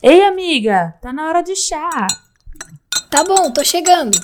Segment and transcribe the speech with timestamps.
[0.00, 2.06] Ei, amiga, tá na hora de chá.
[3.10, 4.16] Tá bom, tô chegando.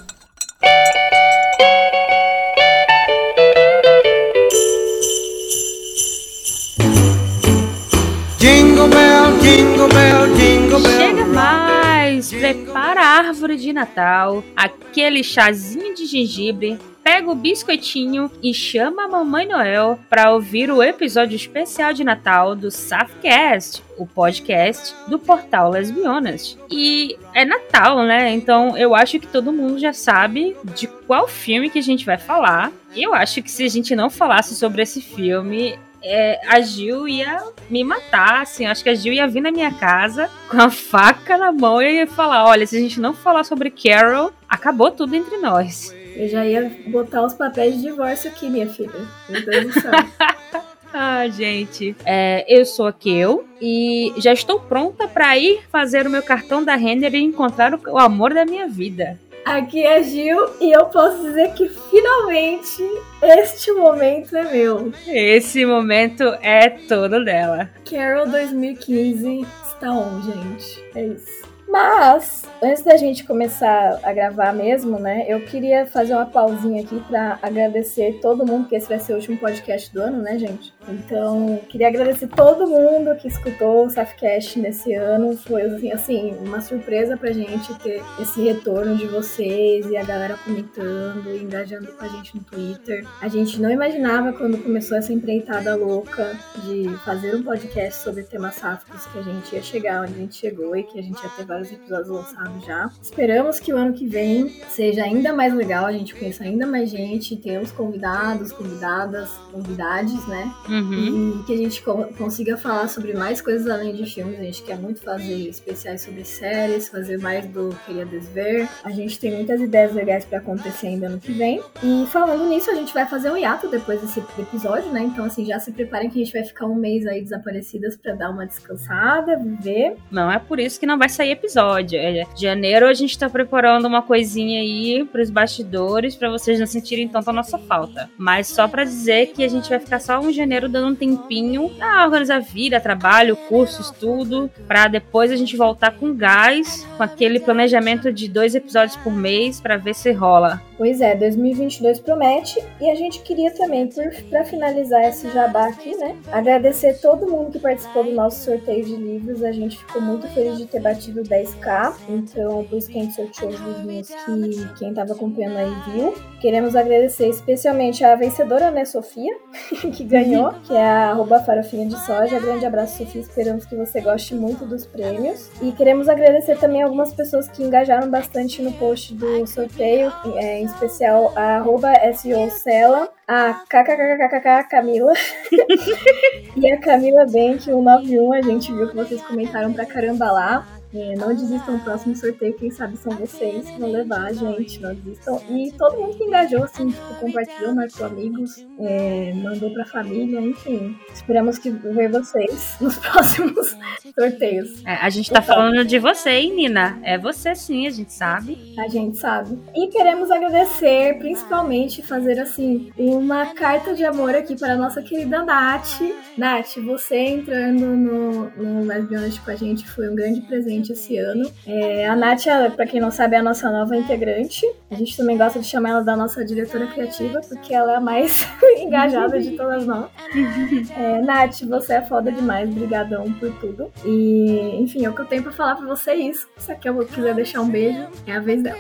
[8.38, 10.96] Jingle bell, jingle bell, jingle bell.
[10.96, 18.54] Chega mais, prepara a árvore de Natal, aquele chazinho de gengibre, pega o biscoitinho e
[18.54, 24.96] chama a Mamãe Noel para ouvir o episódio especial de Natal do Safcast, o podcast
[25.06, 26.58] do portal Lesbionas.
[26.70, 28.30] E é Natal, né?
[28.32, 32.16] Então eu acho que todo mundo já sabe de qual filme que a gente vai
[32.16, 32.72] falar.
[32.94, 37.06] E eu acho que se a gente não falasse sobre esse filme, é, a Gil
[37.06, 38.64] ia me matar, assim.
[38.64, 41.96] Acho que a Gil ia vir na minha casa com a faca na mão e
[41.96, 45.92] ia falar: olha, se a gente não falar sobre Carol, acabou tudo entre nós.
[46.16, 48.92] Eu já ia botar os papéis de divórcio aqui, minha filha.
[49.28, 49.92] Meu Deus do céu.
[50.96, 51.96] Ah, gente.
[52.06, 56.62] É, eu sou a Kel e já estou pronta para ir fazer o meu cartão
[56.62, 59.18] da Render e encontrar o, o amor da minha vida.
[59.44, 62.82] Aqui é Gil e eu posso dizer que finalmente
[63.22, 64.92] este momento é meu.
[65.06, 67.68] Esse momento é todo dela.
[67.90, 70.82] Carol 2015 está on, gente.
[70.94, 71.42] É isso.
[71.68, 77.00] Mas, antes da gente começar a gravar mesmo, né, eu queria fazer uma pausinha aqui
[77.08, 80.72] para agradecer todo mundo, que esse vai ser o último podcast do ano, né, gente?
[80.88, 85.36] Então, queria agradecer todo mundo que escutou o Safcast nesse ano.
[85.36, 90.36] Foi, assim, assim, uma surpresa pra gente ter esse retorno de vocês e a galera
[90.44, 93.06] comentando engajando com a gente no Twitter.
[93.20, 98.56] A gente não imaginava quando começou essa empreitada louca de fazer um podcast sobre temas
[98.56, 101.30] sáficos que a gente ia chegar onde a gente chegou e que a gente ia
[101.30, 102.90] ter vários episódios lançados já.
[103.02, 106.90] Esperamos que o ano que vem seja ainda mais legal, a gente conheça ainda mais
[106.90, 110.52] gente, tenhamos convidados, convidadas, convidades, né?
[110.68, 111.40] Uhum.
[111.40, 114.38] E que a gente co consiga falar sobre mais coisas além de filmes.
[114.38, 118.68] A gente quer muito fazer especiais sobre séries, fazer mais do Queria Desver.
[118.82, 121.62] A gente tem muitas ideias legais para acontecer ainda ano que vem.
[121.82, 125.02] E falando nisso, a gente vai fazer um hiato depois desse episódio, né?
[125.02, 128.14] Então, assim, já se preparem que a gente vai ficar um mês aí desaparecidas para
[128.14, 129.96] dar uma descansada, viver.
[130.10, 131.98] Não é por isso que não vai sair episódio.
[131.98, 137.08] É, janeiro a gente tá preparando uma coisinha aí pros bastidores para vocês não sentirem
[137.08, 138.10] tanto a nossa falta.
[138.16, 140.94] Mas só para dizer que a gente vai ficar só um janeiro janeiro dando um
[140.94, 147.02] tempinho a organizar vida, trabalho, curso, estudo, para depois a gente voltar com gás, com
[147.02, 150.60] aquele planejamento de dois episódios por mês para ver se rola.
[150.76, 153.88] Pois é, 2022 promete e a gente queria também,
[154.28, 158.96] para finalizar esse jabá aqui, né, agradecer todo mundo que participou do nosso sorteio de
[158.96, 159.42] livros.
[159.42, 161.94] A gente ficou muito feliz de ter batido 10k,
[162.32, 166.14] então por isso que a gente sorteou os livros que quem estava acompanhando aí viu.
[166.40, 169.34] Queremos agradecer especialmente a vencedora, né, Sofia,
[169.94, 172.38] que ganhou, que é a farofinha de soja.
[172.38, 173.20] Grande abraço, Sofia.
[173.20, 175.50] Esperamos que você goste muito dos prêmios.
[175.62, 180.64] E queremos agradecer também algumas pessoas que engajaram bastante no post do sorteio, é, em
[180.64, 185.12] especial a arroba SOCela, a KKKKK Camila
[186.56, 188.32] e a Camila Bank 191.
[188.32, 190.73] A gente viu que vocês comentaram pra caramba lá.
[190.94, 194.80] É, não desistam no próximo sorteio, quem sabe são vocês que vão levar, gente.
[194.80, 195.40] Não desistam.
[195.50, 200.96] E todo mundo que engajou, assim, tipo, compartilhou, marcou amigos, é, mandou pra família, enfim.
[201.12, 203.76] Esperamos que ver vocês nos próximos
[204.16, 204.84] sorteios.
[204.86, 207.00] É, a gente tá então, falando de você, hein, Nina?
[207.02, 208.74] É você sim, a gente sabe.
[208.78, 209.58] A gente sabe.
[209.74, 215.44] E queremos agradecer, principalmente, fazer assim, uma carta de amor aqui para a nossa querida
[215.44, 216.00] Nath.
[216.38, 221.16] Nath, você entrando no, no Lesbianas com a gente foi um grande presente gente esse
[221.16, 221.50] ano.
[221.66, 222.44] É, a Nath,
[222.76, 224.66] para quem não sabe, é a nossa nova integrante.
[224.90, 228.00] A gente também gosta de chamar ela da nossa diretora criativa, porque ela é a
[228.00, 228.46] mais
[228.78, 230.10] engajada de todas nós.
[230.96, 233.90] É, Nath, você é foda demais, brigadão por tudo.
[234.04, 236.46] E, enfim, é o que eu tenho pra falar pra você é isso.
[236.58, 238.78] Se a Kel quiser deixar um beijo, é a vez dela.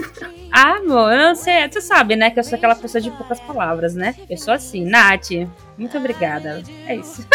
[0.52, 3.40] ah, amor, eu não sei, tu sabe, né, que eu sou aquela pessoa de poucas
[3.40, 4.14] palavras, né?
[4.28, 5.30] Eu sou assim, Nath,
[5.76, 6.62] muito obrigada.
[6.86, 7.26] É isso.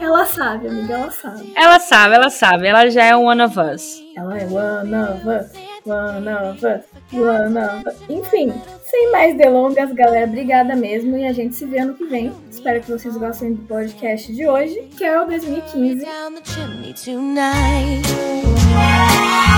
[0.00, 1.52] Ela sabe, amiga, ela sabe.
[1.56, 2.66] Ela sabe, ela sabe.
[2.66, 4.02] Ela já é one of us.
[4.16, 5.52] Ela é one of us,
[5.84, 7.96] one of us, one of us.
[8.08, 8.52] Enfim,
[8.82, 11.16] sem mais delongas, galera, obrigada mesmo.
[11.16, 12.32] E a gente se vê ano que vem.
[12.50, 16.04] Espero que vocês gostem do podcast de hoje, que é o 2015.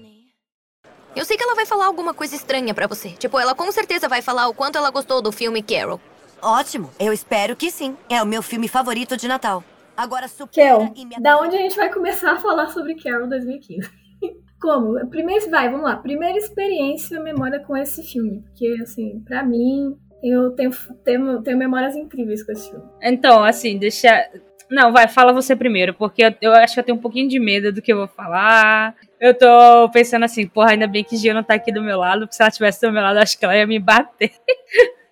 [1.18, 3.08] Eu sei que ela vai falar alguma coisa estranha para você.
[3.10, 6.00] Tipo, ela com certeza vai falar o quanto ela gostou do filme Carol.
[6.40, 7.96] Ótimo, eu espero que sim.
[8.08, 9.64] É o meu filme favorito de Natal.
[9.96, 13.90] Agora, Kel, da onde a gente vai começar a falar sobre Carol 2015?
[14.62, 15.04] Como?
[15.08, 15.96] Primeiro, vai, vamos lá.
[15.96, 18.40] Primeira experiência, memória com esse filme.
[18.42, 20.70] Porque, assim, para mim, Eu tenho,
[21.04, 22.84] tenho, tenho memórias incríveis com esse filme.
[23.02, 24.24] Então, assim, deixa.
[24.70, 27.40] Não, vai, fala você primeiro, porque eu, eu, acho que eu tenho um pouquinho de
[27.40, 28.94] medo do que eu vou falar.
[29.20, 32.20] Eu tô pensando assim, porra, ainda bem que Gia não tá aqui do meu lado,
[32.20, 34.32] porque se ela tivesse do meu lado, acho que ela ia me bater.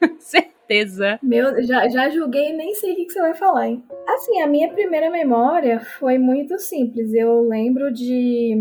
[0.67, 1.19] certeza.
[1.23, 3.85] Meu, já, já julguei nem sei o que, que, você vai falar, hein?
[4.09, 7.15] Assim, a minha primeira memória foi muito simples.
[7.15, 8.57] Eu lembro de.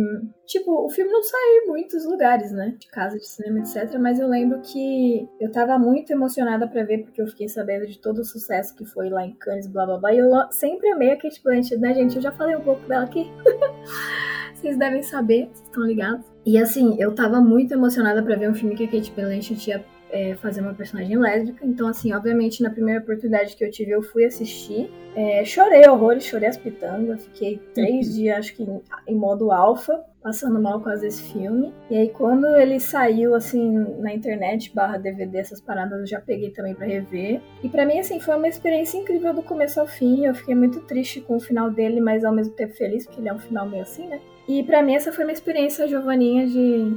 [0.46, 2.76] Tipo, o filme não saiu em muitos lugares, né?
[2.80, 3.98] De casa, de cinema, etc.
[4.00, 8.00] Mas eu lembro que eu tava muito emocionada para ver, porque eu fiquei sabendo de
[8.00, 10.14] todo o sucesso que foi lá em Cannes, blá blá blá.
[10.14, 12.16] E eu sempre amei a Kate Blanchett, né, gente?
[12.16, 13.26] Eu já falei um pouco dela aqui.
[14.58, 16.26] vocês devem saber, vocês estão ligados.
[16.46, 19.84] E assim, eu tava muito emocionada para ver um filme que a Kate Blanchett ia
[20.16, 21.66] é, fazer uma personagem lésbica.
[21.66, 24.90] Então, assim, obviamente, na primeira oportunidade que eu tive, eu fui assistir.
[25.16, 27.26] É, chorei horrores, chorei as pitangas.
[27.26, 28.14] Fiquei três uhum.
[28.14, 31.74] dias, acho que em, em modo alfa, passando mal com esse filme.
[31.90, 36.52] E aí, quando ele saiu, assim, na internet, barra DVD, essas paradas, eu já peguei
[36.52, 37.42] também para rever.
[37.64, 40.26] E para mim, assim, foi uma experiência incrível do começo ao fim.
[40.26, 43.30] Eu fiquei muito triste com o final dele, mas ao mesmo tempo feliz, porque ele
[43.30, 44.22] é um final meio assim, né?
[44.48, 46.96] E para mim, essa foi uma experiência, Giovaninha, de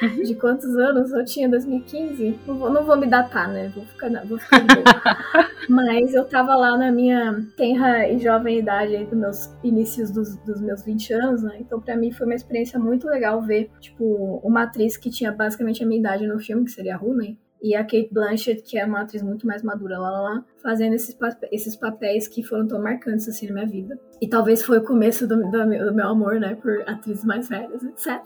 [0.24, 2.38] de quantos anos eu tinha em 2015.
[2.46, 3.70] Não vou, não vou me datar, né?
[3.74, 4.60] Vou ficar, vou ficar
[5.68, 10.36] Mas eu tava lá na minha tenra e jovem idade aí dos meus inícios dos,
[10.38, 11.56] dos meus 20 anos, né?
[11.60, 15.82] Então para mim foi uma experiência muito legal ver, tipo, uma atriz que tinha basicamente
[15.82, 18.84] a minha idade no filme, que seria a Rumi, e a Kate Blanchett, que é
[18.84, 21.16] uma atriz muito mais madura lá, lá, lá fazendo esses,
[21.50, 23.98] esses papéis que foram tão marcantes assim na minha vida.
[24.20, 27.82] E talvez foi o começo do, do, do meu amor, né, por atrizes mais velhas,
[27.82, 28.20] etc.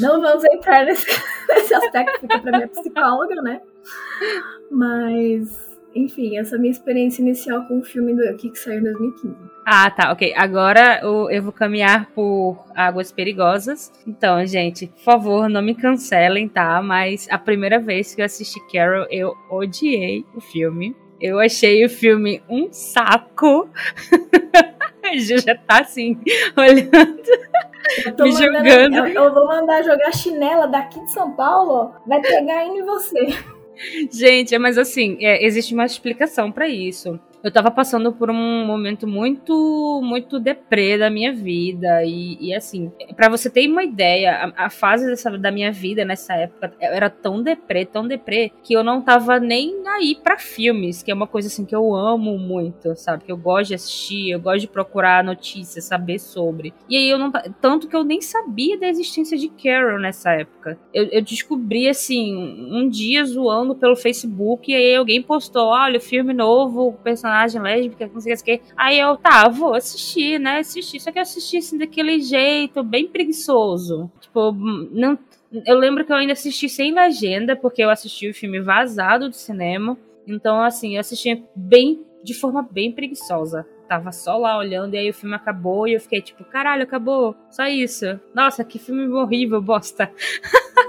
[0.00, 1.06] Não vamos entrar nesse,
[1.48, 3.60] nesse aspecto, fica pra minha psicóloga, né?
[4.68, 9.36] Mas enfim, essa minha experiência inicial com o filme do que saiu em 2015.
[9.66, 10.32] Ah, tá, ok.
[10.36, 13.92] Agora eu vou caminhar por águas perigosas.
[14.06, 16.82] Então, gente, por favor, não me cancelem, tá?
[16.82, 20.96] Mas a primeira vez que eu assisti Carol, eu odiei o filme.
[21.20, 23.70] Eu achei o filme um saco.
[25.04, 26.18] a Ju já tá assim,
[26.56, 27.22] olhando.
[28.18, 28.96] Eu me jogando.
[28.96, 33.38] Eu, eu vou mandar jogar chinela daqui de São Paulo, vai pegar em você.
[34.10, 39.06] Gente, mas assim, é, existe uma explicação para isso eu tava passando por um momento
[39.06, 42.04] muito, muito deprê da minha vida.
[42.04, 46.04] E, e assim, para você ter uma ideia, a, a fase dessa, da minha vida
[46.04, 51.02] nessa época era tão deprê, tão deprê, que eu não tava nem aí para filmes,
[51.02, 53.24] que é uma coisa assim que eu amo muito, sabe?
[53.24, 56.72] Que eu gosto de assistir, eu gosto de procurar notícias, saber sobre.
[56.88, 57.32] E aí eu não.
[57.60, 60.78] Tanto que eu nem sabia da existência de Carol nessa época.
[60.94, 62.34] Eu, eu descobri, assim,
[62.70, 68.10] um dia zoando pelo Facebook, e aí alguém postou: olha, filme novo, personagem personagem lésbica,
[68.12, 68.60] não sei o que.
[68.76, 70.58] Aí eu, tá, vou assistir, né?
[70.58, 71.00] Assistir.
[71.00, 74.10] Só que eu assisti assim daquele jeito, bem preguiçoso.
[74.20, 75.18] Tipo, não.
[75.66, 79.34] Eu lembro que eu ainda assisti sem legenda, porque eu assisti o filme vazado do
[79.34, 79.98] cinema.
[80.26, 83.66] Então, assim, eu assisti bem, de forma bem preguiçosa.
[83.86, 87.36] Tava só lá olhando, e aí o filme acabou, e eu fiquei tipo, caralho, acabou.
[87.50, 88.18] Só isso.
[88.34, 90.10] Nossa, que filme horrível, bosta.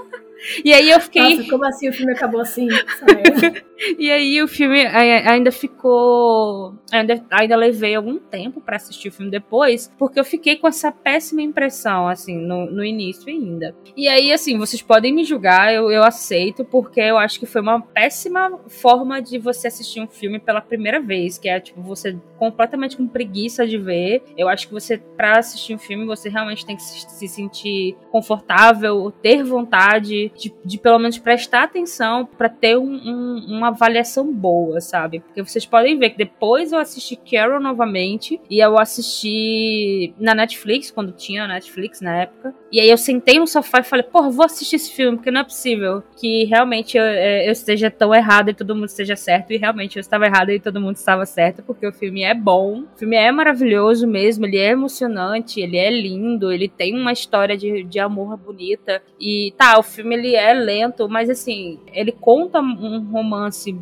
[0.62, 1.36] E aí eu fiquei.
[1.36, 2.68] Nossa, como assim o filme acabou assim?
[3.98, 6.74] e aí o filme ainda ficou.
[6.92, 10.92] Ainda, ainda levei algum tempo para assistir o filme depois, porque eu fiquei com essa
[10.92, 13.74] péssima impressão, assim, no, no início ainda.
[13.96, 17.60] E aí, assim, vocês podem me julgar, eu, eu aceito, porque eu acho que foi
[17.60, 22.16] uma péssima forma de você assistir um filme pela primeira vez, que é, tipo, você
[22.38, 24.22] completamente com preguiça de ver.
[24.36, 27.96] Eu acho que você, pra assistir um filme, você realmente tem que se, se sentir
[28.10, 34.30] confortável, ter vontade de, de pelo menos prestar atenção para ter um, um, uma avaliação
[34.30, 35.20] boa, sabe?
[35.20, 40.90] Porque vocês podem ver que depois eu assisti Carol novamente e eu assisti na Netflix,
[40.90, 42.54] quando tinha Netflix na época.
[42.70, 45.40] E aí eu sentei no sofá e falei, porra, vou assistir esse filme, porque não
[45.40, 49.52] é possível que realmente eu, é, eu esteja tão errado e todo mundo esteja certo.
[49.52, 52.80] E realmente eu estava errada e todo mundo estava certo, porque o filme é bom,
[52.80, 57.56] o filme é maravilhoso mesmo, ele é emocionante, ele é lindo, ele tem uma história
[57.56, 59.02] de, de amor bonita.
[59.20, 63.74] E tá, o filme ele é lento, mas assim, ele conta um romance se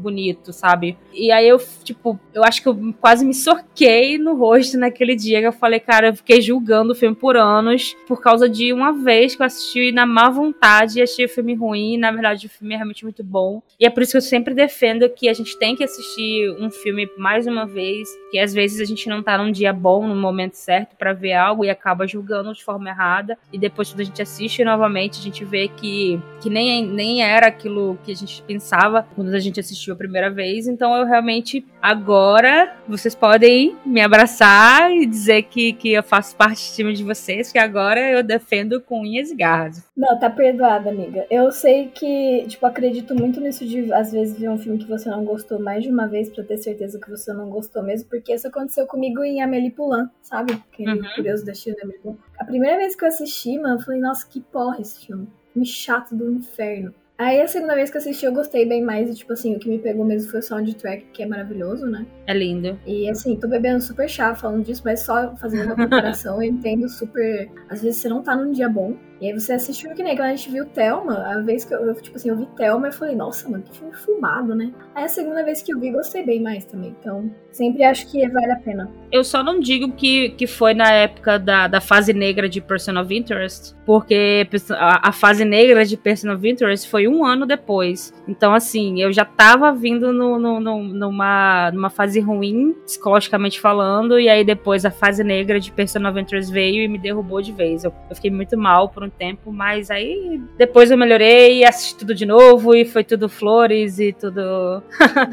[0.00, 0.96] bonito, sabe?
[1.12, 5.40] E aí eu, tipo, eu acho que eu quase me sorquei no rosto naquele dia
[5.40, 8.92] que eu falei, cara, eu fiquei julgando o filme por anos por causa de uma
[8.92, 11.98] vez que eu assisti na má vontade e achei o filme ruim.
[11.98, 13.62] Na verdade, o filme é realmente muito bom.
[13.78, 16.70] E é por isso que eu sempre defendo que a gente tem que assistir um
[16.70, 20.16] filme mais uma vez, que às vezes a gente não tá num dia bom, no
[20.16, 23.38] momento certo para ver algo e acaba julgando de forma errada.
[23.52, 27.46] E depois, quando a gente assiste novamente, a gente vê que, que nem, nem era
[27.46, 31.04] aquilo que a gente pensava quando a gente assistiu assistiu a primeira vez, então eu
[31.04, 36.92] realmente agora vocês podem me abraçar e dizer que, que eu faço parte do time
[36.94, 39.84] de vocês, que agora eu defendo com unhas e garras.
[39.96, 41.26] Não, tá perdoada, amiga.
[41.30, 45.08] Eu sei que, tipo, acredito muito nisso de às vezes ver um filme que você
[45.08, 48.34] não gostou mais de uma vez para ter certeza que você não gostou mesmo, porque
[48.34, 50.52] isso aconteceu comigo em Amélie Poulain, sabe?
[50.52, 51.14] Aquele uhum.
[51.14, 52.18] Curioso Destino da Amélie Poulain.
[52.38, 55.28] A primeira vez que eu assisti, mano, eu falei, nossa, que porra esse filme.
[55.54, 56.94] Me chato do inferno.
[57.20, 59.68] Aí a segunda vez que assisti eu gostei bem mais e, tipo assim, o que
[59.68, 62.06] me pegou mesmo foi o soundtrack, que é maravilhoso, né?
[62.26, 62.80] É lindo.
[62.86, 66.88] E assim, tô bebendo super chá falando disso, mas só fazendo uma comparação, eu entendo
[66.88, 67.50] super.
[67.68, 70.16] Às vezes você não tá num dia bom, e aí você assiste filme que nem
[70.16, 72.88] quando a gente viu Thelma, a vez que eu, eu, tipo assim, eu vi Thelma
[72.88, 74.72] e falei, nossa, mano, que filme fumado, né?
[74.94, 76.96] Aí a segunda vez que eu vi, gostei bem mais também.
[76.98, 78.90] Então, sempre acho que vale a pena.
[79.12, 82.98] Eu só não digo que, que foi na época da, da fase negra de Person
[82.98, 88.14] of Interest, porque a, a fase negra de Person of Interest foi um ano depois.
[88.26, 94.18] Então, assim, eu já tava vindo no, no, no, numa, numa fase ruim, psicologicamente falando,
[94.18, 97.52] e aí depois a fase negra de Person of Interest veio e me derrubou de
[97.52, 97.84] vez.
[97.84, 102.14] Eu, eu fiquei muito mal por um tempo, mas aí depois eu melhorei, assisti tudo
[102.14, 104.82] de novo e foi tudo flores e tudo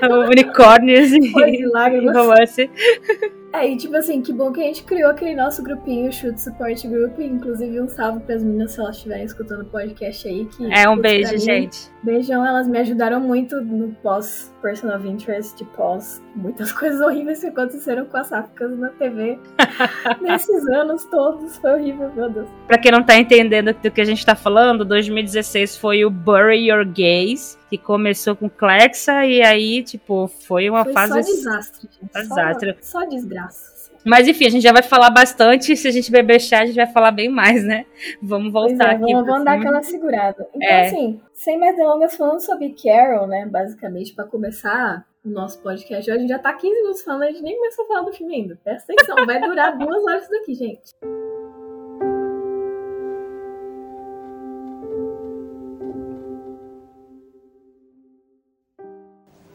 [0.28, 2.16] unicórnios e, lágrimas.
[2.16, 2.70] romance.
[3.52, 6.40] É, e tipo assim, que bom que a gente criou aquele nosso grupinho, o Shoot
[6.40, 7.18] Support Group.
[7.18, 10.46] Inclusive, um salve pras meninas se elas estiverem escutando o podcast aí.
[10.46, 11.90] Que, é, um beijo, gente.
[12.02, 17.48] Beijão, elas me ajudaram muito no pós Person of Interest, pós muitas coisas horríveis que
[17.48, 19.38] aconteceram com as sáficas na TV.
[20.22, 22.48] Nesses anos todos, foi horrível, meu Deus.
[22.68, 26.68] Pra quem não tá entendendo do que a gente tá falando, 2016 foi o Bury
[26.68, 31.22] Your Gays, que começou com Clexa e aí, tipo, foi uma foi fase.
[31.22, 32.12] Só desastre, gente.
[32.12, 32.76] Desastre.
[32.80, 33.70] Só, só desgraça.
[34.04, 35.76] Mas enfim, a gente já vai falar bastante.
[35.76, 37.86] Se a gente beber chá, a gente vai falar bem mais, né?
[38.20, 39.12] Vamos voltar é, aqui.
[39.12, 40.48] Vamos, vamos dar aquela segurada.
[40.54, 40.86] Então, é.
[40.86, 43.46] assim, sem mais delongas, falando sobre Carol, né?
[43.46, 47.42] Basicamente, para começar o nosso podcast, a gente já tá 15 minutos falando, a gente
[47.42, 48.58] nem começou a falar do filme ainda.
[48.64, 51.29] Presta atenção, vai durar duas horas isso daqui, gente.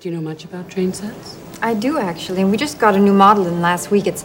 [0.05, 1.35] Do you know much about train sets?
[1.63, 2.43] I do, actually.
[2.43, 4.05] And we just got a new model in last week.
[4.05, 4.23] It's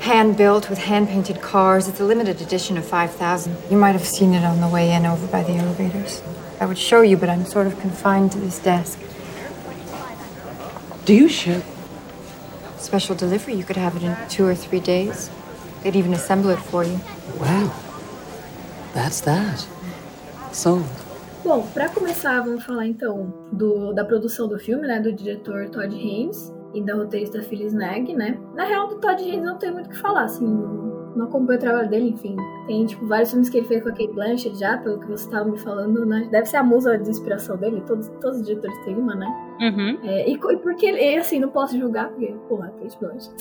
[0.00, 1.86] hand built with hand painted cars.
[1.86, 3.54] It's a limited edition of 5,000.
[3.70, 6.22] You might have seen it on the way in over by the elevators.
[6.60, 8.98] I would show you, but I'm sort of confined to this desk.
[11.04, 11.62] Do you ship?
[12.78, 13.52] Special delivery.
[13.52, 15.28] You could have it in two or three days.
[15.82, 16.98] They'd even assemble it for you.
[17.38, 17.70] Wow.
[18.94, 19.66] That's that.
[20.52, 21.01] Sold.
[21.44, 25.92] Bom, para começar, vamos falar então do, da produção do filme, né, do diretor Todd
[25.92, 28.38] Haynes e da roteirista Phyllis Nag, né?
[28.54, 30.46] Na real, do Todd Haynes não tem muito o que falar, assim,
[31.16, 32.36] não acompanho o trabalho dele, enfim.
[32.66, 35.24] Tem, tipo, vários filmes que ele fez com a Kate Blanchett já, pelo que você
[35.24, 36.28] estava me falando, né?
[36.30, 39.26] Deve ser a musa de inspiração dele, todos, todos os diretores têm uma, né?
[39.60, 39.98] Uhum.
[40.04, 43.34] É, e, e, porque ele, assim, não posso julgar, porque, porra, Kate Blanchett.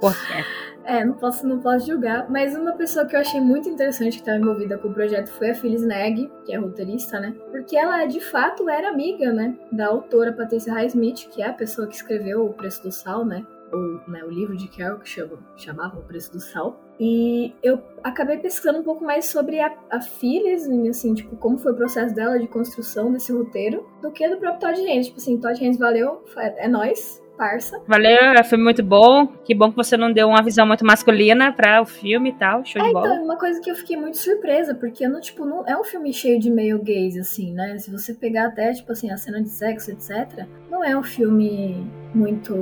[0.00, 0.14] Por
[0.84, 2.30] É, não posso, não posso julgar.
[2.30, 5.50] Mas uma pessoa que eu achei muito interessante que estava envolvida com o projeto foi
[5.50, 7.34] a Phyllis Nag, que é roteirista, né?
[7.50, 9.56] Porque ela, de fato, era amiga, né?
[9.72, 13.46] Da autora Patricia Highsmith, que é a pessoa que escreveu O Preço do Sal, né?
[13.72, 16.78] O, né, o livro de Carol que chama, chamava O Preço do Sal.
[17.00, 21.72] E eu acabei pesquisando um pouco mais sobre a, a Phyllis, assim, tipo, como foi
[21.72, 25.06] o processo dela de construção desse roteiro, do que do próprio Todd Haynes.
[25.06, 27.80] Tipo assim, Todd Haynes, valeu, é, é nóis, parça.
[27.86, 29.26] Valeu, foi muito bom.
[29.44, 32.64] Que bom que você não deu uma visão muito masculina para o filme e tal.
[32.64, 33.06] Show é, de bola.
[33.08, 36.12] Então, uma coisa que eu fiquei muito surpresa, porque não, tipo, não é um filme
[36.12, 37.78] cheio de meio gays, assim, né?
[37.78, 41.86] Se você pegar até, tipo assim, a cena de sexo, etc., não é um filme
[42.14, 42.54] muito.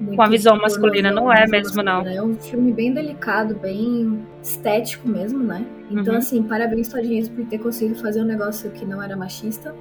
[0.00, 2.06] muito Com a visão masculina, não é mesmo, não.
[2.06, 5.64] É um filme bem delicado, bem estético mesmo, né?
[5.90, 6.18] Então, Uhum.
[6.18, 9.74] assim, parabéns, Todinhas, por ter conseguido fazer um negócio que não era machista.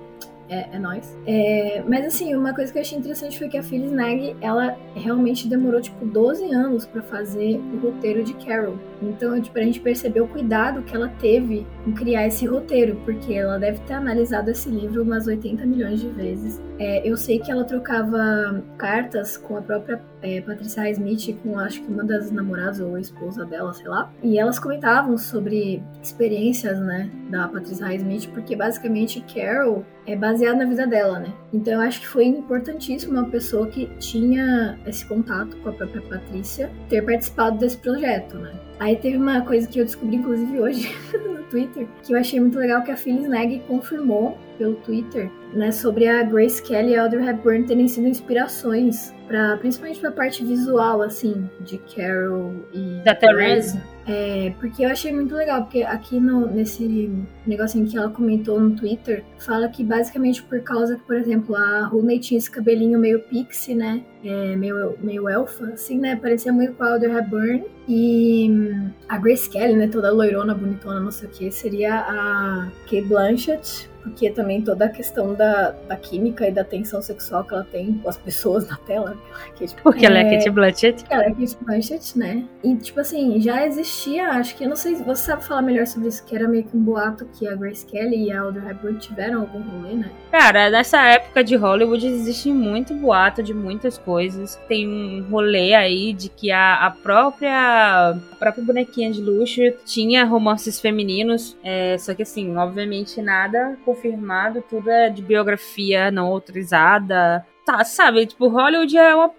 [0.52, 1.18] É, é nóis.
[1.26, 4.78] É, mas assim, uma coisa que eu achei interessante foi que a Phyllis Nag, ela
[4.94, 8.78] realmente demorou, tipo, 12 anos pra fazer o roteiro de Carol.
[9.02, 13.34] Então, tipo, a gente percebeu o cuidado que ela teve em criar esse roteiro, porque
[13.34, 16.62] ela deve ter analisado esse livro umas 80 milhões de vezes.
[16.78, 21.82] É, eu sei que ela trocava cartas com a própria é, Patricia Highsmith, com acho
[21.82, 24.12] que uma das namoradas ou esposa dela, sei lá.
[24.22, 30.66] E elas comentavam sobre experiências, né, da Patricia Highsmith, porque basicamente Carol é baseado na
[30.66, 31.34] vida dela, né?
[31.54, 36.02] Então eu acho que foi importantíssimo uma pessoa que tinha esse contato com a própria
[36.02, 38.52] Patrícia ter participado desse projeto, né?
[38.82, 42.58] Aí teve uma coisa que eu descobri, inclusive, hoje no Twitter, que eu achei muito
[42.58, 47.04] legal que a Phyllis Nag confirmou pelo Twitter, né, sobre a Grace Kelly e a
[47.04, 53.04] Audrey Hepburn terem sido inspirações para principalmente para a parte visual assim de Carol e
[53.04, 53.80] Da Therese.
[54.08, 57.12] É, porque eu achei muito legal, porque aqui no, nesse
[57.46, 61.86] negocinho que ela comentou no Twitter, fala que basicamente por causa que, por exemplo, a
[61.86, 64.04] Rooney tinha esse cabelinho meio pixie, né?
[64.24, 66.16] É, meio, meio elfa, assim, né?
[66.16, 67.66] Parecia muito com a Audrey Hepburn.
[67.88, 69.88] E hum, a Grace Kelly, né?
[69.88, 73.91] Toda loirona, bonitona, não sei o que, seria a Kate Blanchett.
[74.02, 77.94] Porque também toda a questão da, da química e da tensão sexual que ela tem
[77.94, 79.18] com as pessoas na tela.
[79.56, 81.04] Que, tipo, Porque ela é Kate Blanchett.
[81.06, 82.46] Cara, é Kate Blanchett, né?
[82.64, 85.86] E, tipo assim, já existia, acho que, eu não sei se você sabe falar melhor
[85.86, 88.70] sobre isso, que era meio que um boato que a Grace Kelly e a Audrey
[88.70, 90.12] Hepburn tiveram algum rolê, né?
[90.32, 94.56] Cara, nessa época de Hollywood existe muito boato de muitas coisas.
[94.68, 100.24] Tem um rolê aí de que a, a própria a própria bonequinha de luxo tinha
[100.26, 101.58] romances femininos.
[101.64, 107.46] é, só que assim, obviamente nada confirmado, tudo é de biografia não autorizada.
[107.64, 108.26] Tá, sabe?
[108.26, 109.32] Tipo, Hollywood é uma,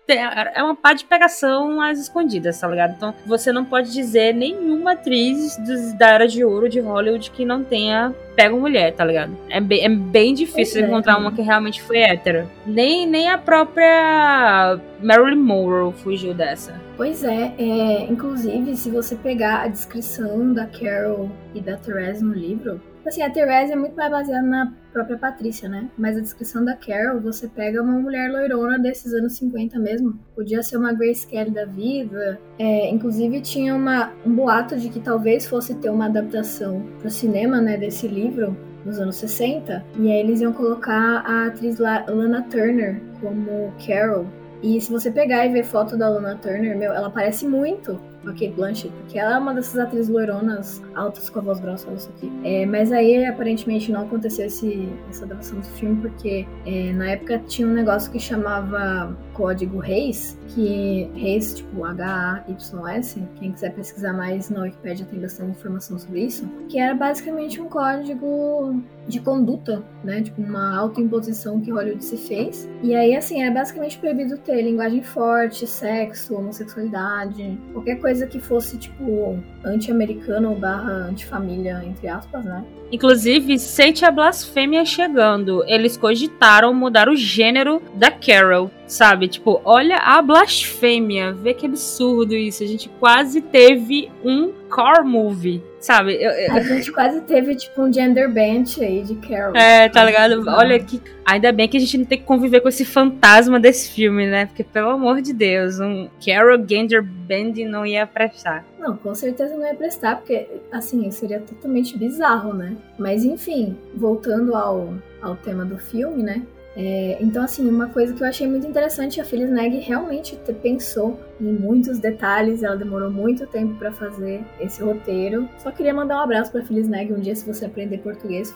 [0.54, 2.94] é uma pá de pegação às escondidas, tá ligado?
[2.96, 7.44] Então, você não pode dizer nenhuma atriz dos- da era de ouro de Hollywood que
[7.44, 9.36] não tenha pego mulher, tá ligado?
[9.50, 10.86] É bem, é bem difícil é.
[10.86, 12.48] encontrar uma que realmente foi hétero.
[12.64, 16.80] Nem, nem a própria Marilyn Monroe fugiu dessa.
[16.96, 22.32] Pois é, é, inclusive, se você pegar a descrição da Carol e da Therese no
[22.32, 25.88] livro, assim, a Therese é muito mais baseada na própria Patrícia, né?
[25.96, 30.18] Mas a descrição da Carol, você pega uma mulher loirona desses anos 50 mesmo.
[30.34, 32.38] Podia ser uma Grace Kelly da vida.
[32.58, 37.60] É, inclusive, tinha uma, um boato de que talvez fosse ter uma adaptação pro cinema,
[37.60, 39.84] né, desse livro, nos anos 60.
[39.98, 44.26] E aí eles iam colocar a atriz La- Lana Turner como Carol.
[44.62, 48.30] E se você pegar e ver foto da Lana Turner, meu, ela parece muito com
[48.30, 51.90] a Kate Blanchett, porque ela é uma dessas atrizes loironas altas com a voz grossa,
[51.92, 52.32] isso aqui.
[52.44, 57.38] É, mas aí, aparentemente, não aconteceu esse, essa adaptação do filme, porque é, na época
[57.46, 64.50] tinha um negócio que chamava Código Reis, que Reis, tipo H-A-Y-S, quem quiser pesquisar mais
[64.50, 70.22] na Wikipedia tem bastante informação sobre isso, que era basicamente um código de conduta, né?
[70.22, 72.68] Tipo, uma autoimposição que Hollywood se fez.
[72.82, 78.76] E aí, assim, era basicamente proibido ter linguagem forte, sexo, homossexualidade, qualquer coisa que fosse,
[78.76, 82.64] tipo, anti-americano ou barra anti-família, entre aspas, né?
[82.90, 85.64] Inclusive, sente a blasfêmia chegando.
[85.66, 89.28] Eles cogitaram mudar o gênero da Carol, sabe?
[89.28, 91.32] Tipo, olha a blasfêmia.
[91.32, 92.62] Vê que absurdo isso.
[92.62, 96.14] A gente quase teve um car movie, sabe?
[96.14, 99.54] Eu- eu- A gente quase teve, tipo, um gender bench aí de Carol.
[99.56, 100.42] É, tá ligado?
[100.48, 101.00] Olha que.
[101.24, 104.46] Ainda bem que a gente não tem que conviver com esse fantasma desse filme, né?
[104.46, 108.64] Porque, pelo amor de Deus, um Carol Gender Band não ia prestar.
[108.78, 112.76] Não, com certeza não ia prestar, porque, assim, seria totalmente bizarro, né?
[112.98, 116.42] Mas, enfim, voltando ao, ao tema do filme, né?
[116.76, 121.18] É, então, assim, uma coisa que eu achei muito interessante, a Nag realmente te- pensou
[121.40, 125.48] em muitos detalhes, ela demorou muito tempo pra fazer esse roteiro.
[125.58, 128.50] Só queria mandar um abraço Phyllis Nag, um dia se você aprender português,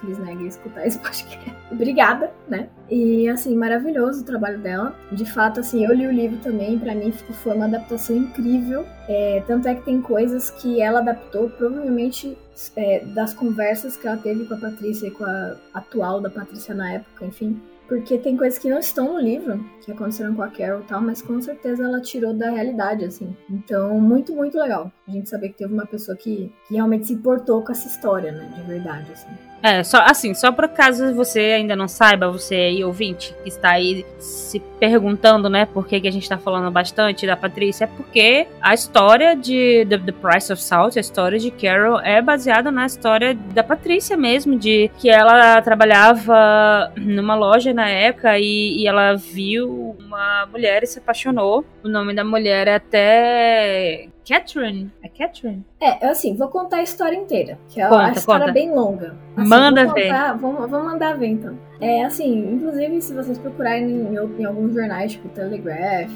[0.44, 1.54] e escutar esse podcast.
[1.70, 2.68] Obrigada, né?
[2.90, 4.94] E, assim, maravilhoso o trabalho dela.
[5.12, 8.86] De fato, assim, eu li o livro também, pra mim foi uma adaptação incrível.
[9.08, 12.36] É, tanto é que tem coisas que ela adaptou, provavelmente
[12.76, 16.74] é, das conversas que ela teve com a Patrícia e com a atual da Patrícia
[16.74, 17.60] na época, enfim.
[17.88, 21.00] Porque tem coisas que não estão no livro, que aconteceram com a Carol e tal,
[21.00, 23.36] mas com certeza ela tirou da realidade, assim.
[23.48, 24.92] Então, muito, muito legal.
[25.06, 28.32] A gente saber que teve uma pessoa que, que realmente se importou com essa história,
[28.32, 28.52] né?
[28.56, 29.28] De verdade, assim.
[29.62, 33.70] É, só assim, só por caso você ainda não saiba, você aí ouvinte, que está
[33.70, 37.88] aí se perguntando, né, por que, que a gente tá falando bastante da Patrícia, é
[37.88, 42.70] porque a história de The, The Price of Salt, a história de Carol, é baseada
[42.70, 48.86] na história da Patrícia mesmo, de que ela trabalhava numa loja na época e, e
[48.86, 51.64] ela viu uma mulher e se apaixonou.
[51.82, 54.90] O nome da mulher é até Catherine.
[55.02, 55.64] É Catherine?
[55.80, 58.52] É, assim, vou contar a história inteira, que é Conta, a história conta.
[58.52, 59.14] bem longa.
[59.36, 60.08] Assim, Manda vou ver.
[60.08, 61.58] contar- Vamos, vamos mandar ver, então.
[61.80, 66.10] É, assim, inclusive, se vocês procurarem em, em alguns jornais, tipo Telegraph,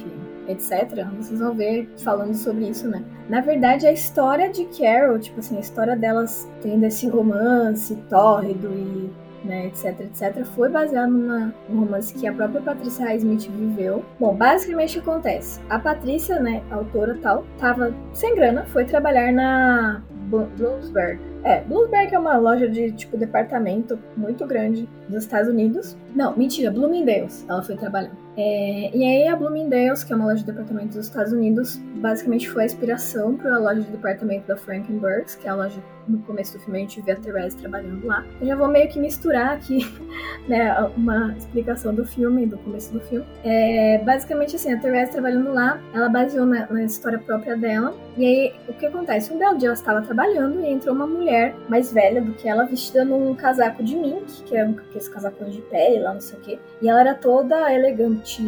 [0.49, 3.03] etc., vocês vão ver falando sobre isso, né?
[3.29, 8.69] Na verdade, a história de Carol, tipo assim, a história delas tendo esse romance tórrido
[8.75, 9.11] e
[9.45, 14.05] né, etc, etc, foi baseado numa, num romance que a própria Patrícia Highsmith viveu.
[14.19, 15.61] Bom, basicamente o que acontece?
[15.69, 21.19] A Patrícia, né, a autora tal, tava sem grana, foi trabalhar na Blo- Bloomsburg.
[21.43, 25.97] É, Bloomsburg é uma loja de, tipo, departamento muito grande dos Estados Unidos.
[26.15, 27.45] Não, mentira, Bloomingdale's.
[27.49, 28.13] Ela foi trabalhar.
[28.37, 32.49] É, e aí a Bloomingdale's, que é uma loja de departamento dos Estados Unidos, basicamente
[32.49, 36.19] foi a inspiração para a loja de departamento da Frankenbergs, que é a loja no
[36.23, 38.25] começo do filme a gente vê a Therese trabalhando lá.
[38.41, 39.81] Eu já vou meio que misturar aqui,
[40.49, 43.25] né, uma explicação do filme, do começo do filme.
[43.45, 47.95] É, basicamente assim, a Therese trabalhando lá, ela baseou na, na, história própria dela.
[48.17, 49.33] E aí, o que acontece?
[49.33, 52.65] Um belo dia ela estava trabalhando e entrou uma mulher mais velha do que ela,
[52.65, 56.39] vestida num casaco de mink, que é um, aqueles casacões de pele lá, não sei
[56.39, 56.59] o quê.
[56.81, 58.43] E ela era toda elegante,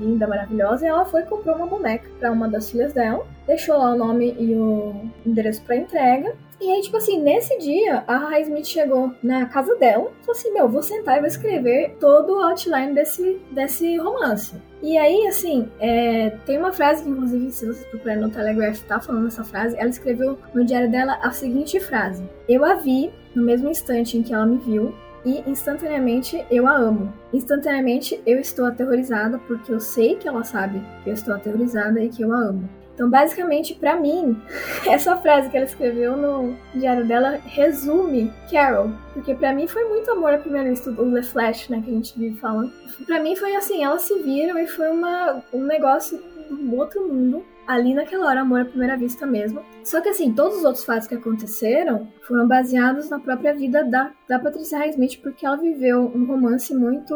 [0.00, 3.76] linda, maravilhosa, e ela foi e comprou uma boneca para uma das filhas dela, deixou
[3.76, 4.94] lá o nome e o
[5.24, 6.34] endereço para entrega.
[6.60, 10.38] E aí, tipo assim, nesse dia, a High Smith chegou na casa dela e falou
[10.38, 14.56] assim: Meu, vou sentar e vou escrever todo o outline desse, desse romance.
[14.82, 18.98] E aí, assim, é, tem uma frase que, inclusive, se vocês procurarem no Telegraph, tá
[18.98, 19.76] falando essa frase.
[19.76, 24.22] Ela escreveu no diário dela a seguinte frase: Eu a vi no mesmo instante em
[24.22, 24.92] que ela me viu,
[25.24, 27.12] e instantaneamente eu a amo.
[27.32, 32.08] Instantaneamente eu estou aterrorizada porque eu sei que ela sabe que eu estou aterrorizada e
[32.08, 32.68] que eu a amo.
[32.98, 34.36] Então, basicamente, para mim,
[34.84, 40.10] essa frase que ela escreveu no diário dela resume Carol, porque para mim foi muito
[40.10, 42.72] amor à primeira vista, o The Flash, né, que a gente vive falando.
[43.06, 47.44] Para mim foi assim, elas se viram e foi uma, um negócio do outro mundo
[47.68, 49.60] ali naquela hora, amor à primeira vista mesmo.
[49.84, 54.10] Só que assim, todos os outros fatos que aconteceram foram baseados na própria vida da,
[54.26, 57.14] da Patricia Highsmith, porque ela viveu um romance muito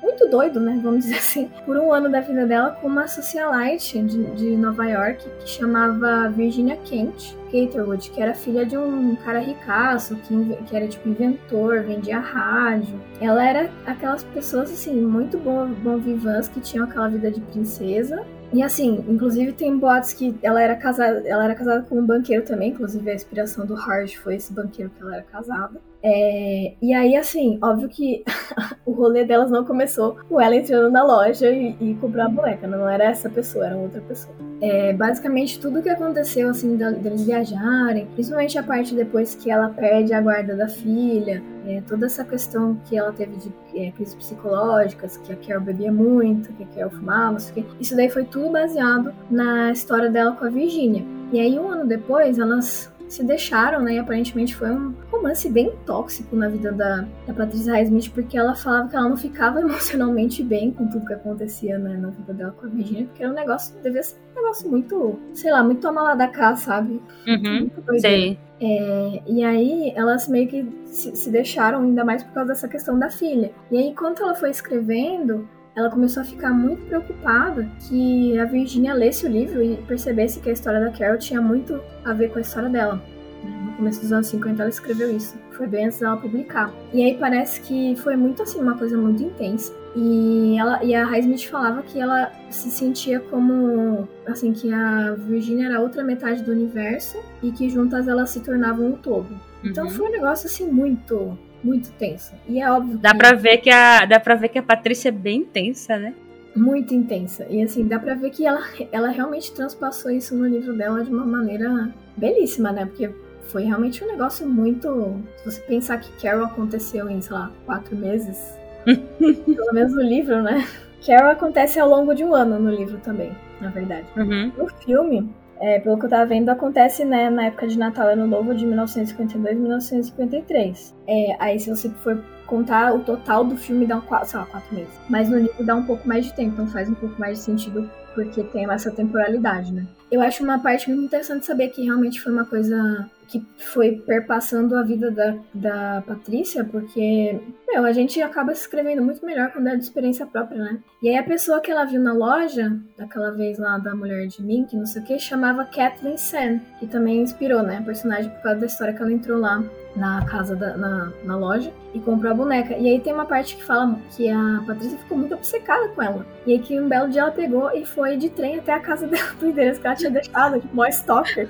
[0.00, 0.78] muito doido, né?
[0.80, 4.86] Vamos dizer assim, por um ano da vida dela com uma socialite de, de Nova
[4.86, 7.36] York que chamava Virginia Kent.
[7.48, 13.00] Caterwood, que era filha de um cara ricaço, que, que era tipo inventor, vendia rádio.
[13.22, 18.22] Ela era aquelas pessoas assim, muito bom, bom vivãs que tinham aquela vida de princesa
[18.52, 22.44] e assim, inclusive tem boatos que ela era casada, ela era casada com um banqueiro
[22.44, 25.80] também, inclusive a inspiração do Hard foi esse banqueiro que ela era casada.
[26.02, 28.24] É, e aí, assim, óbvio que
[28.86, 32.66] o rolê delas não começou com ela entrando na loja e, e comprando a boneca,
[32.66, 34.34] não era essa pessoa, era outra pessoa.
[34.60, 40.12] É, basicamente, tudo que aconteceu, assim, deles viajarem, principalmente a parte depois que ela perde
[40.12, 45.16] a guarda da filha, é, toda essa questão que ela teve de é, crises psicológicas,
[45.16, 47.38] que a Carol bebia muito, que a Carol fumava,
[47.80, 51.04] isso daí foi tudo baseado na história dela com a Virginia.
[51.32, 53.94] E aí, um ano depois, elas se deixaram, né?
[53.94, 58.54] E aparentemente foi um romance bem tóxico na vida da, da Patrícia Highsmith, porque ela
[58.54, 62.52] falava que ela não ficava emocionalmente bem com tudo que acontecia né, na vida dela
[62.52, 65.80] com a Virginia, porque era um negócio, devia ser um negócio muito, sei lá, muito
[65.80, 67.00] toma lá da cá, sabe?
[67.26, 68.38] Uhum, sei.
[68.60, 72.98] É, e aí elas meio que se, se deixaram, ainda mais por causa dessa questão
[72.98, 73.52] da filha.
[73.70, 78.92] E aí, enquanto ela foi escrevendo, ela começou a ficar muito preocupada que a Virginia
[78.92, 82.38] lesse o livro e percebesse que a história da Carol tinha muito a ver com
[82.38, 83.00] a história dela.
[83.44, 85.38] No começo dos anos 50 ela escreveu isso.
[85.52, 86.72] Foi bem antes dela publicar.
[86.92, 89.72] E aí parece que foi muito assim, uma coisa muito intensa.
[89.94, 95.66] E, ela, e a Highsmith falava que ela se sentia como, assim, que a Virginia
[95.66, 99.28] era outra metade do universo e que juntas elas se tornavam um todo.
[99.62, 99.90] Então uhum.
[99.90, 102.34] foi um negócio, assim, muito muito tensa.
[102.48, 103.18] E é óbvio dá que...
[103.18, 106.14] Pra ver que a, dá pra ver que a Patrícia é bem intensa, né?
[106.54, 107.46] Muito intensa.
[107.48, 111.10] E assim, dá pra ver que ela, ela realmente transpassou isso no livro dela de
[111.10, 112.86] uma maneira belíssima, né?
[112.86, 113.10] Porque
[113.48, 115.16] foi realmente um negócio muito.
[115.36, 120.42] Se você pensar que Carol aconteceu em, sei lá, quatro meses, pelo menos no livro,
[120.42, 120.66] né?
[121.06, 124.06] Carol acontece ao longo de um ano no livro também, na verdade.
[124.16, 124.52] Uhum.
[124.56, 128.12] No filme, é, pelo que eu tava vendo, acontece né, na época de Natal e
[128.12, 130.94] Ano Novo de 1952 e 1953.
[131.06, 134.74] É, aí, se você for contar o total do filme, dá um, sei lá, quatro
[134.74, 134.92] meses.
[135.08, 137.44] Mas no livro dá um pouco mais de tempo, então faz um pouco mais de
[137.44, 139.86] sentido porque tem essa temporalidade, né?
[140.10, 144.74] Eu acho uma parte muito interessante saber que realmente foi uma coisa que foi perpassando
[144.74, 147.38] a vida da, da Patrícia, porque,
[147.68, 150.78] meu, a gente acaba se escrevendo muito melhor quando é de experiência própria, né?
[151.02, 154.42] E aí a pessoa que ela viu na loja, daquela vez lá da mulher de
[154.42, 158.42] Mink, não sei o que, chamava Kathleen Sen, que também inspirou, né, a personagem por
[158.42, 159.62] causa da história que ela entrou lá
[159.94, 162.76] na casa da, na, na loja e comprou a boneca.
[162.76, 166.26] E aí tem uma parte que fala que a Patrícia ficou muito obcecada com ela.
[166.46, 169.06] E aí que um belo dia ela pegou e foi de trem até a casa
[169.08, 171.48] dela, do endereço que ela tinha deixado, mó stalker.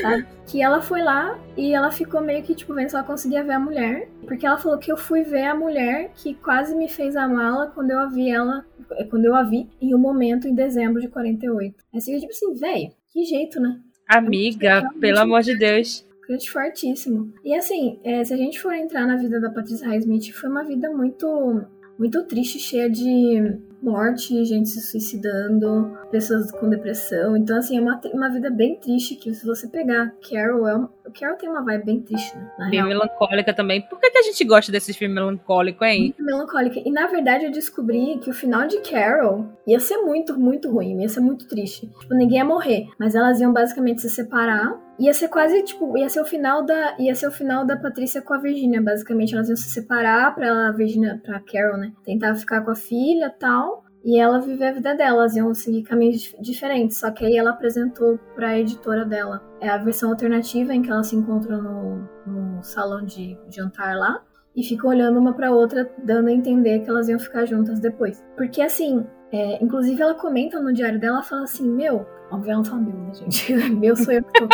[0.00, 0.26] Sabe?
[0.46, 3.52] Que ela foi lá e ela ficou meio que, tipo, vendo se ela conseguia ver
[3.52, 4.08] a mulher.
[4.26, 7.90] Porque ela falou que eu fui ver a mulher que quase me fez amá-la quando
[7.90, 8.64] eu a vi ela.
[9.10, 11.74] Quando eu a vi em um momento em dezembro de 48.
[11.94, 13.80] Assim, tipo assim, velho, que jeito, né?
[14.08, 16.06] Amiga, pelo amor de Deus.
[16.22, 17.32] Crunch fortíssimo.
[17.44, 20.64] E assim, é, se a gente for entrar na vida da Patrícia Highsmith, foi uma
[20.64, 21.64] vida muito,
[21.98, 27.36] muito triste, cheia de morte, gente se suicidando, pessoas com depressão.
[27.36, 30.90] Então, assim, é uma, uma vida bem triste que se você pegar Carol, é uma,
[31.18, 32.68] Carol tem uma vibe bem triste, né?
[32.70, 33.80] Bem melancólica também.
[33.82, 36.14] Por que, que a gente gosta desses filmes melancólicos, hein?
[36.18, 36.80] Muito melancólica.
[36.84, 41.00] E na verdade eu descobri que o final de Carol ia ser muito, muito ruim,
[41.00, 41.86] ia ser muito triste.
[42.00, 46.08] Tipo, ninguém ia morrer, mas elas iam basicamente se separar ia ser quase, tipo, ia
[46.08, 49.48] ser o final da, ia ser o final da Patrícia com a Virginia, basicamente elas
[49.48, 53.84] iam se separar para a Virginia, para Carol, né, tentar ficar com a filha, tal,
[54.04, 57.50] e ela viver a vida dela, elas iam seguir caminhos diferentes, só que aí ela
[57.50, 59.42] apresentou para a editora dela.
[59.60, 64.22] É a versão alternativa em que elas se encontram no, no salão de jantar lá
[64.54, 68.24] e ficam olhando uma para outra, dando a entender que elas iam ficar juntas depois.
[68.36, 72.64] Porque assim, é, inclusive ela comenta no diário dela, fala assim, meu, Óbvio, ela não
[72.64, 73.54] fala meu, né, gente?
[73.76, 74.48] meu sou eu que tô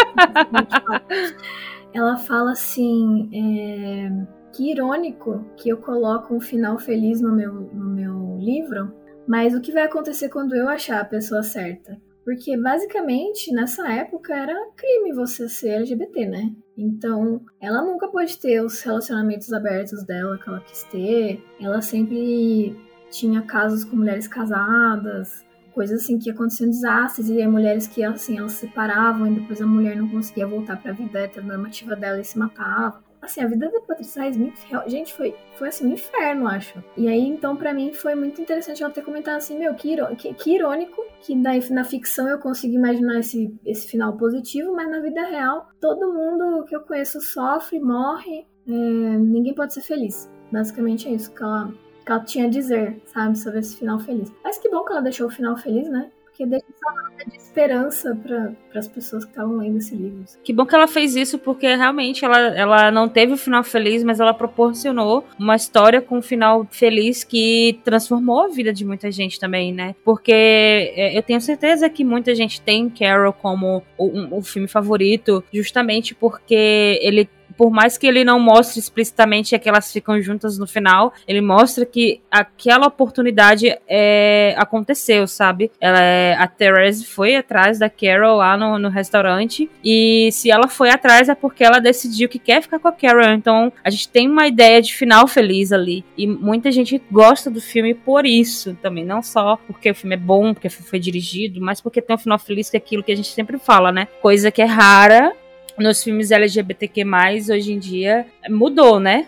[1.95, 3.29] Ela fala assim.
[3.33, 8.93] É, que irônico que eu coloco um final feliz no meu, no meu livro,
[9.27, 11.99] mas o que vai acontecer quando eu achar a pessoa certa?
[12.25, 16.55] Porque basicamente nessa época era crime você ser LGBT, né?
[16.77, 21.43] Então ela nunca pôde ter os relacionamentos abertos dela que ela quis ter.
[21.61, 22.77] Ela sempre
[23.11, 28.53] tinha casos com mulheres casadas coisas assim que aconteciam desastres e mulheres que assim elas
[28.53, 32.25] se separavam e depois a mulher não conseguia voltar para a vida heteronormativa dela e
[32.25, 33.03] se matava.
[33.23, 34.57] Assim, a vida da Patrícia Smith,
[34.89, 36.83] gente, foi, foi assim, um inferno, acho.
[36.97, 40.35] E aí, então, para mim, foi muito interessante ela ter comentado assim, meu, que, que,
[40.35, 44.99] que irônico que na, na ficção eu consigo imaginar esse, esse final positivo, mas na
[44.99, 50.29] vida real, todo mundo que eu conheço sofre, morre, é, ninguém pode ser feliz.
[50.51, 51.73] Basicamente é isso que ela,
[52.05, 54.33] que ela tinha a dizer, sabe, sobre esse final feliz.
[54.43, 56.11] Mas que bom que ela deixou o final feliz, né?
[56.25, 60.25] Porque deixa essa nota de esperança para as pessoas que estavam lendo esse livro.
[60.43, 64.03] Que bom que ela fez isso, porque realmente ela, ela não teve o final feliz,
[64.03, 69.11] mas ela proporcionou uma história com um final feliz que transformou a vida de muita
[69.13, 69.95] gente também, né?
[70.03, 74.67] Porque é, eu tenho certeza que muita gente tem Carol como o, um, o filme
[74.67, 80.59] favorito, justamente porque ele por mais que ele não mostre explicitamente que elas ficam juntas
[80.59, 85.71] no final, ele mostra que aquela oportunidade é, aconteceu, sabe?
[85.81, 90.69] Ela, é, a Therese foi atrás da Carol lá no, no restaurante e se ela
[90.69, 93.33] foi atrás é porque ela decidiu que quer ficar com a Carol.
[93.33, 97.61] Então a gente tem uma ideia de final feliz ali e muita gente gosta do
[97.61, 101.81] filme por isso também, não só porque o filme é bom, porque foi dirigido, mas
[101.81, 104.09] porque tem um final feliz que é aquilo que a gente sempre fala, né?
[104.21, 105.33] Coisa que é rara
[105.79, 107.05] nos filmes LGBTQ+,
[107.51, 109.27] hoje em dia, mudou, né?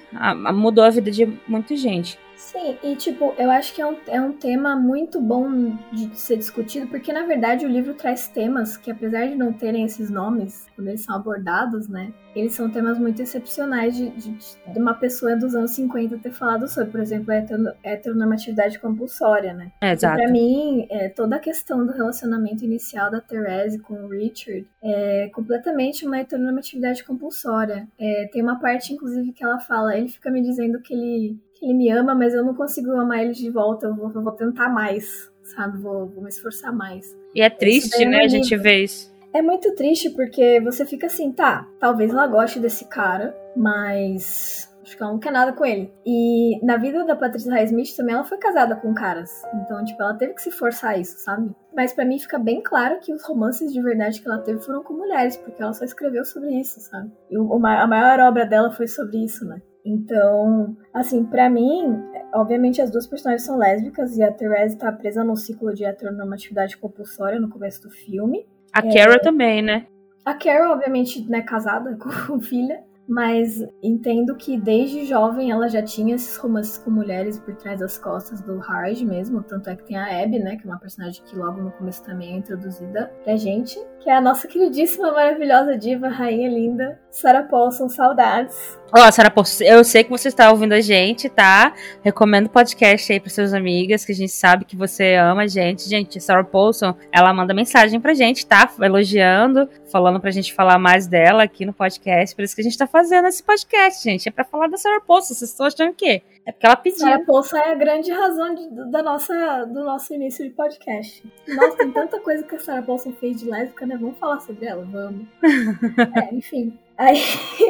[0.53, 2.19] Mudou a vida de muita gente.
[2.55, 6.37] Sim, e tipo, eu acho que é um, é um tema muito bom de ser
[6.37, 10.69] discutido, porque na verdade o livro traz temas que, apesar de não terem esses nomes,
[10.77, 14.37] quando eles são abordados, né, eles são temas muito excepcionais de, de,
[14.73, 19.73] de uma pessoa dos anos 50 ter falado sobre, por exemplo, a heteronormatividade compulsória, né?
[19.81, 20.17] É, exato.
[20.17, 25.29] Pra mim, é, toda a questão do relacionamento inicial da Therese com o Richard é
[25.33, 27.88] completamente uma heteronormatividade compulsória.
[27.99, 31.75] É, tem uma parte, inclusive, que ela fala, ele fica me dizendo que ele ele
[31.75, 33.87] me ama, mas eu não consigo amar ele de volta.
[33.87, 35.79] Eu vou, eu vou tentar mais, sabe?
[35.79, 37.17] Vou, vou, me esforçar mais.
[37.35, 38.23] E é triste, né?
[38.25, 39.12] A gente vê isso.
[39.33, 44.97] É muito triste porque você fica assim, tá, talvez ela goste desse cara, mas acho
[44.97, 45.93] que ela não quer nada com ele.
[46.07, 49.43] E na vida da Patrícia Highsmith também ela foi casada com caras.
[49.55, 51.51] Então, tipo, ela teve que se forçar isso, sabe?
[51.75, 54.85] Mas para mim fica bem claro que os romances de verdade que ela teve foram
[54.85, 57.11] com mulheres, porque ela só escreveu sobre isso, sabe?
[57.29, 59.61] E a maior obra dela foi sobre isso, né?
[59.85, 62.03] Então, assim, para mim,
[62.35, 66.79] obviamente as duas personagens são lésbicas e a Therese tá presa no ciclo de heteronormatividade
[66.79, 68.47] compulsória no começo do filme.
[68.73, 69.87] A é, Carol também, né?
[70.25, 76.14] A Carol, obviamente, né, casada com filha mas entendo que desde jovem ela já tinha
[76.14, 79.97] esses romances com mulheres por trás das costas do Hard mesmo, tanto é que tem
[79.97, 83.37] a Abby, né, que é uma personagem que logo no começo também é introduzida pra
[83.37, 88.77] gente, que é a nossa queridíssima, maravilhosa diva, rainha linda, Sarah Paulson, saudades.
[88.92, 91.72] Ó, Sarah Paulson, eu sei que você está ouvindo a gente, tá?
[92.03, 95.46] Recomendo o podcast aí para suas amigas, que a gente sabe que você ama a
[95.46, 95.88] gente.
[95.88, 98.68] Gente, Sarah Paulson, ela manda mensagem pra gente, tá?
[98.81, 102.77] Elogiando, falando pra gente falar mais dela aqui no podcast, por isso que a gente
[102.77, 104.29] tá fazendo esse podcast, gente.
[104.29, 105.35] É pra falar da Sarah Paulson.
[105.35, 106.20] Vocês estão achando o quê?
[106.47, 106.99] É porque ela pediu.
[106.99, 111.23] Sarah Paulson é a grande razão de, da nossa, do nosso início de podcast.
[111.49, 113.97] Nossa, tem tanta coisa que a Sarah Paulson fez de lésbica, né?
[113.99, 114.85] Vamos falar sobre ela?
[114.85, 115.27] Vamos.
[116.17, 116.79] é, enfim.
[116.99, 117.19] Aí,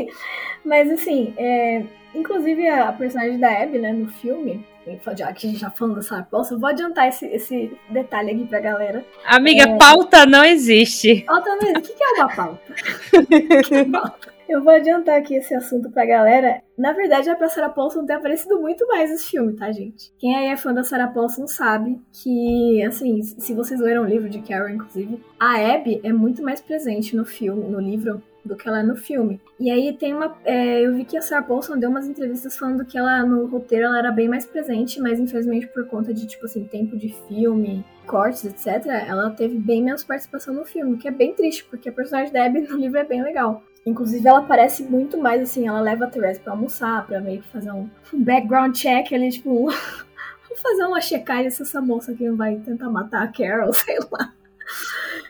[0.64, 1.84] mas assim, é,
[2.14, 4.66] inclusive a personagem da Abby, né, no filme,
[5.16, 8.46] já que a gente já falando da Sarah Paulson, vou adiantar esse, esse detalhe aqui
[8.46, 9.04] pra galera.
[9.24, 9.78] Amiga, é...
[9.78, 11.22] pauta não existe.
[11.22, 11.92] Pauta não existe.
[11.92, 12.60] O que é uma pauta?
[13.12, 14.33] o que é pauta?
[14.48, 16.62] Eu vou adiantar aqui esse assunto pra galera.
[16.76, 20.12] Na verdade, a pra Sarah Paulson tem aparecido muito mais nesse filme, tá, gente?
[20.18, 24.28] Quem aí é fã da Sarah Paulson sabe que, assim, se vocês leram o livro
[24.28, 28.68] de Carol, inclusive, a Abby é muito mais presente no filme, no livro, do que
[28.68, 29.40] ela é no filme.
[29.58, 30.36] E aí tem uma.
[30.44, 33.86] É, eu vi que a Sarah Paulson deu umas entrevistas falando que ela, no roteiro,
[33.86, 37.84] ela era bem mais presente, mas infelizmente por conta de, tipo assim, tempo de filme,
[38.06, 41.88] cortes, etc., ela teve bem menos participação no filme, o que é bem triste, porque
[41.88, 43.62] a personagem da Abby no livro é bem legal.
[43.86, 47.48] Inclusive, ela parece muito mais assim, ela leva a Therese pra almoçar, pra meio que
[47.48, 49.66] fazer um background check ali, tipo,
[50.48, 53.98] vamos fazer uma checagem se essa moça aqui não vai tentar matar a Carol, sei
[54.10, 54.32] lá.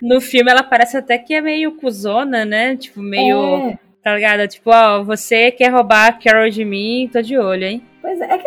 [0.01, 2.77] No filme ela parece até que é meio cuzona, né?
[2.77, 3.71] Tipo, meio.
[3.71, 3.79] É.
[4.03, 4.47] Tá ligado?
[4.47, 7.83] Tipo, ó, você quer roubar a Carol de mim, tô de olho, hein?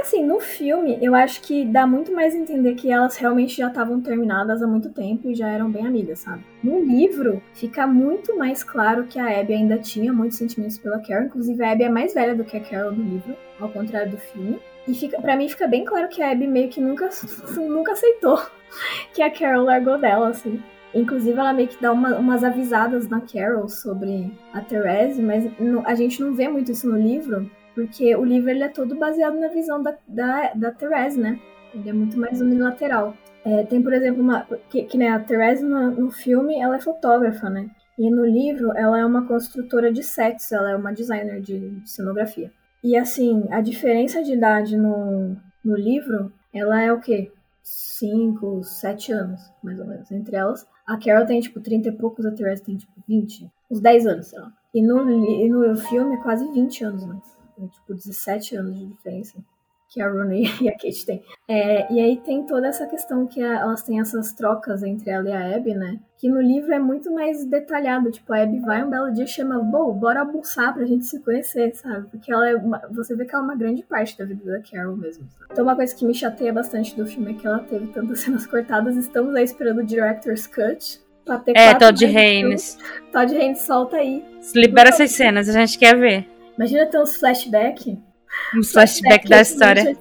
[0.07, 3.67] Assim, no filme, eu acho que dá muito mais a entender que elas realmente já
[3.67, 6.43] estavam terminadas há muito tempo e já eram bem amigas, sabe?
[6.63, 11.25] No livro, fica muito mais claro que a Abby ainda tinha muitos sentimentos pela Carol,
[11.25, 14.17] inclusive a Abby é mais velha do que a Carol no livro, ao contrário do
[14.17, 14.59] filme.
[14.87, 17.09] E fica, para mim fica bem claro que a Abby meio que nunca,
[17.57, 18.41] nunca aceitou
[19.13, 20.61] que a Carol largou dela, assim.
[20.95, 25.45] Inclusive, ela meio que dá uma, umas avisadas na Carol sobre a Therese, mas
[25.83, 29.39] a gente não vê muito isso no livro, porque o livro ele é todo baseado
[29.39, 31.39] na visão da, da, da Therese, né?
[31.71, 33.15] Ele é muito mais unilateral.
[33.45, 34.47] É, tem, por exemplo, uma.
[34.67, 37.69] Que, que né, a Therese no, no filme ela é fotógrafa, né?
[37.95, 41.87] E no livro ela é uma construtora de sets, ela é uma designer de, de
[41.87, 42.51] cenografia.
[42.83, 47.31] E assim, a diferença de idade no, no livro, ela é o quê?
[47.61, 50.65] 5, 7 anos, mais ou menos, entre elas.
[50.87, 53.51] A Carol tem, tipo, 30 e poucos, a Therese tem, tipo, 20.
[53.69, 54.51] Uns 10 anos, sei lá.
[54.73, 57.36] E no, e no filme quase 20 anos mais.
[57.65, 59.37] Tipo, 17 anos de diferença
[59.89, 61.23] que a Rooney e a Kate têm.
[61.47, 65.29] É, e aí tem toda essa questão que a, elas têm essas trocas entre ela
[65.29, 65.99] e a Abby, né?
[66.17, 68.11] Que no livro é muito mais detalhado.
[68.11, 71.19] Tipo, a Abby vai um belo dia e chama, bom, bora almoçar pra gente se
[71.21, 72.07] conhecer, sabe?
[72.09, 74.61] Porque ela é uma, você vê que ela é uma grande parte da vida da
[74.61, 75.25] Carol mesmo.
[75.31, 75.51] Sabe?
[75.51, 78.45] Então uma coisa que me chateia bastante do filme é que ela teve tantas cenas
[78.45, 78.95] cortadas.
[78.97, 81.01] Estamos aí esperando o Director's Cut.
[81.23, 82.77] Pra ter É, Todd Haynes.
[83.11, 84.23] Todd Haynes solta aí.
[84.55, 86.36] Libera essas cenas, a gente quer ver.
[86.57, 87.97] Imagina ter uns flashback.
[88.55, 89.97] Um flashback da história.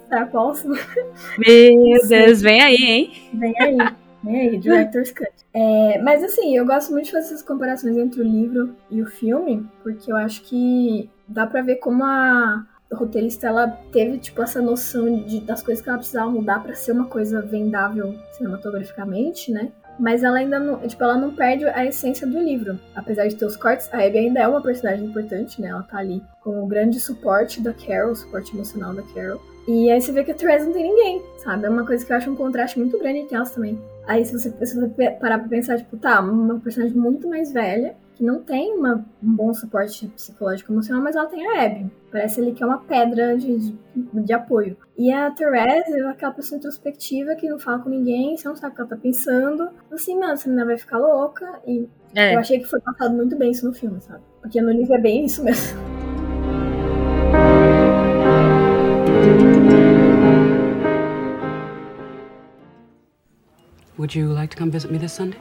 [1.37, 3.11] Meu Deus, vem aí, hein?
[3.33, 3.77] Vem aí,
[4.23, 5.31] vem aí, Director's Cut.
[5.53, 9.05] É, mas assim, eu gosto muito de fazer essas comparações entre o livro e o
[9.05, 14.61] filme, porque eu acho que dá pra ver como a roteirista ela teve tipo essa
[14.61, 19.71] noção de, das coisas que ela precisava mudar pra ser uma coisa vendável cinematograficamente, né?
[19.99, 22.79] Mas ela ainda não, tipo, ela não perde a essência do livro.
[22.95, 25.69] Apesar de ter os cortes, a Abby ainda é uma personagem importante, né?
[25.69, 29.41] Ela tá ali com o grande suporte da Carol, o suporte emocional da Carol.
[29.67, 31.65] E aí você vê que a Therese não tem ninguém, sabe?
[31.65, 33.77] É uma coisa que eu acho um contraste muito grande entre elas também.
[34.07, 37.93] Aí se você, se você parar pra pensar, tipo, tá, uma personagem muito mais velha,
[38.17, 41.91] que não tem uma, um bom suporte psicológico emocional, mas ela tem a Abby.
[42.11, 43.75] Parece ali que é uma pedra de, de,
[44.23, 44.75] de apoio.
[44.97, 48.71] E a Therese é aquela pessoa introspectiva que não fala com ninguém, você não sabe
[48.73, 49.69] o que ela tá pensando.
[49.91, 51.61] Assim, mano, essa menina vai ficar louca.
[51.67, 52.35] E eu É.
[52.35, 54.23] achei que foi passado muito bem isso no filme, sabe?
[54.41, 55.77] Porque no livro é bem isso mesmo.
[63.97, 65.39] Would you like to come visit me this Sunday?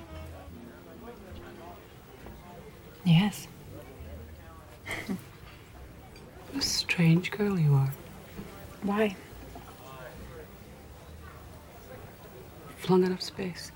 [3.06, 3.46] Yes.
[6.52, 7.92] What a strange girl you are.
[8.82, 9.16] Why?
[12.78, 13.72] Flung out of space.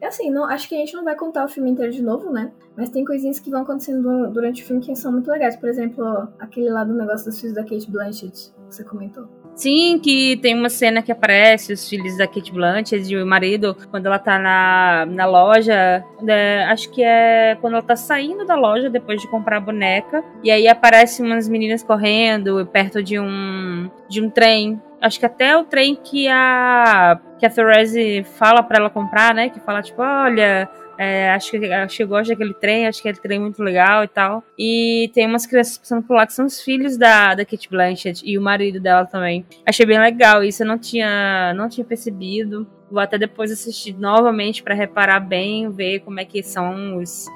[0.00, 2.32] É assim, não, acho que a gente não vai contar o filme inteiro de novo,
[2.32, 2.50] né?
[2.76, 5.54] Mas tem coisinhas que vão acontecendo du- durante o filme que são muito legais.
[5.56, 6.04] Por exemplo,
[6.40, 9.28] aquele lá do negócio dos filhos da Kate Blanchett, que você comentou.
[9.54, 13.76] Sim, que tem uma cena que aparece os filhos da Kate Blanchett e o marido,
[13.90, 18.56] quando ela tá na, na loja, né, acho que é quando ela tá saindo da
[18.56, 23.90] loja depois de comprar a boneca, e aí aparecem umas meninas correndo perto de um,
[24.08, 24.80] de um trem.
[25.00, 29.48] Acho que até o trem que a, que a Therese fala pra ela comprar, né?
[29.48, 33.08] Que fala, tipo, olha, é, acho, que, acho que eu gosto daquele trem, acho que
[33.08, 34.42] aquele trem é muito legal e tal.
[34.58, 38.22] E tem umas crianças passando por lá que são os filhos da, da Kate Blanchett
[38.24, 39.44] e o marido dela também.
[39.66, 42.66] Achei bem legal, isso eu não tinha, não tinha percebido.
[42.90, 47.26] Vou até depois assistir novamente pra reparar bem, ver como é que são os,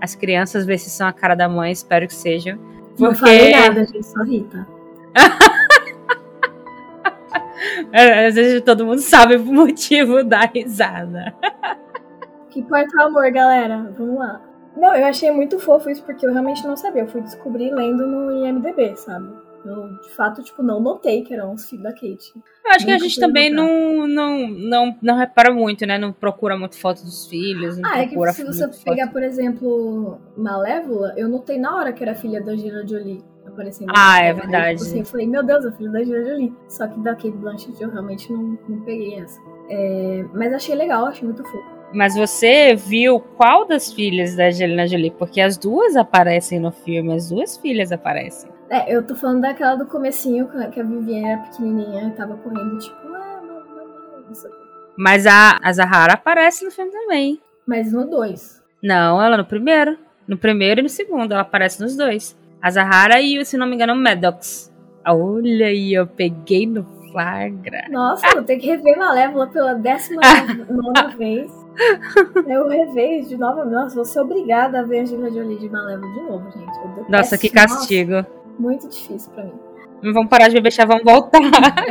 [0.00, 2.56] as crianças, ver se são a cara da mãe, espero que sejam.
[2.98, 4.66] Não Porque- falei nada, gente, só Rita.
[7.92, 11.34] É, Às vezes todo mundo sabe o motivo da risada.
[12.54, 13.92] Que importa o amor, galera.
[13.98, 14.40] Vamos lá.
[14.76, 17.02] Não, eu achei muito fofo isso porque eu realmente não sabia.
[17.02, 19.28] Eu fui descobrir lendo no IMDB, sabe?
[19.64, 22.32] Eu, de fato, tipo, não notei que eram os filhos da Kate.
[22.64, 23.66] Eu acho que a Nunca gente também notar.
[23.66, 25.96] não, não, não, não repara muito, né?
[25.98, 27.78] Não procura muito foto dos filhos.
[27.84, 32.02] Ah, é que se você pegar, foto- por exemplo, Malévola, eu notei na hora que
[32.02, 33.90] era filha da Angelina Jolie aparecendo.
[33.96, 34.70] Ah, é Aí, verdade.
[34.78, 36.52] tipo assim, eu falei, meu Deus, a filha da Angelina Jolie.
[36.68, 39.40] Só que da Kate Blanchett eu realmente não, não peguei essa.
[39.70, 41.73] É, mas achei legal, achei muito fofo.
[41.94, 45.10] Mas você viu qual das filhas da Angelina Jolie?
[45.12, 48.50] Porque as duas aparecem no filme, as duas filhas aparecem.
[48.68, 52.10] É, eu tô falando daquela do comecinho, que a- que a Viviane era pequenininha e
[52.12, 53.86] tava correndo, tipo, ah, mamãe,
[54.26, 54.60] não sei o quê.
[54.98, 57.40] Mas a, a Zahara aparece no filme também.
[57.66, 58.62] Mas no 2.
[58.82, 59.96] Não, ela no primeiro.
[60.26, 62.36] No primeiro e no segundo, ela aparece nos dois.
[62.60, 64.72] A Zahara e, se não me engano, o Maddox.
[65.06, 67.84] Olha aí, eu peguei no flagra.
[67.90, 70.22] Nossa, eu tenho que rever Malévola pela décima
[70.68, 71.52] nona vez.
[72.46, 73.64] Eu revejo de novo.
[73.64, 77.10] Nossa, vou ser obrigada a ver a Angelina Jolie de Malévola de novo, gente.
[77.10, 78.26] Nossa, que nossa, castigo.
[78.58, 79.52] muito difícil pra mim.
[80.02, 81.40] Não vamos parar de beber chá, vamos voltar.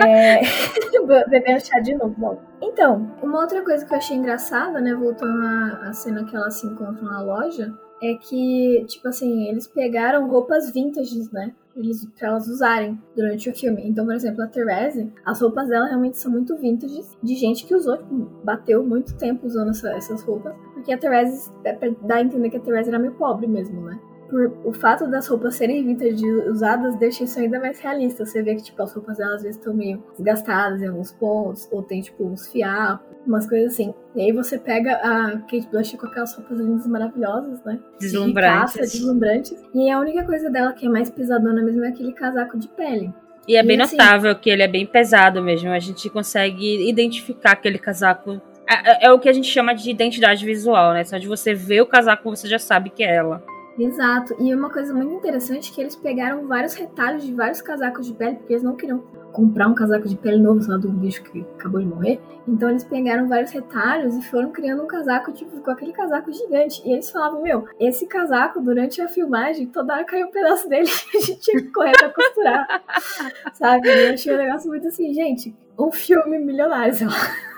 [0.06, 0.42] É...
[1.30, 2.14] Bebendo chá de novo.
[2.18, 6.36] Bom, então, uma outra coisa que eu achei engraçada, né, voltando à, à cena que
[6.36, 11.54] elas se encontram na loja, é que, tipo assim, eles pegaram roupas vintages, né?
[11.76, 13.82] Eles, pra elas usarem durante o filme.
[13.88, 17.74] Então, por exemplo, a Therese, as roupas dela realmente são muito vintages, de gente que
[17.76, 20.54] usou, tipo, bateu muito tempo usando essa- essas roupas.
[20.74, 24.00] Porque a Therese, é dar a entender que a Therese era meio pobre mesmo, né?
[24.34, 28.26] Por o fato das roupas serem vintage usadas deixa isso ainda mais realista.
[28.26, 31.70] Você vê que tipo, as roupas delas às vezes estão meio desgastadas em alguns pontos,
[31.72, 33.94] ou tem tipo uns fiapos, umas coisas assim.
[34.16, 37.80] E aí você pega a Kate Blanchett com aquelas roupas lindas maravilhosas, né?
[38.00, 38.74] Deslumbrantes.
[38.74, 39.56] De caça, deslumbrantes.
[39.74, 43.14] E a única coisa dela que é mais pesadona mesmo é aquele casaco de pele.
[43.48, 45.70] E é bem E assim- notável que ele é bem pesado mesmo.
[45.70, 48.42] A gente consegue identificar aquele casaco.
[48.68, 51.04] É, é o que a gente chama de identidade visual, né?
[51.04, 53.44] Só de você ver o casaco, você já sabe que é ela.
[53.78, 54.36] Exato.
[54.40, 58.14] E uma coisa muito interessante é que eles pegaram vários retalhos de vários casacos de
[58.14, 59.00] pele, porque eles não queriam
[59.32, 62.22] comprar um casaco de pele novo, só do bicho que acabou de morrer.
[62.48, 66.84] Então eles pegaram vários retalhos e foram criando um casaco, tipo, com aquele casaco gigante.
[66.86, 70.88] E eles falavam, meu, esse casaco, durante a filmagem, toda hora caiu um pedaço dele
[71.14, 72.84] e a gente tinha que correr pra costurar.
[73.54, 73.88] Sabe?
[73.90, 77.53] E eu achei um negócio muito assim, gente, um filme milionário, sei lá.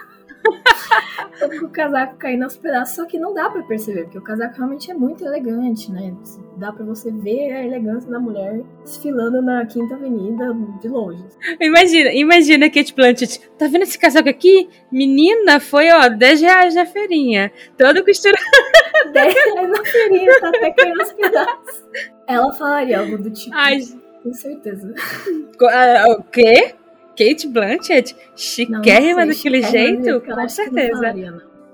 [1.60, 4.56] Com o casaco caindo aos pedaços, só que não dá pra perceber, porque o casaco
[4.58, 6.14] realmente é muito elegante, né?
[6.58, 11.24] Dá pra você ver a elegância da mulher desfilando na Quinta Avenida de longe.
[11.60, 13.42] Imagina, imagina Kate Blanchett.
[13.58, 14.70] Tá vendo esse casaco aqui?
[14.92, 17.52] Menina, foi, ó, 10 reais na feirinha.
[17.78, 18.42] Todo costurado.
[19.12, 21.84] 10 reais na feirinha, tá até caindo aos pedaços.
[22.28, 23.80] Ela falaria algo do tipo, Ai,
[24.24, 24.94] com certeza.
[25.60, 26.74] co- ah, o quê?
[27.18, 28.16] Kate Blanchett?
[28.36, 30.22] Chiquérrima daquele jeito?
[30.22, 31.16] Com certeza.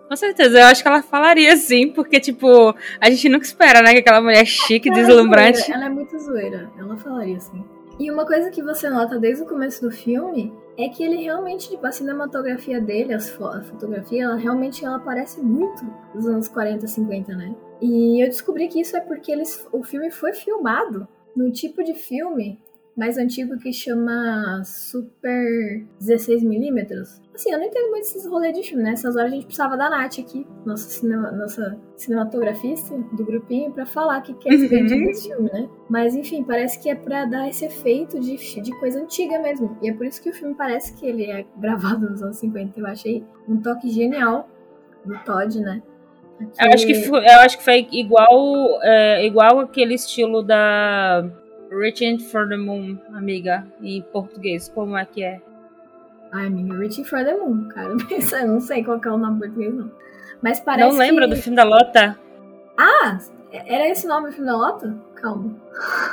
[0.07, 3.93] Com certeza, eu acho que ela falaria sim, porque, tipo, a gente nunca espera, né?
[3.93, 5.59] Que aquela mulher chique, Ela é deslumbrante.
[5.59, 6.69] zoeira, Ela é muito zoeira.
[6.77, 7.63] Ela falaria assim.
[7.97, 11.69] E uma coisa que você nota desde o começo do filme é que ele realmente,
[11.69, 16.47] tipo, a cinematografia dele, as fo- a fotografia, ela realmente ela parece muito dos anos
[16.49, 17.55] 40, 50, né?
[17.81, 21.93] E eu descobri que isso é porque eles, o filme foi filmado num tipo de
[21.93, 22.59] filme
[23.01, 27.19] mais antigo que chama Super 16mm.
[27.33, 28.91] Assim, eu não entendo muito esses rolês de filme, né?
[28.91, 33.87] Essas horas a gente precisava da Nath aqui, nossa, cinema, nossa cinematografista do grupinho, pra
[33.87, 35.05] falar o que, que é esse Uhum.
[35.05, 35.67] desse filme, né?
[35.89, 39.75] Mas enfim, parece que é pra dar esse efeito de, de coisa antiga mesmo.
[39.81, 42.79] E é por isso que o filme parece que ele é gravado nos anos 50.
[42.79, 44.47] Eu achei um toque genial
[45.03, 45.81] do Todd, né?
[46.39, 51.40] Eu acho que foi, eu acho que foi igual, é, igual aquele estilo da
[51.71, 54.69] Reaching for the Moon, amiga, em português.
[54.69, 55.41] Como é que é?
[56.31, 57.95] Ai, amiga, Reaching for the Moon, cara.
[58.11, 59.89] Mas eu não sei qual que é o nome português, não.
[60.41, 61.35] Mas parece Não lembra que...
[61.35, 62.19] do filme da Lota?
[62.77, 63.19] Ah,
[63.51, 64.95] era esse nome do filme da Lota?
[65.15, 65.55] Calma.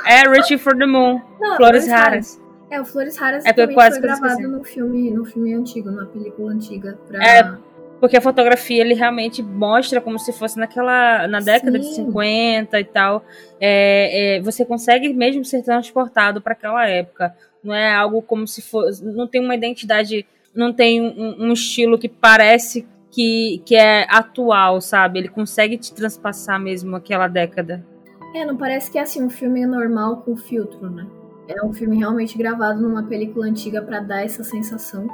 [0.05, 2.39] É Reaching for the Moon, Não, Flores Raras.
[2.69, 6.97] É, o Flores Raras É, foi gravado no filme, no filme antigo, numa película antiga.
[7.07, 7.23] Pra...
[7.23, 7.57] É,
[7.99, 12.05] Porque a fotografia ele realmente mostra como se fosse naquela na década de Sim.
[12.05, 13.25] 50 e tal.
[13.59, 17.35] É, é, você consegue mesmo ser transportado para aquela época.
[17.63, 19.03] Não é algo como se fosse.
[19.03, 20.25] Não tem uma identidade.
[20.55, 25.19] Não tem um, um estilo que parece que, que é atual, sabe?
[25.19, 27.85] Ele consegue te transpassar mesmo aquela década.
[28.33, 31.05] É, não parece que é assim um filme normal com filtro, né?
[31.47, 35.07] É um filme realmente gravado numa película antiga pra dar essa sensação.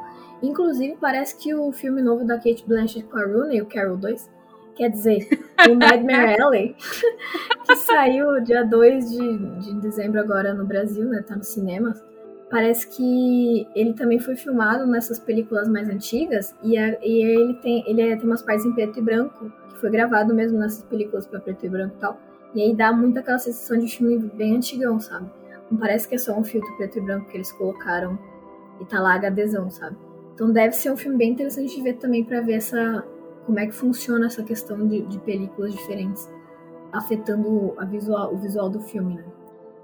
[0.44, 4.30] Inclusive, parece que o filme novo da Kate Blanchett com a Rooney, o Carol 2,
[4.76, 5.28] quer dizer,
[5.70, 6.76] o Nightmare Alley,
[7.66, 11.24] que saiu dia 2 de, de dezembro agora no Brasil, né?
[11.26, 12.04] Tá nos cinemas.
[12.52, 17.84] Parece que ele também foi filmado nessas películas mais antigas e, a- e ele, tem,
[17.88, 21.26] ele é- tem umas partes em preto e branco, que foi gravado mesmo nessas películas
[21.26, 22.20] pra preto e branco e tal.
[22.54, 25.30] E aí dá muito aquela sensação de filme bem antigão, sabe?
[25.72, 28.18] Não parece que é só um filtro preto e branco que eles colocaram
[28.80, 29.98] e tá lá HDzão, sabe?
[30.36, 33.04] Então deve ser um filme bem interessante de ver também para ver essa
[33.46, 36.30] como é que funciona essa questão de, de películas diferentes
[36.92, 39.24] afetando a visual, o visual do filme, né?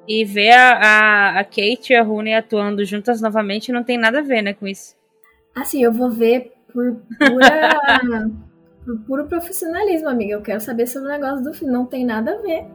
[0.08, 4.20] E ver a, a, a Kate e a Rooney atuando juntas novamente não tem nada
[4.20, 4.96] a ver, né, com isso.
[5.56, 8.32] Assim, eu vou ver por pura,
[8.84, 10.34] por puro profissionalismo, amiga.
[10.34, 11.74] Eu quero saber sobre o negócio do filme.
[11.74, 12.66] Não tem nada a ver.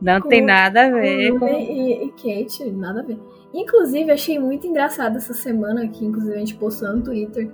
[0.00, 1.48] Não com, tem nada a ver com...
[1.48, 3.18] E, e Kate, nada a ver.
[3.52, 7.50] Inclusive, achei muito engraçado essa semana que, inclusive, a gente postou no Twitter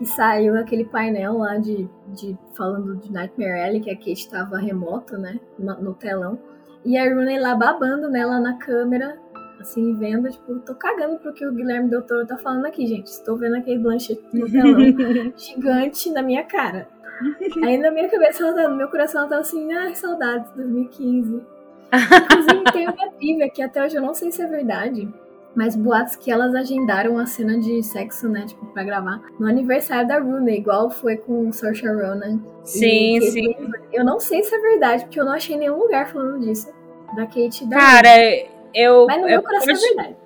[0.00, 4.58] que saiu aquele painel lá de, de falando de Nightmare Alley, que a Kate estava
[4.58, 6.38] remota, né, no, telão.
[6.84, 9.18] E a Rooney lá babando nela na câmera,
[9.60, 13.08] assim, vendo, tipo, tô cagando pro que o Guilherme Del Toro tá falando aqui, gente.
[13.08, 14.80] Estou vendo aquele Blanchett no telão,
[15.36, 16.88] gigante na minha cara.
[17.62, 21.42] Aí na minha cabeça, ela tá, no meu coração, ela tava assim, ai, saudades, 2015.
[21.92, 25.12] Inclusive, tem uma trivia que até hoje eu não sei se é verdade,
[25.54, 30.06] mas boatos que elas agendaram a cena de sexo, né, tipo, pra gravar no aniversário
[30.06, 32.40] da Rooney, igual foi com Saoirse Ronan.
[32.64, 33.54] Sim, sim.
[33.92, 36.72] Eu não sei se é verdade, porque eu não achei nenhum lugar falando disso.
[37.16, 38.08] Da Kate e da Cara,
[38.74, 39.06] eu...
[39.06, 40.16] Mas no eu, meu coração pode, é verdade.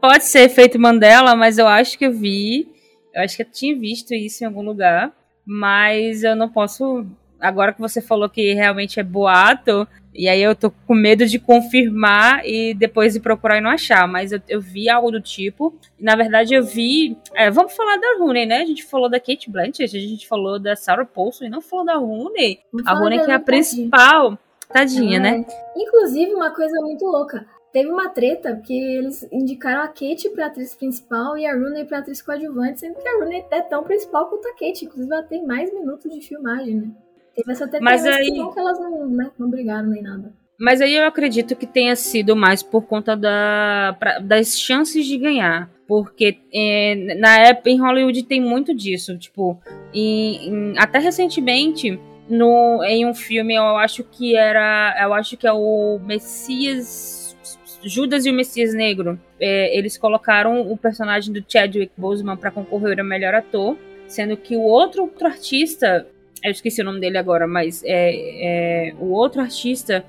[0.00, 2.74] Pode ser efeito Mandela, mas eu acho que eu vi...
[3.14, 5.10] Eu acho que eu tinha visto isso em algum lugar,
[5.46, 7.06] mas eu não posso...
[7.40, 9.86] Agora que você falou que realmente é boato,
[10.16, 14.08] e aí eu tô com medo de confirmar e depois de procurar e não achar.
[14.08, 15.74] Mas eu, eu vi algo do tipo.
[16.00, 17.16] Na verdade, eu vi.
[17.34, 18.58] É, vamos falar da Rooney, né?
[18.62, 21.84] A gente falou da Kate Blanchett, a gente falou da Sarah Paulson e não falou
[21.84, 22.60] da Rooney.
[22.84, 24.38] A Rooney que é a principal.
[24.68, 25.46] Tadinha, né?
[25.76, 27.46] Inclusive, uma coisa muito louca.
[27.72, 31.98] Teve uma treta porque eles indicaram a Kate pra atriz principal e a Rooney pra
[31.98, 34.86] atriz coadjuvante, sendo que a Rooney é tão principal quanto a Kate.
[34.86, 36.90] Inclusive, ela tem mais minutos de filmagem, né?
[37.36, 38.32] Teve essa treta, mas aí...
[38.32, 40.32] que, que elas não, né, não brigaram nem nada.
[40.58, 45.18] Mas aí eu acredito que tenha sido mais por conta da, pra, das chances de
[45.18, 45.70] ganhar.
[45.86, 49.16] Porque é, na época em Hollywood tem muito disso.
[49.18, 49.60] Tipo,
[49.92, 54.96] em, em, até recentemente, no, em um filme, eu acho que era.
[55.00, 57.36] Eu acho que é o Messias.
[57.84, 59.20] Judas e o Messias Negro.
[59.38, 63.76] É, eles colocaram o personagem do Chadwick Boseman para concorrer a melhor ator.
[64.08, 66.06] Sendo que o outro, outro artista
[66.46, 70.04] eu esqueci o nome dele agora, mas é, é, o outro artista,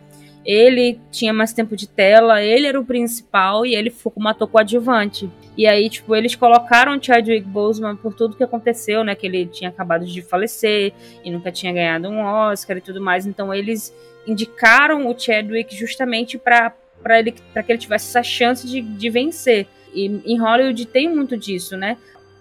[0.45, 4.47] ele tinha mais tempo de tela, ele era o principal e ele ficou como ator
[4.47, 5.29] coadjuvante.
[5.57, 9.15] E aí, tipo, eles colocaram o Chadwick Boseman por tudo que aconteceu, né?
[9.15, 13.25] Que ele tinha acabado de falecer e nunca tinha ganhado um Oscar e tudo mais.
[13.25, 13.91] Então, eles
[14.27, 17.23] indicaram o Chadwick justamente para pra
[17.63, 19.67] que ele tivesse essa chance de, de vencer.
[19.93, 21.97] E em Hollywood tem muito disso, né?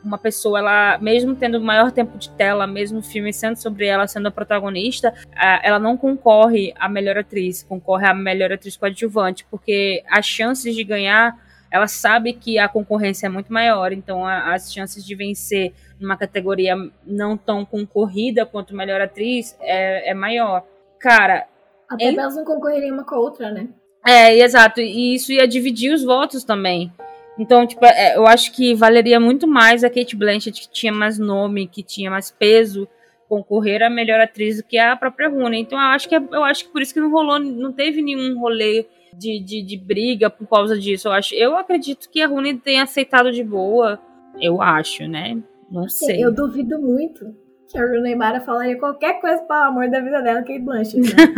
[0.06, 4.06] Uma pessoa, ela, mesmo tendo maior tempo de tela, mesmo o filme sendo sobre ela,
[4.06, 5.12] sendo a protagonista,
[5.62, 10.84] ela não concorre a melhor atriz, concorre a melhor atriz coadjuvante, porque as chances de
[10.84, 11.36] ganhar,
[11.70, 16.76] ela sabe que a concorrência é muito maior, então as chances de vencer numa categoria
[17.04, 20.62] não tão concorrida quanto melhor atriz é, é maior.
[21.00, 21.46] Cara.
[21.88, 22.18] Até em...
[22.18, 23.68] elas não concorreriam uma com a outra, né?
[24.06, 24.80] É, exato.
[24.80, 26.92] E isso ia dividir os votos também.
[27.38, 31.18] Então, tipo, é, eu acho que valeria muito mais a Kate Blanchett, que tinha mais
[31.18, 32.88] nome, que tinha mais peso,
[33.28, 35.60] concorrer a melhor atriz do que a própria Rooney.
[35.60, 38.00] Então, eu acho que, é, eu acho que por isso que não rolou, não teve
[38.00, 41.08] nenhum rolê de, de, de briga por causa disso.
[41.08, 43.98] Eu, acho, eu acredito que a Rooney tenha aceitado de boa.
[44.40, 45.38] Eu acho, né?
[45.70, 46.24] Não sei.
[46.24, 47.34] Eu duvido muito
[47.68, 51.00] que a Rooney Mara falaria qualquer coisa para o amor da vida dela, Kate Blanchett.
[51.00, 51.34] Né?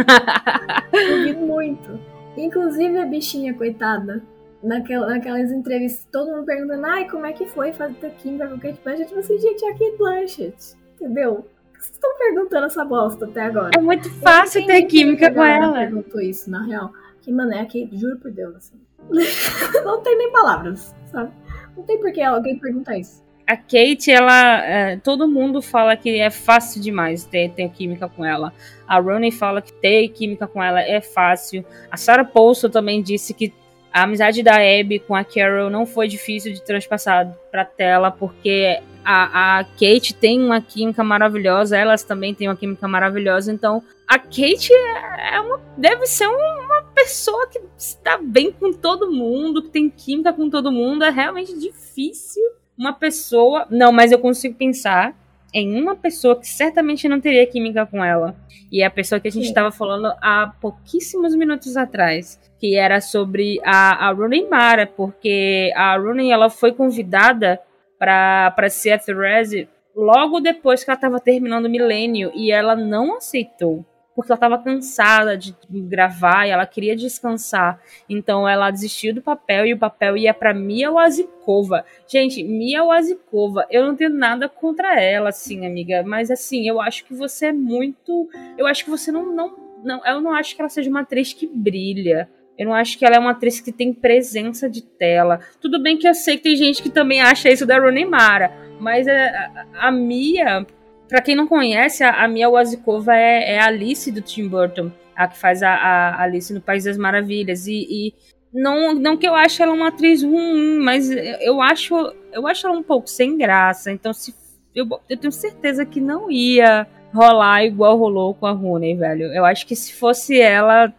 [0.93, 1.99] duvido muito.
[2.37, 4.23] Inclusive a bichinha, coitada
[4.63, 8.81] naquela, naquelas entrevistas, todo mundo perguntando, ai, como é que foi fazer química com Kate
[8.83, 9.09] Blanchett?
[9.09, 11.47] Tipo assim, gente, é a Kate Blanchett, entendeu?
[11.73, 13.71] Vocês estão perguntando essa bosta até agora?
[13.77, 15.73] É muito fácil ter química com ela.
[15.73, 16.93] perguntou isso, na real.
[17.23, 18.77] Que mané, que juro por Deus, assim.
[19.85, 21.31] não tem nem palavras, sabe?
[21.77, 23.23] Não tem por que alguém perguntar isso.
[23.47, 24.63] A Kate, ela.
[24.67, 28.53] É, todo mundo fala que é fácil demais ter, ter química com ela.
[28.87, 31.65] A Rooney fala que ter química com ela é fácil.
[31.91, 33.55] A Sarah Paulson também disse que
[33.99, 38.81] a amizade da Abby com a Carol não foi difícil de transpassar pra tela, porque
[39.05, 44.19] a, a Kate tem uma química maravilhosa, elas também têm uma química maravilhosa, então a
[44.19, 49.71] Kate é, é uma, deve ser uma pessoa que está bem com todo mundo, que
[49.71, 52.43] tem química com todo mundo, é realmente difícil
[52.77, 53.67] uma pessoa.
[53.69, 55.15] Não, mas eu consigo pensar
[55.53, 58.37] em uma pessoa que certamente não teria química com ela.
[58.71, 63.01] E é a pessoa que a gente estava falando há pouquíssimos minutos atrás, que era
[63.01, 67.61] sobre a, a Rooney Mara, porque a Rooney ela foi convidada
[67.99, 73.17] para ser a Therese logo depois que ela estava terminando o milênio e ela não
[73.17, 73.85] aceitou.
[74.15, 77.81] porque ela estava cansada de gravar e ela queria descansar.
[78.09, 81.85] Então ela desistiu do papel e o papel ia para Mia Wasikova.
[82.05, 87.05] Gente, Mia Wasikova, eu não tenho nada contra ela, assim, amiga, mas assim, eu acho
[87.05, 88.29] que você é muito.
[88.57, 89.33] Eu acho que você não.
[89.33, 92.29] não, não eu não acho que ela seja uma atriz que brilha.
[92.59, 95.41] Eu não acho que ela é uma atriz que tem presença de tela.
[95.61, 98.51] Tudo bem que eu sei que tem gente que também acha isso da Rooney Mara,
[98.81, 100.67] mas a, a, a Mia,
[101.09, 104.93] Pra quem não conhece, a, a Mia Wasikova é, é, a Alice do Tim Burton,
[105.17, 107.67] a que faz a, a Alice no País das Maravilhas.
[107.67, 108.15] E, e,
[108.53, 111.95] não, não que eu ache ela uma atriz ruim, mas eu acho,
[112.31, 113.91] eu acho ela um pouco sem graça.
[113.91, 114.35] Então, se
[114.75, 119.33] eu, eu tenho certeza que não ia rolar igual rolou com a Rooney, velho.
[119.33, 120.93] Eu acho que se fosse ela,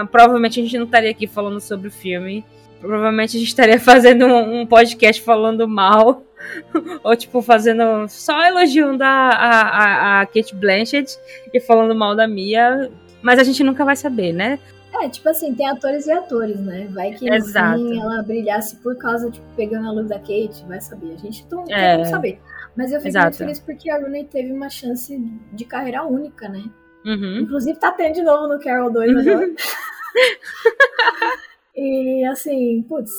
[0.00, 2.44] ah, provavelmente a gente não estaria aqui falando sobre o filme.
[2.80, 6.22] Provavelmente a gente estaria fazendo um, um podcast falando mal
[7.02, 8.06] Ou, tipo, fazendo.
[8.08, 11.16] Só elogiando a, a, a Kate Blanchett
[11.52, 12.90] e falando mal da Mia.
[13.22, 14.58] Mas a gente nunca vai saber, né?
[15.00, 16.86] É, tipo assim, tem atores e atores, né?
[16.92, 17.26] Vai que.
[17.26, 21.14] Fim, ela brilhasse por causa, tipo, pegando a luz da Kate, vai saber.
[21.14, 21.94] A gente não tem é.
[21.94, 22.40] como saber.
[22.76, 23.26] Mas eu fico Exato.
[23.26, 25.16] muito feliz porque a Rooney teve uma chance
[25.52, 26.64] de carreira única, né?
[27.04, 27.40] Uhum.
[27.40, 29.50] Inclusive tá tendo de novo no Carol 2 agora.
[31.76, 33.12] e assim, putz,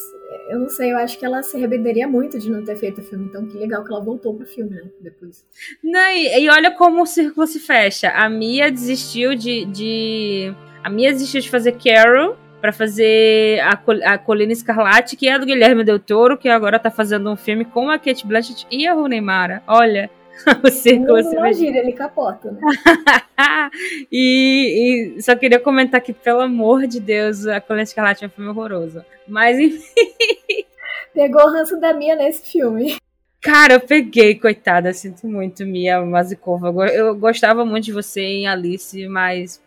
[0.49, 3.03] eu não sei, eu acho que ela se arrependeria muito de não ter feito o
[3.03, 3.25] filme.
[3.25, 4.83] Então, que legal que ela voltou pro filme, né?
[4.99, 5.45] Depois.
[5.83, 8.09] Não, e, e olha como o círculo se fecha.
[8.09, 9.65] A Mia desistiu de.
[9.65, 10.53] de...
[10.83, 13.79] A Mia desistiu de fazer Carol para fazer a,
[14.13, 17.65] a Colina Escarlate, que é do Guilherme Del Toro, que agora tá fazendo um filme
[17.65, 19.61] com a Kate Blanchett e a Rooney Mara.
[19.67, 20.09] Olha.
[20.63, 22.59] o círculo não, não gira, ele capota, né?
[24.11, 28.31] e, e, só queria comentar que, pelo amor de Deus, a Colina Escarlate é um
[28.31, 29.03] filme horroroso.
[29.27, 30.65] Mas enfim.
[31.13, 32.97] Pegou o ranço da Mia nesse filme.
[33.41, 34.93] Cara, eu peguei, coitada.
[34.93, 36.87] Sinto muito, Mia Mazikova.
[36.87, 39.61] Eu gostava muito de você em Alice, mas,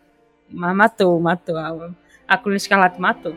[0.50, 1.56] mas matou, matou.
[1.56, 1.90] A,
[2.26, 3.34] a Colina Escarlate matou.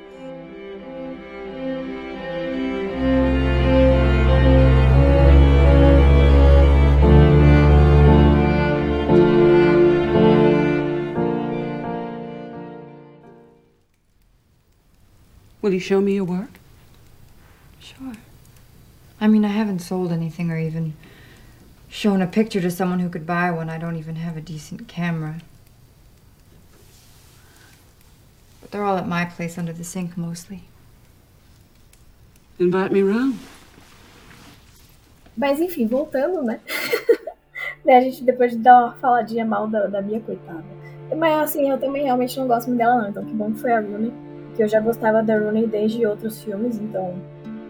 [15.62, 16.60] Will you show me your work?
[17.80, 18.14] Sure.
[19.20, 20.94] I mean, I haven't sold anything or even
[21.88, 23.70] shown a picture to someone who could buy one.
[23.70, 25.42] I don't even have a decent camera.
[28.62, 30.64] But they're all at my place under the sink mostly.
[32.58, 33.38] Invite me round.
[35.38, 36.60] Mas enfim, voltando, né?
[37.86, 37.98] né?
[37.98, 40.64] A gente, depois de dar uma faladinha mal da, da Bia, coitada.
[41.16, 43.10] Mas assim, eu também realmente não gosto muito dela, não.
[43.10, 46.42] Então que bom que foi a Rooney que eu já gostava da Rooney desde outros
[46.44, 47.14] filmes, então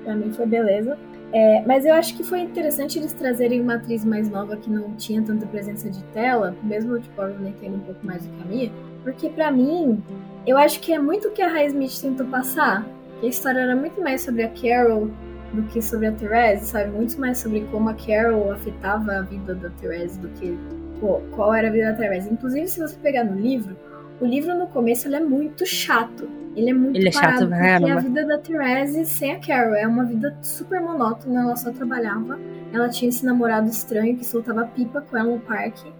[0.04, 0.98] pra mim foi beleza.
[1.34, 4.94] É, mas eu acho que foi interessante eles trazerem uma atriz mais nova que não
[4.96, 8.44] tinha tanta presença de tela, mesmo tipo, a Rooney tendo um pouco mais do que
[8.44, 8.72] a minha,
[9.04, 10.04] porque para mim,
[10.46, 12.86] eu acho que é muito o que a High Smith tentou passar.
[13.22, 15.10] A história era muito mais sobre a Carol
[15.54, 16.92] do que sobre a Therese, sabe?
[16.92, 20.58] Muito mais sobre como a Carol afetava a vida da Therese do que
[21.00, 22.32] pô, qual era a vida da Therese.
[22.32, 23.76] Inclusive, se você pegar no livro,
[24.20, 26.28] o livro no começo é muito chato.
[26.56, 29.74] Ele é muito ele é parado, chato, porque a vida da Therese sem a Carol
[29.74, 32.40] é uma vida super monótona, ela só trabalhava.
[32.74, 35.92] Ela tinha esse namorado estranho que soltava pipa com ela no parque.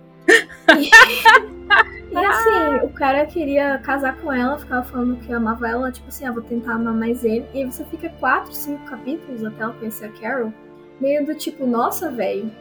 [0.78, 0.90] e,
[2.12, 6.26] e assim, o cara queria casar com ela, ficava falando que amava ela, tipo assim,
[6.26, 7.46] ah, vou tentar amar mais ele.
[7.54, 10.54] E aí você fica quatro, cinco capítulos até ela conhecer a Carol,
[11.00, 12.52] meio do tipo, nossa, velho,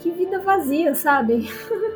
[0.00, 1.50] que vida vazia, sabe?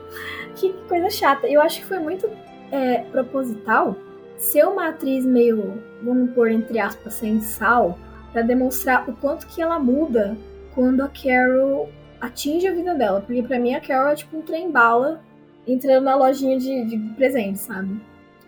[0.57, 1.47] que coisa chata.
[1.47, 2.29] Eu acho que foi muito
[2.71, 3.97] é, proposital
[4.43, 7.97] ser uma atriz meio, vamos pôr entre aspas, sem sal,
[8.33, 10.37] para demonstrar o quanto que ela muda
[10.75, 11.89] quando a Carol
[12.21, 13.21] atinge a vida dela.
[13.21, 15.23] Porque para mim a Carol é tipo um trem-bala
[15.67, 18.01] entrando na lojinha de, de presentes, sabe?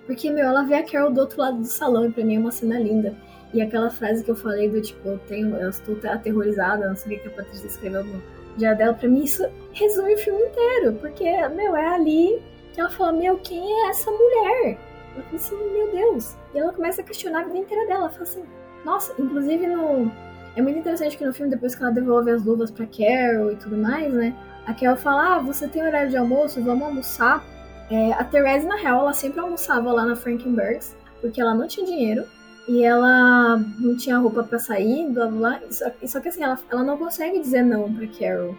[0.04, 2.38] Porque, meu, ela vê a Carol do outro lado do salão e pra mim é
[2.40, 3.14] uma cena linda.
[3.52, 7.16] E aquela frase que eu falei do tipo, eu tenho, eu estou aterrorizada, não sei
[7.16, 8.20] o que a Patrícia escreveu no
[8.56, 10.94] dia dela, pra mim isso resume o filme inteiro.
[10.94, 12.42] Porque, meu, é ali
[12.72, 14.78] que ela fala, meu, quem é essa mulher?
[15.14, 16.34] Ela fala assim, meu Deus.
[16.54, 18.00] E ela começa a questionar a vida inteira dela.
[18.00, 18.44] Ela fala assim,
[18.84, 20.10] nossa, inclusive no.
[20.56, 23.56] É muito interessante que no filme, depois que ela devolve as luvas pra Carol e
[23.56, 24.34] tudo mais, né?
[24.66, 27.44] A Carol fala, ah, você tem horário de almoço, vamos almoçar.
[27.90, 31.84] É, a Therese, na real, ela sempre almoçava lá na Frankenbergs, porque ela não tinha
[31.84, 32.24] dinheiro.
[32.66, 35.60] E ela não tinha roupa para sair, blá blá.
[35.70, 38.56] Só, só que assim, ela, ela não consegue dizer não pra Carol.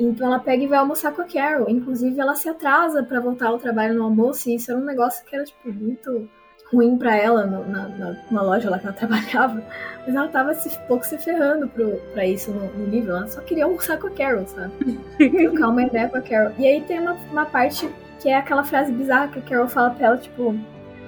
[0.00, 1.68] Então ela pega e vai almoçar com a Carol.
[1.68, 5.24] Inclusive, ela se atrasa para voltar ao trabalho no almoço, e isso era um negócio
[5.24, 6.28] que era, tipo, muito
[6.72, 9.62] ruim para ela no, na, na, na, loja lá que ela trabalhava.
[10.06, 13.10] Mas ela tava se, pouco se ferrando pro, pra isso no, no, livro.
[13.10, 14.98] Ela só queria almoçar com a Carol, sabe?
[15.18, 16.52] Trocar uma ideia com a Carol.
[16.58, 17.88] E aí tem uma, uma parte
[18.20, 20.54] que é aquela frase bizarra que a Carol fala pra ela, tipo,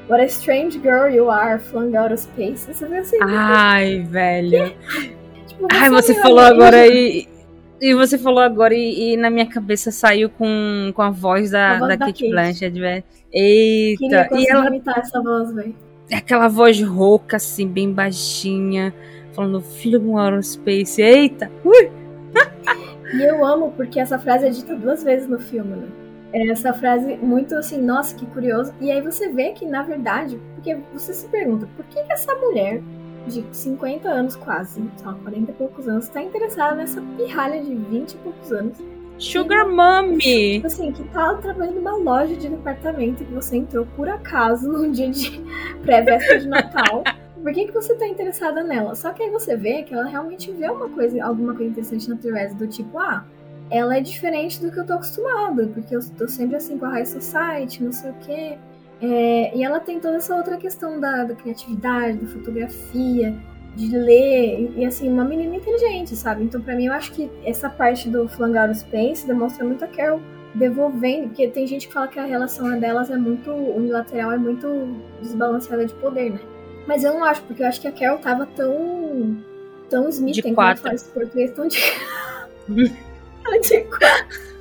[0.08, 2.66] What a strange girl you are, flung out of space.
[2.66, 3.18] Você vê assim.
[3.22, 4.74] Ai, velho.
[5.46, 7.28] tipo, Ai, você falou agora e.
[7.82, 11.72] E você falou agora e, e, na minha cabeça saiu com, com a voz da,
[11.72, 13.04] a voz da, da Kate, Kate Blanchett, velho.
[13.32, 14.28] Eita.
[14.36, 15.74] e ela imitar essa voz, velho.
[16.08, 18.94] É aquela voz rouca, assim, bem baixinha,
[19.32, 21.02] falando filho do aerospace.
[21.02, 21.50] Eita!
[21.64, 21.90] Ui!
[23.14, 25.88] e eu amo porque essa frase é dita duas vezes no filme, né?
[26.32, 28.72] É essa frase muito assim, nossa, que curioso.
[28.80, 32.32] E aí você vê que, na verdade, porque você se pergunta, por que, que essa
[32.36, 32.80] mulher
[33.26, 38.12] de 50 anos quase, só 40 e poucos anos, tá interessada nessa pirralha de 20
[38.12, 38.78] e poucos anos.
[39.18, 40.54] Sugar Mommy!
[40.54, 44.90] Tipo assim, que tá trabalhando numa loja de departamento que você entrou por acaso num
[44.90, 45.40] dia de
[45.82, 47.04] pré-véspera de Natal.
[47.40, 48.94] Por que, que você tá interessada nela?
[48.94, 52.16] Só que aí você vê que ela realmente vê uma coisa, alguma coisa interessante na
[52.16, 53.24] Therese, do tipo, ah,
[53.70, 56.90] ela é diferente do que eu tô acostumada, porque eu tô sempre assim com a
[56.90, 58.58] High Society, não sei o quê.
[59.02, 63.34] É, e ela tem toda essa outra questão da, da criatividade, da fotografia,
[63.74, 66.44] de ler, e, e, assim, uma menina inteligente, sabe?
[66.44, 70.20] Então, para mim, eu acho que essa parte do Flangaro Space demonstra muito a Carol
[70.54, 74.68] devolvendo, porque tem gente que fala que a relação delas é muito unilateral, é muito
[75.20, 76.40] desbalanceada de poder, né?
[76.86, 79.36] Mas eu não acho, porque eu acho que a Carol tava tão.
[79.90, 80.82] tão Smith, de quatro.
[80.82, 81.78] Faz português, tão de.
[82.68, 84.52] de quatro.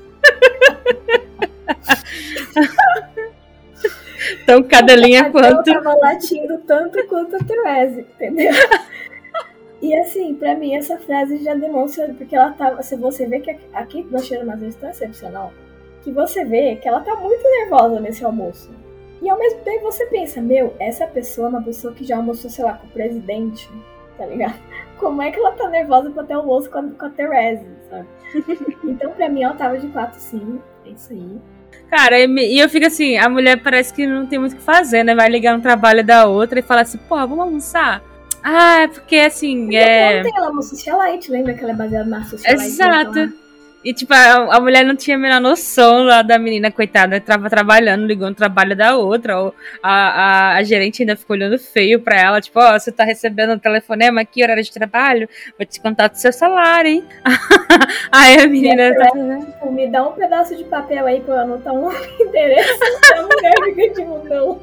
[4.51, 5.69] Tão cadelinha a quanto.
[5.69, 8.51] Eu tava latindo tanto quanto a Therese, entendeu?
[9.81, 12.83] E assim, pra mim essa frase já demonstra, porque ela tava.
[12.83, 15.53] Se você vê que a Kate Blanchett é uma vez tão excepcional,
[16.03, 18.69] que você vê que ela tá muito nervosa nesse almoço.
[19.21, 22.49] E ao mesmo tempo você pensa, meu, essa pessoa é uma pessoa que já almoçou,
[22.49, 23.69] sei lá, com o presidente,
[24.17, 24.59] tá ligado?
[24.99, 28.07] Como é que ela tá nervosa pra ter almoço com a, com a Therese, sabe?
[28.83, 31.41] então pra mim ela tava de quatro sim, é isso aí.
[31.91, 35.03] Cara, e eu fico assim, a mulher parece que não tem muito o que fazer,
[35.03, 35.13] né?
[35.13, 38.01] Vai ligar no trabalho da outra e falar assim, pô, vamos almoçar?
[38.41, 39.75] Ah, é porque assim.
[39.75, 40.19] É...
[40.19, 42.65] Ela é socialite, lembra que ela é baseada na socialite?
[42.65, 43.33] Exato.
[43.83, 47.49] E, tipo, a, a, mulher não tinha a menor noção lá da menina, coitada, tava
[47.49, 49.39] trabalhando, ligou no trabalho da outra.
[49.39, 52.91] Ou a, a, a gerente ainda ficou olhando feio pra ela, tipo, ó, oh, você
[52.91, 55.27] tá recebendo um telefonema aqui, horário de trabalho,
[55.57, 57.03] vou te contar do seu salário, hein?
[58.11, 58.83] aí a menina.
[58.83, 59.09] É, tá...
[59.09, 62.79] tipo, me dá um pedaço de papel aí pra eu anotar um endereço.
[63.15, 64.59] a mulher fica tipo, não.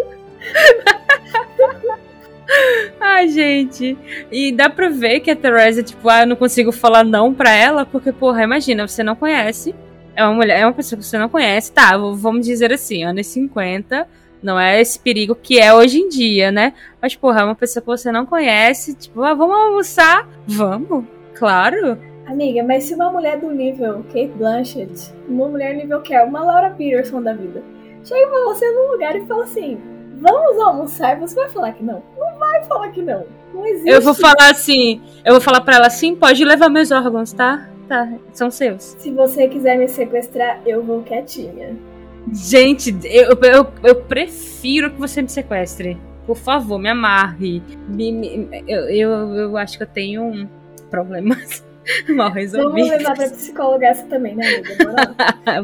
[3.00, 3.96] Ai, gente.
[4.30, 7.54] E dá pra ver que a Teresa, tipo, ah, eu não consigo falar não pra
[7.54, 9.74] ela, porque, porra, imagina, você não conhece.
[10.16, 11.72] É uma mulher, é uma pessoa que você não conhece.
[11.72, 14.08] Tá, vamos dizer assim, anos 50,
[14.42, 16.72] não é esse perigo que é hoje em dia, né?
[17.00, 20.28] Mas, porra, é uma pessoa que você não conhece, tipo, ah, vamos almoçar?
[20.46, 21.98] Vamos, claro.
[22.26, 26.44] Amiga, mas se uma mulher do nível Kate Blanchett, uma mulher nível que é uma
[26.44, 27.62] Laura Peterson da vida,
[28.04, 29.78] chega pra você num lugar e fala assim:
[30.20, 32.02] vamos almoçar, você vai falar que não.
[32.16, 33.24] Não vai falar que não.
[33.52, 33.90] Não existe.
[33.90, 37.68] Eu vou falar assim, eu vou falar para ela assim, pode levar meus órgãos, tá?
[37.88, 38.96] Tá, são seus.
[38.98, 41.74] Se você quiser me sequestrar, eu vou quietinha.
[42.32, 45.96] Gente, eu, eu, eu prefiro que você me sequestre.
[46.26, 47.62] Por favor, me amarre.
[47.88, 50.48] Me, me, eu, eu, eu acho que eu tenho um
[50.90, 51.64] problemas
[52.14, 52.88] mal resolvidos.
[52.88, 55.14] Vamos levar pra psicóloga essa também, né, amiga?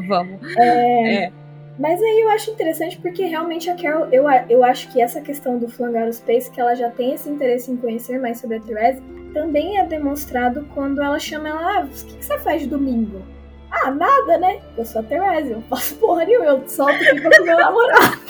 [0.09, 0.57] Vamos.
[0.57, 1.25] É...
[1.25, 1.33] é.
[1.79, 5.59] Mas aí eu acho interessante porque realmente a Carol, eu, eu acho que essa questão
[5.59, 9.03] do Flangar Space, que ela já tem esse interesse em conhecer mais sobre a Therese,
[9.33, 13.21] também é demonstrado quando ela chama ela, ah, o que, que você faz de domingo?
[13.71, 14.63] Ah, nada, né?
[14.79, 18.15] Eu sou a Therese, eu faço porra nenhuma, eu solto aqui pra meu namorado.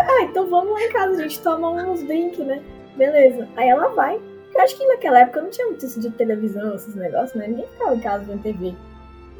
[0.00, 2.62] ah, então vamos lá em casa, a gente toma uns drinks, né?
[2.94, 3.48] Beleza.
[3.56, 4.20] Aí ela vai.
[4.54, 7.48] Eu acho que naquela época não tinha muito isso de televisão, esses negócios, né?
[7.48, 8.74] Ninguém ficava em casa vendo TV.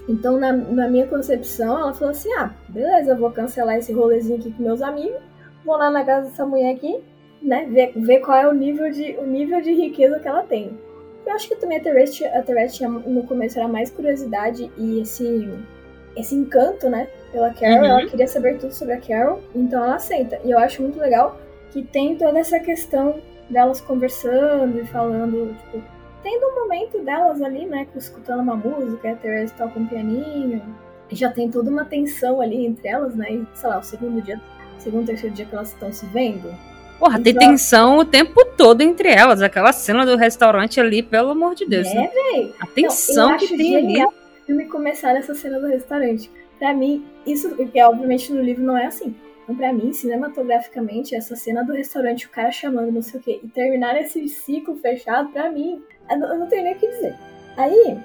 [0.09, 4.39] Então, na, na minha concepção, ela falou assim: ah, beleza, eu vou cancelar esse rolezinho
[4.39, 5.21] aqui com meus amigos,
[5.65, 6.99] vou lá na casa dessa mulher aqui,
[7.43, 10.77] né, ver, ver qual é o nível, de, o nível de riqueza que ela tem.
[11.27, 15.01] Eu acho que também a Therese, a Therese tinha, no começo era mais curiosidade e
[15.01, 15.47] esse,
[16.17, 17.85] esse encanto, né, pela Carol, uhum.
[17.85, 20.41] ela queria saber tudo sobre a Carol, então ela aceita.
[20.43, 21.39] E eu acho muito legal
[21.71, 25.83] que tem toda essa questão delas conversando e falando, tipo,
[26.23, 30.63] tendo um momento delas ali, né, escutando uma música, a Therese toca um pianinho,
[31.11, 34.41] já tem toda uma tensão ali entre elas, né, e, sei lá, o segundo dia,
[34.79, 36.55] segundo, terceiro dia que elas estão se vendo.
[36.99, 41.31] Porra, tem então, tensão o tempo todo entre elas, aquela cena do restaurante ali, pelo
[41.31, 41.87] amor de Deus.
[41.87, 42.09] É, né?
[42.09, 42.55] velho.
[42.61, 44.05] A tensão que tem ali.
[44.05, 44.13] O
[44.45, 46.29] filme começar nessa cena do restaurante.
[46.59, 49.15] Pra mim, isso, porque obviamente no livro não é assim.
[49.45, 53.41] Então, pra mim, cinematograficamente, essa cena do restaurante, o cara chamando, não sei o quê,
[53.43, 55.81] e terminar esse ciclo fechado, pra mim,
[56.11, 57.15] eu não tenho nem o que dizer.
[57.57, 57.99] Aí,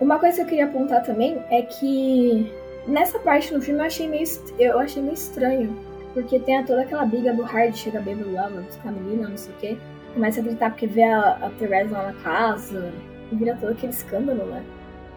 [0.00, 2.52] Uma coisa que eu queria apontar também é que
[2.86, 4.26] nessa parte no filme eu achei meio,
[4.58, 5.76] eu achei meio estranho.
[6.12, 9.36] Porque tem toda aquela briga do Hard, chega bêbado lá, vai buscar a menina, não
[9.36, 9.76] sei o quê.
[10.14, 12.90] Começa a gritar porque vê a, a Therese lá na casa.
[13.30, 14.62] E vira todo aquele escândalo, né?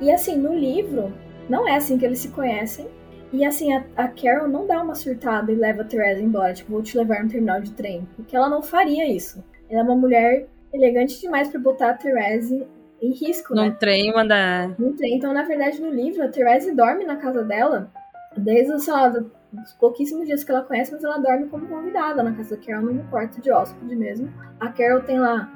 [0.02, 1.14] E assim, no livro,
[1.50, 2.88] não é assim que eles se conhecem.
[3.32, 6.72] E assim, a, a Carol não dá uma surtada e leva a Therese embora, tipo,
[6.72, 8.08] vou te levar no terminal de trem.
[8.16, 9.44] Porque ela não faria isso.
[9.70, 12.66] Ela é uma mulher elegante demais para botar a Therese
[13.02, 13.78] em risco, Num né?
[13.80, 14.70] trem, mandar.
[14.80, 15.16] No trem.
[15.16, 17.90] Então, na verdade, no livro, a Therese dorme na casa dela
[18.38, 22.34] desde, sei lá, dos pouquíssimos dias que ela conhece, mas ela dorme como convidada na
[22.34, 24.32] casa da Carol, no quarto de hóspede mesmo.
[24.60, 25.52] A Carol tem lá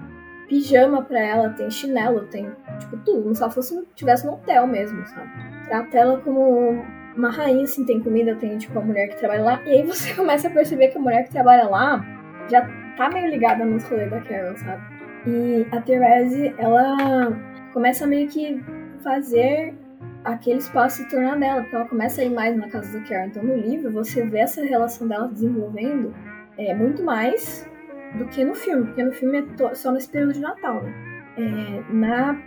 [0.47, 2.49] pijama pra ela, tem chinelo, tem,
[2.79, 3.23] tipo, tudo.
[3.23, 5.29] Como se ela fosse, tivesse no hotel mesmo, sabe?
[5.65, 6.83] Trata ela como
[7.15, 9.61] uma rainha, assim, tem comida, tem, tipo, a mulher que trabalha lá.
[9.65, 12.03] E aí você começa a perceber que a mulher que trabalha lá
[12.49, 12.61] já
[12.97, 14.81] tá meio ligada nos rolês da Carol, sabe?
[15.25, 17.31] E a Therese, ela
[17.73, 18.61] começa a meio que
[19.03, 19.73] fazer
[20.23, 23.27] aquele espaço se tornar dela, porque ela começa a ir mais na casa da Carol.
[23.27, 26.13] Então no livro você vê essa relação dela desenvolvendo
[26.57, 27.67] é, muito mais
[28.15, 30.93] do que no filme, porque no filme é só nesse período de Natal, né?
[31.35, 32.39] É, na,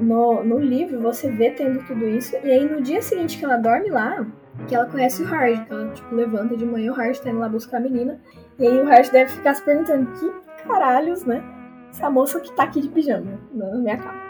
[0.00, 3.56] no, no livro você vê tendo tudo isso, e aí no dia seguinte que ela
[3.56, 4.26] dorme lá,
[4.66, 7.38] que ela conhece o Hard, que ela tipo, levanta de manhã, o Hard tá indo
[7.38, 8.18] lá buscar a menina,
[8.58, 11.42] e aí o Hard deve ficar se perguntando que caralhos, né?
[11.90, 14.20] Essa moça que tá aqui de pijama na minha cama.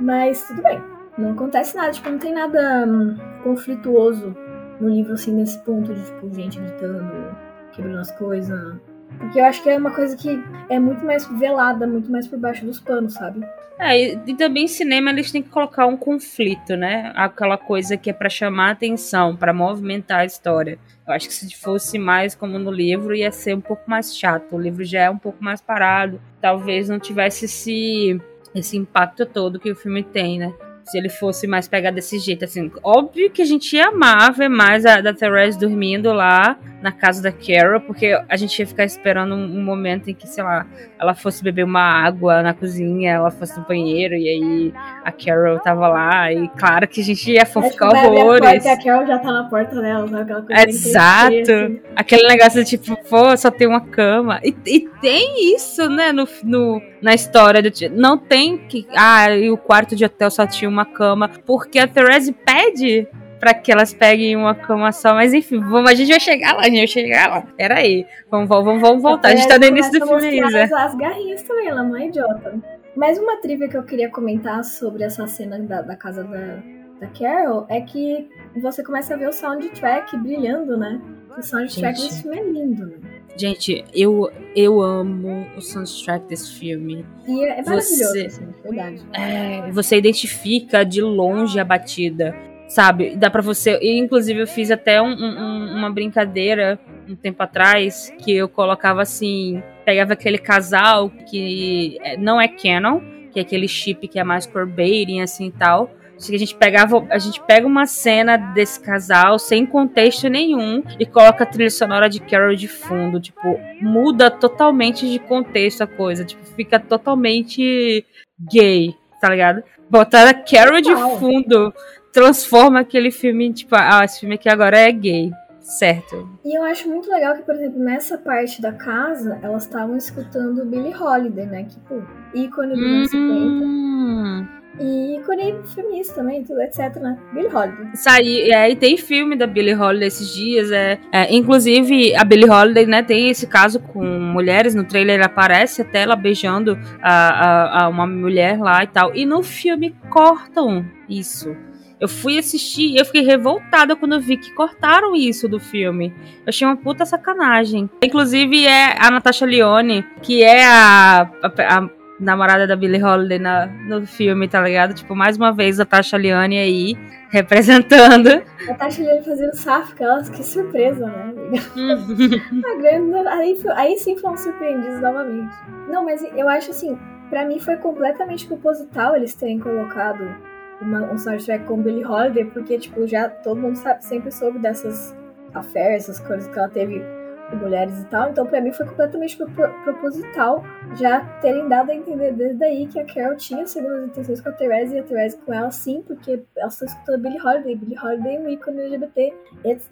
[0.00, 0.80] Mas tudo bem.
[1.18, 4.34] Não acontece nada, tipo, não tem nada hum, conflituoso
[4.80, 7.36] no livro, assim, nesse ponto de, tipo, gente gritando,
[7.72, 8.76] quebrando as coisas.
[9.18, 12.38] Porque eu acho que é uma coisa que é muito mais velada, muito mais por
[12.38, 13.46] baixo dos panos, sabe?
[13.78, 17.12] É, e, e também em cinema eles têm que colocar um conflito, né?
[17.14, 20.78] Aquela coisa que é para chamar a atenção, para movimentar a história.
[21.10, 24.54] Eu acho que se fosse mais como no livro, ia ser um pouco mais chato.
[24.54, 26.20] O livro já é um pouco mais parado.
[26.40, 28.20] Talvez não tivesse esse,
[28.54, 30.54] esse impacto todo que o filme tem, né?
[30.90, 32.70] se ele fosse mais pegar desse jeito, assim.
[32.82, 37.22] Óbvio que a gente ia amar ver mais a da Therese dormindo lá na casa
[37.22, 40.66] da Carol, porque a gente ia ficar esperando um, um, momento em que, sei lá,
[41.00, 45.58] ela fosse beber uma água na cozinha, ela fosse no banheiro, e aí a Carol
[45.58, 48.66] tava lá, e claro que a gente ia ficar horrores.
[48.66, 50.04] A Carol já tá na porta dela?
[50.20, 51.34] Aquela coisa Exato.
[51.34, 51.80] Assim.
[51.96, 54.40] Aquele negócio de tipo, pô, só tem uma cama.
[54.44, 57.62] E, e tem isso, né, no, no, na história.
[57.62, 58.86] Do, não tem que.
[58.94, 63.08] Ah, e o quarto de hotel só tinha uma cama, porque a Therese pede
[63.40, 65.14] para que elas peguem uma cama só.
[65.14, 67.40] Mas enfim, vamos, a gente vai chegar lá, a gente vai chegar lá.
[67.56, 68.06] Pera aí.
[68.30, 69.28] Vamos, vamos, vamos voltar.
[69.28, 70.64] A gente tá no início do filme ainda.
[70.64, 72.54] As, as garrinhas também, ela não é idiota.
[72.94, 76.58] Mais uma trivia que eu queria comentar sobre essa cena da, da casa da,
[77.00, 78.28] da Carol é que
[78.60, 81.00] você começa a ver o soundtrack brilhando, né?
[81.36, 82.08] O soundtrack gente.
[82.08, 82.96] desse filme é lindo, né?
[83.36, 87.06] Gente, eu, eu amo o soundtrack desse filme.
[87.26, 89.00] E é, é maravilhoso, você, assim, verdade.
[89.14, 92.36] É, você identifica de longe a batida
[92.70, 93.16] sabe?
[93.16, 93.78] Dá para você.
[93.82, 99.02] E, inclusive, eu fiz até um, um, uma brincadeira um tempo atrás que eu colocava
[99.02, 103.00] assim: pegava aquele casal que é, não é canon,
[103.32, 105.90] que é aquele chip que é mais baiting assim e tal.
[106.16, 111.44] A gente pegava, a gente pega uma cena desse casal sem contexto nenhum e coloca
[111.44, 116.44] a trilha sonora de Carol de fundo, tipo, muda totalmente de contexto a coisa, tipo,
[116.54, 118.04] fica totalmente
[118.38, 119.64] gay, tá ligado?
[119.88, 121.72] Botar a Carol de fundo
[122.12, 125.30] transforma aquele filme, tipo, ah, esse filme aqui agora é gay.
[125.60, 126.28] Certo.
[126.44, 130.64] E eu acho muito legal que, por exemplo, nessa parte da casa, elas estavam escutando
[130.64, 131.64] Billie Holiday, né?
[131.64, 132.02] Que, pô,
[132.34, 134.46] ícone dos anos hum.
[134.48, 134.60] 50.
[134.80, 137.18] E ícone feminista também, tudo, etc, né?
[137.32, 137.86] Billie Holiday.
[137.94, 142.50] Saí, é, e tem filme da Billie Holiday esses dias, é, é, Inclusive, a Billie
[142.50, 147.84] Holiday, né, tem esse caso com mulheres, no trailer aparece até ela beijando a, a,
[147.84, 149.14] a uma mulher lá e tal.
[149.14, 151.54] E no filme cortam isso.
[152.00, 156.14] Eu fui assistir e eu fiquei revoltada quando eu vi que cortaram isso do filme.
[156.38, 157.90] Eu achei uma puta sacanagem.
[158.02, 163.66] Inclusive é a Natasha Lyonne, que é a, a, a namorada da Billie Holiday na,
[163.66, 164.94] no filme, tá ligado?
[164.94, 166.96] Tipo, mais uma vez a Natasha Lyonne aí,
[167.30, 168.28] representando.
[168.28, 171.34] A Natasha Lyonne fazendo Safka, nossa, que surpresa, né?
[173.30, 175.54] aí, aí sim foram surpreendidos novamente.
[175.86, 176.98] Não, mas eu acho assim,
[177.28, 180.49] para mim foi completamente proposital eles terem colocado
[180.80, 185.14] uma, um soundtrack com Billie Holiday, porque, tipo, já todo mundo sabe, sempre soube dessas
[185.54, 187.02] affairs, essas coisas que ela teve
[187.50, 188.30] com mulheres e tal.
[188.30, 190.64] Então, pra mim, foi completamente proposital
[190.96, 194.52] já terem dado a entender desde aí que a Carol tinha segundas intenções com a
[194.52, 197.74] Therese e a Therese com ela sim, porque ela está escutando Billie Holiday.
[197.74, 199.34] Billie Holiday é um ícone LGBT.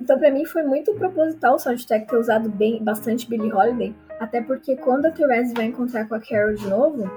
[0.01, 3.95] Então, pra mim, foi muito proposital o soundtrack ter usado bem, bastante Billie Holiday.
[4.21, 7.11] Até porque quando a Therese vai encontrar com a Carol de novo,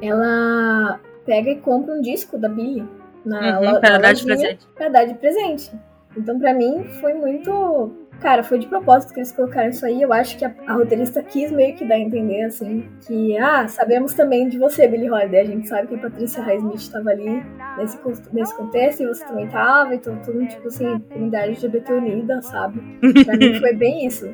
[0.00, 2.86] ela pega e compra um disco da Billie
[3.28, 4.68] na, Uhum, na dar de presente.
[4.90, 5.70] dar de presente.
[6.16, 7.92] Então, pra mim, foi muito.
[8.20, 10.02] Cara, foi de propósito que eles colocaram isso aí.
[10.02, 13.68] Eu acho que a, a roteirista quis meio que dar a entender, assim, que, ah,
[13.68, 15.42] sabemos também de você, Billie Holiday.
[15.42, 17.44] A gente sabe que a Patrícia Highsmith tava ali
[17.76, 17.96] nesse,
[18.32, 19.94] nesse contexto e você também tava.
[19.94, 22.80] Então, tudo, tipo assim, comunidade LGBT unida, sabe?
[23.24, 24.28] Pra mim foi bem isso.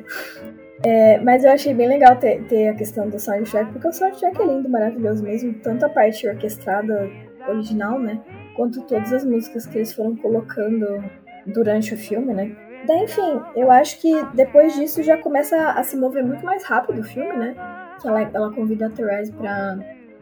[0.83, 4.41] É, mas eu achei bem legal ter, ter a questão do soundtrack, porque o soundtrack
[4.41, 5.53] é lindo, maravilhoso mesmo.
[5.61, 7.07] Tanto a parte orquestrada
[7.47, 8.19] original, né?
[8.55, 11.03] Quanto todas as músicas que eles foram colocando
[11.45, 12.55] durante o filme, né?
[12.87, 16.99] Daí, enfim, eu acho que depois disso já começa a se mover muito mais rápido
[16.99, 17.55] o filme, né?
[17.99, 19.77] Que ela, ela convida a Therese pra,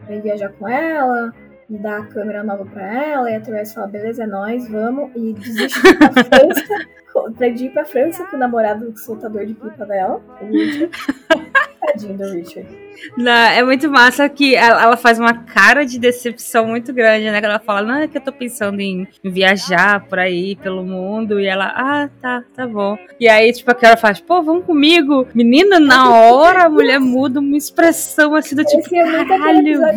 [0.06, 1.32] pra viajar com ela
[1.68, 5.10] e dá a câmera nova pra ela, e a Therese fala, beleza, é nóis, vamos,
[5.14, 10.20] e desiste pra França, pra ir pra França com o namorado soltador de pipa dela,
[10.40, 10.90] Richard.
[11.86, 12.68] Tadinho do Richard.
[13.16, 17.40] Não, é muito massa que ela, ela faz uma cara de decepção muito grande, né?
[17.40, 20.84] Que ela fala, não, é que eu tô pensando em, em viajar por aí, pelo
[20.84, 21.40] mundo.
[21.40, 22.96] E ela, ah, tá, tá bom.
[23.18, 25.26] E aí, tipo, a cara faz, pô, vamos comigo.
[25.34, 29.92] Menina, na hora a mulher muda uma expressão assim do tipo, Esse é caralho, nove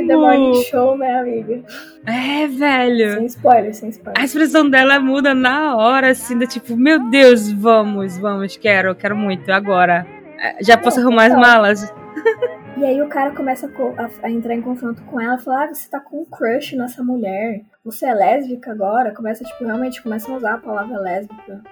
[0.00, 0.66] de The Morning vamos.
[0.66, 1.62] Show, né, amiga?
[2.06, 3.14] É, velho.
[3.14, 4.20] Sem spoiler, sem spoiler.
[4.20, 9.16] A expressão dela muda na hora, assim, do tipo, meu Deus, vamos, vamos, quero, quero
[9.16, 10.06] muito, agora.
[10.38, 11.50] É, Já posso Não, arrumar as total.
[11.50, 11.94] malas.
[12.76, 15.74] E aí o cara começa a, a- entrar em confronto com ela e fala, ah,
[15.74, 17.62] você tá com um crush nessa mulher.
[17.84, 19.14] Você é lésbica agora?
[19.14, 21.62] Começa, tipo, realmente começam a usar a palavra lésbica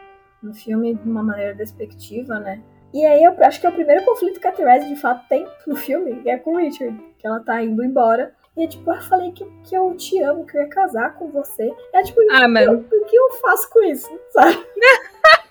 [0.42, 2.60] no filme de uma maneira despectiva, né?
[2.92, 5.46] E aí eu acho que é o primeiro conflito que a Therese de fato tem
[5.66, 8.32] no filme, é com o Richard, que ela tá indo embora.
[8.56, 11.28] E é tipo, eu falei que, que eu te amo, que eu ia casar com
[11.28, 11.70] você.
[11.92, 14.56] É tipo, Ah, mas o que eu faço com isso, sabe?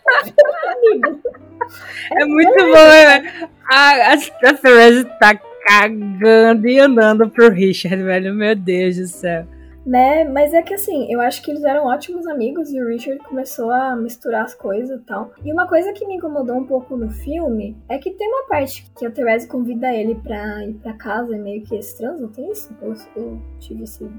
[2.12, 3.50] É muito bom, né?
[3.70, 8.34] A, a, a Therese tá cagando e andando pro Richard, velho.
[8.34, 9.46] Meu Deus do céu.
[9.86, 10.24] Né?
[10.24, 13.70] Mas é que assim, eu acho que eles eram ótimos amigos e o Richard começou
[13.70, 15.34] a misturar as coisas e tal.
[15.44, 18.90] E uma coisa que me incomodou um pouco no filme é que tem uma parte
[18.98, 22.50] que a Therese convida ele pra ir pra casa e meio que eles transam, tem
[22.50, 22.74] isso?
[22.82, 24.10] Eu, eu tive esse.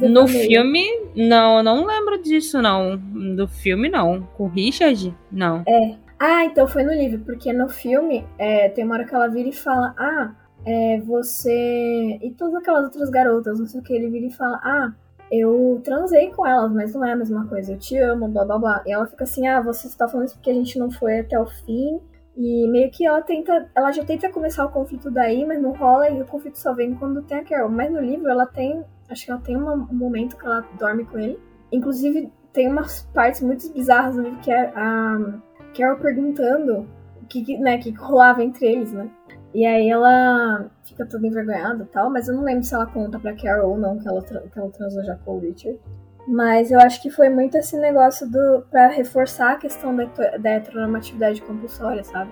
[0.00, 0.84] No filme,
[1.14, 2.96] não, eu não lembro disso, não.
[3.36, 4.22] Do filme, não.
[4.36, 5.62] Com o Richard, não.
[6.18, 9.48] Ah, então foi no livro, porque no filme é, tem uma hora que ela vira
[9.48, 10.32] e fala: Ah,
[10.64, 12.18] é, você.
[12.22, 14.92] E todas aquelas outras garotas, não sei o que, ele vira e fala: Ah,
[15.30, 18.58] eu transei com elas, mas não é a mesma coisa, eu te amo, blá blá
[18.58, 18.82] blá.
[18.86, 21.38] E ela fica assim: Ah, você está falando isso porque a gente não foi até
[21.40, 22.00] o fim.
[22.36, 23.68] E meio que ela tenta.
[23.74, 26.94] Ela já tenta começar o conflito daí, mas não rola e o conflito só vem
[26.94, 27.68] quando tem a Carol.
[27.68, 28.82] Mas no livro ela tem.
[29.12, 31.38] Acho que ela tem uma- um momento que ela dorme com ele.
[31.70, 35.38] Inclusive, tem umas partes muito bizarras no livro que é a.
[35.76, 36.86] Carol perguntando
[37.22, 39.08] o que, né, que rolava entre eles, né?
[39.54, 43.18] E aí ela fica toda envergonhada e tal, mas eu não lembro se ela conta
[43.18, 45.78] pra Carol ou não que ela, que ela transou já com o Richard.
[46.28, 50.04] Mas eu acho que foi muito esse negócio do pra reforçar a questão da,
[50.38, 52.30] da heteronormatividade compulsória, sabe?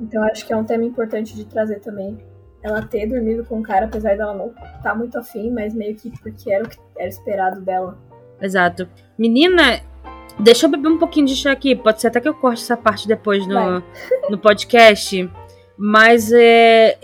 [0.00, 2.18] Então acho que é um tema importante de trazer também.
[2.62, 6.10] Ela ter dormido com o cara, apesar dela não estar muito afim, mas meio que
[6.20, 7.98] porque era o que era esperado dela.
[8.40, 8.88] Exato.
[9.18, 9.80] Menina,
[10.38, 11.74] deixa eu beber um pouquinho de chá aqui.
[11.74, 13.82] Pode ser até que eu corte essa parte depois no,
[14.30, 15.28] no podcast.
[15.76, 16.98] Mas é.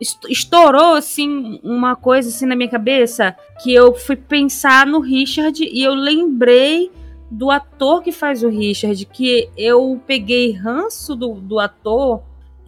[0.00, 5.62] est- Estourou, assim, uma coisa assim na minha cabeça que eu fui pensar no Richard
[5.64, 6.90] e eu lembrei
[7.30, 12.22] do ator que faz o Richard, que eu peguei ranço do, do ator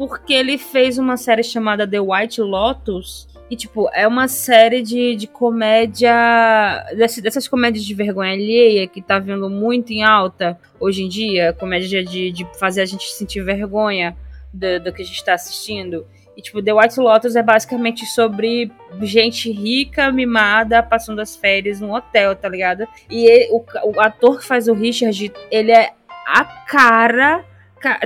[0.09, 3.29] porque ele fez uma série chamada The White Lotus.
[3.51, 6.13] E, tipo, é uma série de, de comédia.
[6.97, 11.53] desse- dessas comédias de vergonha alheia que tá vindo muito em alta hoje em dia.
[11.59, 14.17] Comédia de, de fazer a gente sentir vergonha
[14.53, 16.07] do, do que a gente tá assistindo.
[16.37, 18.71] E, tipo, The White Lotus é basicamente sobre
[19.03, 22.87] gente rica, mimada, passando as férias num hotel, tá ligado?
[23.11, 23.65] E ele- o,
[23.97, 25.91] o ator que faz o Richard, ele é
[26.27, 27.45] a cara.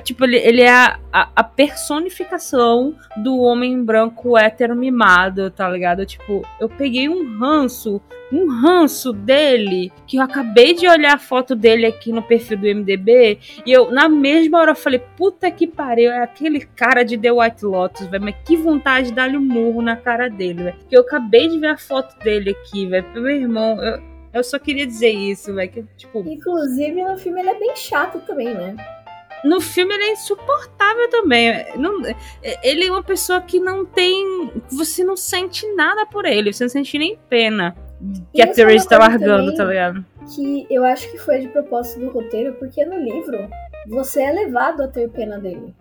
[0.02, 6.06] Tipo, ele, ele é a, a, a personificação do homem branco hétero mimado, tá ligado?
[6.06, 8.00] Tipo, eu peguei um ranço,
[8.32, 12.66] um ranço dele, que eu acabei de olhar a foto dele aqui no perfil do
[12.66, 17.18] MDB, e eu, na mesma hora, eu falei, puta que pariu, é aquele cara de
[17.18, 20.76] The White Lotus, velho, mas que vontade de dar-lhe um murro na cara dele, velho.
[20.88, 24.00] Que eu acabei de ver a foto dele aqui, velho, meu irmão, eu,
[24.32, 28.20] eu só queria dizer isso, velho, que, tipo, Inclusive, no filme ele é bem chato
[28.20, 28.76] também, né?
[29.44, 31.66] No filme ele é insuportável também.
[31.76, 32.02] Não,
[32.62, 34.50] ele é uma pessoa que não tem.
[34.72, 37.76] Você não sente nada por ele, você não sente nem pena
[38.32, 40.04] que a é Therese tá largando, tá ligado?
[40.34, 43.48] que eu acho que foi de propósito do roteiro, porque no livro
[43.88, 45.74] você é levado a ter pena dele.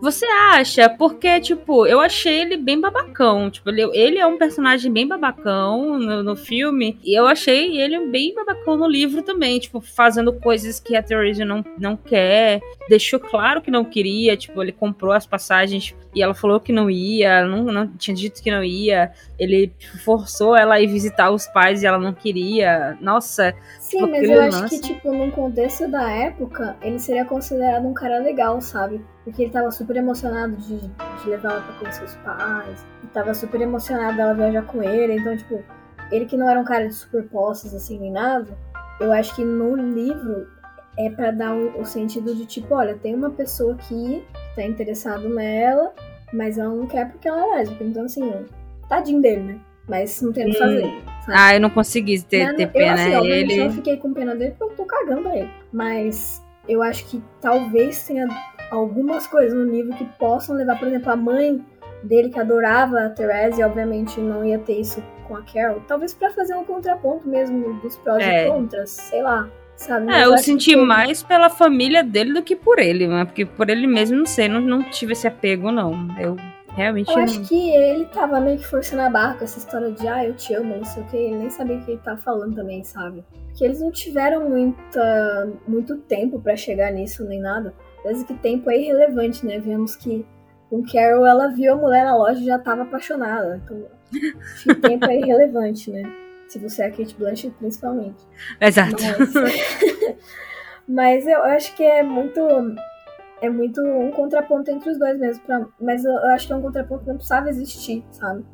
[0.00, 0.88] Você acha?
[0.88, 3.50] Porque, tipo, eu achei ele bem babacão.
[3.50, 6.98] Tipo, ele, ele é um personagem bem babacão no, no, filme.
[7.02, 9.58] E eu achei ele bem babacão no livro também.
[9.58, 12.60] Tipo, fazendo coisas que a Theresa não, não quer.
[12.88, 14.36] Deixou claro que não queria.
[14.36, 17.44] Tipo, ele comprou as passagens e ela falou que não ia.
[17.44, 19.12] Não, não tinha dito que não ia.
[19.38, 19.70] Ele
[20.02, 22.96] forçou ela a ir visitar os pais e ela não queria.
[23.02, 23.54] Nossa.
[23.78, 28.18] Sim, mas eu acho que, tipo, num contexto da época, ele seria considerado um cara
[28.18, 29.04] legal, sabe?
[29.24, 32.86] Porque ele tava super emocionado de, de levar ela pra conhecer os pais.
[33.04, 35.18] E tava super emocionado dela viajar com ele.
[35.18, 35.62] Então, tipo,
[36.10, 38.56] ele que não era um cara de super posses, assim, nem nada.
[38.98, 40.46] Eu acho que no livro
[40.98, 44.62] é para dar o, o, sentido de tipo, olha, tem uma pessoa aqui que tá
[44.62, 45.92] interessado nela,
[46.32, 47.84] mas ela não quer porque ela é lésbica.
[47.84, 48.32] Então, assim,
[48.88, 49.60] tadinho dele, né?
[49.88, 50.80] Mas não tem o que fazer.
[50.80, 51.02] Sabe?
[51.28, 53.08] Ah, eu não consegui ter, ter pena.
[53.08, 53.58] Eu, assim, ele...
[53.58, 55.50] eu fiquei com pena dele porque eu tô cagando pra ele.
[55.72, 58.26] Mas eu acho que talvez tenha
[58.70, 61.64] algumas coisas no livro que possam levar, por exemplo, a mãe
[62.02, 65.80] dele que adorava a Therese, e obviamente não ia ter isso com a Carol.
[65.86, 68.46] Talvez para fazer um contraponto mesmo dos prós é.
[68.46, 69.48] e contras, sei lá.
[69.76, 70.10] Sabe?
[70.10, 70.76] É, eu senti que...
[70.76, 73.24] mais pela família dele do que por ele, né?
[73.24, 76.08] Porque por ele mesmo, não sei, não, não tive esse apego, não.
[76.18, 76.36] Eu
[76.70, 77.10] realmente.
[77.10, 77.24] Eu não...
[77.24, 80.34] acho que ele tava meio que forçando a barra com essa história de, ah, eu
[80.34, 81.16] te amo, não sei o que.
[81.16, 83.22] Ele nem sabia o que ele tava falando também, sabe?
[83.54, 87.74] Que eles não tiveram muita, muito tempo para chegar nisso nem nada.
[88.02, 89.58] Desde que tempo é irrelevante, né?
[89.58, 90.24] Vemos que
[90.70, 93.60] com Carol ela viu a mulher na loja e já tava apaixonada.
[93.64, 93.84] Então,
[94.54, 96.25] acho que tempo é irrelevante, né?
[96.48, 98.24] Se você é a Kate Blanchett, principalmente.
[98.60, 98.96] Exato.
[99.34, 100.16] Mas,
[100.88, 102.40] mas eu acho que é muito.
[103.42, 105.42] É muito um contraponto entre os dois mesmo.
[105.44, 108.44] Pra, mas eu acho que é um contraponto que não precisava existir, sabe?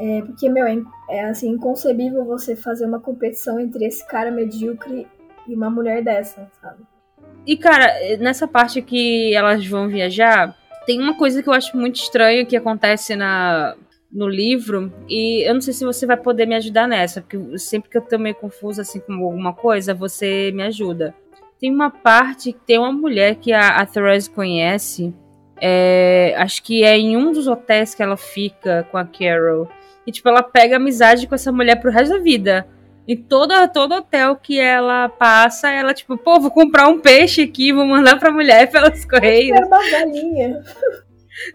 [0.00, 0.76] É, porque, meu, é,
[1.10, 5.06] é assim, inconcebível você fazer uma competição entre esse cara medíocre
[5.46, 6.82] e uma mulher dessa, sabe?
[7.46, 7.86] E, cara,
[8.18, 12.56] nessa parte que elas vão viajar, tem uma coisa que eu acho muito estranha que
[12.56, 13.76] acontece na,
[14.12, 17.88] no livro, e eu não sei se você vai poder me ajudar nessa, porque sempre
[17.88, 21.14] que eu tô meio confusa assim com alguma coisa, você me ajuda.
[21.58, 25.14] Tem uma parte que tem uma mulher que a, a Therese conhece,
[25.58, 29.68] é, acho que é em um dos hotéis que ela fica com a Carol,
[30.06, 32.66] e tipo, ela pega amizade com essa mulher pro resto da vida.
[33.06, 37.72] Em todo, todo hotel que ela passa, ela, tipo, pô, vou comprar um peixe aqui,
[37.72, 39.58] vou mandar pra mulher pelos correios.
[39.58, 40.62] É uma galinha.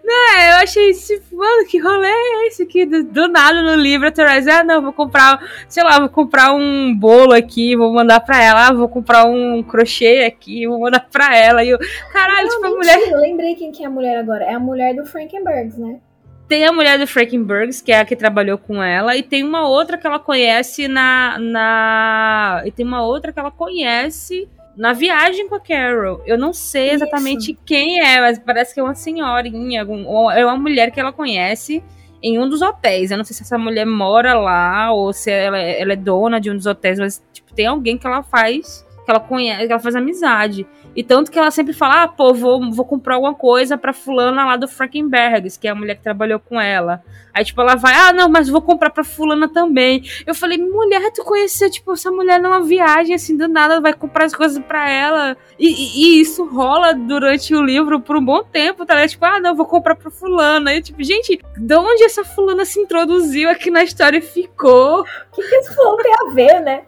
[0.03, 2.85] Não, eu achei tipo, mano, que rolê é esse aqui?
[2.85, 6.53] Do, do nada no livro, a Therese, ah, não, vou comprar, sei lá, vou comprar
[6.53, 11.07] um bolo aqui, vou mandar pra ela, ah, vou comprar um crochê aqui, vou mandar
[11.11, 11.63] pra ela.
[11.63, 11.79] E eu,
[12.11, 13.11] caralho, não, tipo, mentira, a mulher.
[13.11, 14.43] Eu lembrei quem que é a mulher agora.
[14.45, 15.99] É a mulher do Frankenbergs, né?
[16.47, 19.67] Tem a mulher do Frankenbergs, que é a que trabalhou com ela, e tem uma
[19.67, 21.37] outra que ela conhece na.
[21.37, 22.63] na...
[22.65, 26.21] E tem uma outra que ela conhece na viagem com a Carol.
[26.25, 27.61] Eu não sei exatamente Isso.
[27.65, 31.83] quem é, mas parece que é uma senhorinha, ou é uma mulher que ela conhece
[32.21, 33.09] em um dos hotéis.
[33.09, 36.39] Eu não sei se essa mulher mora lá ou se ela, é, ela é dona
[36.39, 39.71] de um dos hotéis, mas tipo, tem alguém que ela faz, que ela conhece, que
[39.71, 40.67] ela faz amizade.
[40.93, 44.43] E tanto que ela sempre fala, ah, pô, vou, vou comprar alguma coisa pra fulana
[44.43, 47.01] lá do Frankenbergs, que é a mulher que trabalhou com ela.
[47.33, 50.03] Aí, tipo, ela vai, ah, não, mas vou comprar pra fulana também.
[50.25, 54.25] Eu falei, mulher, tu conhecia, tipo, essa mulher numa viagem, assim, do nada, vai comprar
[54.25, 55.37] as coisas pra ela.
[55.57, 59.07] E, e, e isso rola durante o livro por um bom tempo, tá?
[59.07, 60.73] Tipo, ah, não, vou comprar pra fulana.
[60.73, 64.99] E, tipo, gente, de onde essa fulana se introduziu aqui na história e ficou?
[65.31, 66.81] O que, que fulano tem a ver, né?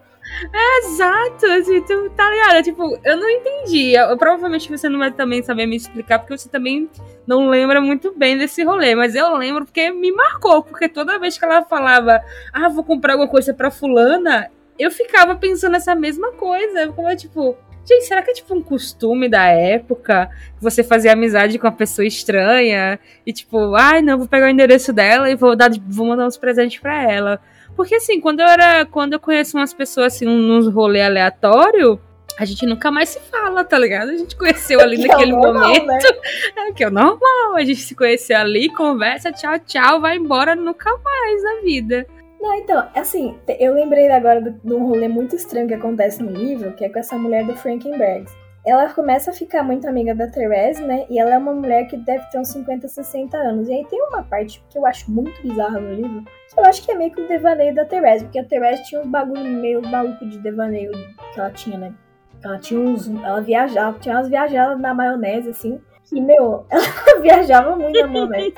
[0.52, 2.64] É, exato, assim, tu, tá ligado?
[2.64, 3.92] Tipo, eu não entendi.
[3.92, 6.88] Eu, provavelmente você não vai também saber me explicar, porque você também
[7.26, 8.94] não lembra muito bem desse rolê.
[8.94, 12.20] Mas eu lembro porque me marcou, porque toda vez que ela falava,
[12.52, 16.80] ah, vou comprar alguma coisa pra fulana, eu ficava pensando essa mesma coisa.
[16.82, 17.56] Eu ficava tipo,
[17.86, 20.30] gente, será que é tipo um costume da época?
[20.60, 24.92] Você fazer amizade com uma pessoa estranha e tipo, ai, não, vou pegar o endereço
[24.92, 27.40] dela e vou dar, vou mandar uns presentes pra ela.
[27.80, 28.84] Porque assim, quando eu era.
[28.84, 31.98] Quando eu conheço umas pessoas assim, nos rolê aleatório,
[32.38, 34.10] a gente nunca mais se fala, tá ligado?
[34.10, 35.86] A gente conheceu ali naquele é normal, momento.
[35.86, 35.98] Né?
[36.58, 37.56] É que é normal.
[37.56, 42.06] A gente se conheceu ali, conversa, tchau, tchau, vai embora nunca mais na vida.
[42.38, 46.72] Não, então, assim, eu lembrei agora de um rolê muito estranho que acontece no livro,
[46.72, 48.30] que é com essa mulher do Frankenbergs
[48.64, 51.06] ela começa a ficar muito amiga da Therese, né?
[51.08, 53.68] E ela é uma mulher que deve ter uns 50, 60 anos.
[53.68, 56.84] E aí tem uma parte que eu acho muito bizarra no livro, que eu acho
[56.84, 59.80] que é meio que o devaneio da Therese, porque a Therese tinha um bagulho meio
[59.82, 60.92] maluco de devaneio
[61.32, 61.94] que ela tinha, né?
[62.42, 63.08] Ela tinha uns.
[63.08, 65.80] Ela viajava, tinha umas viajadas na maionese, assim.
[66.04, 68.54] Que, meu, ela viajava muito na maionese.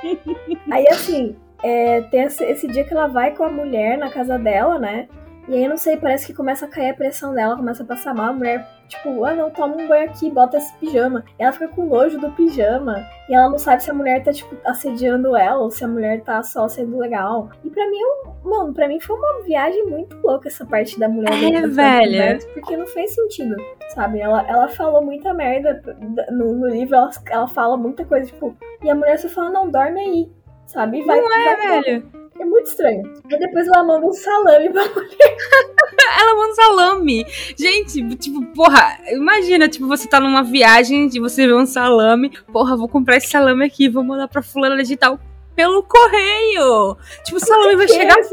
[0.70, 4.38] Aí, assim, é, tem esse, esse dia que ela vai com a mulher na casa
[4.38, 5.09] dela, né?
[5.48, 8.14] E aí, não sei, parece que começa a cair a pressão dela, começa a passar
[8.14, 8.31] mal.
[8.31, 11.24] A mulher, tipo, ah, não, toma um banho aqui, bota esse pijama.
[11.39, 13.06] E ela fica com nojo do pijama.
[13.28, 16.23] E ela não sabe se a mulher tá, tipo, assediando ela ou se a mulher
[16.23, 17.51] tá só sendo legal.
[17.64, 21.09] E pra mim, eu, mano, pra mim foi uma viagem muito louca essa parte da
[21.09, 21.32] mulher.
[21.32, 22.39] É, velho.
[22.52, 23.56] Porque não fez sentido,
[23.89, 24.20] sabe?
[24.20, 25.82] Ela, ela falou muita merda
[26.31, 28.56] no, no livro, ela, ela fala muita coisa, tipo.
[28.82, 30.32] E a mulher só fala, não, dorme aí,
[30.66, 30.98] sabe?
[30.98, 32.22] E vai, não é, vai, velho.
[32.38, 33.12] É muito estranho.
[33.30, 35.36] Aí depois ela manda um salame pra mulher.
[36.18, 37.26] ela manda um salame.
[37.56, 42.30] Gente, tipo, porra, imagina, tipo, você tá numa viagem e você vê um salame.
[42.52, 45.18] Porra, vou comprar esse salame aqui, vou mandar pra fulana de tal
[45.54, 46.96] pelo correio.
[47.24, 48.16] Tipo, o salame vai chegar.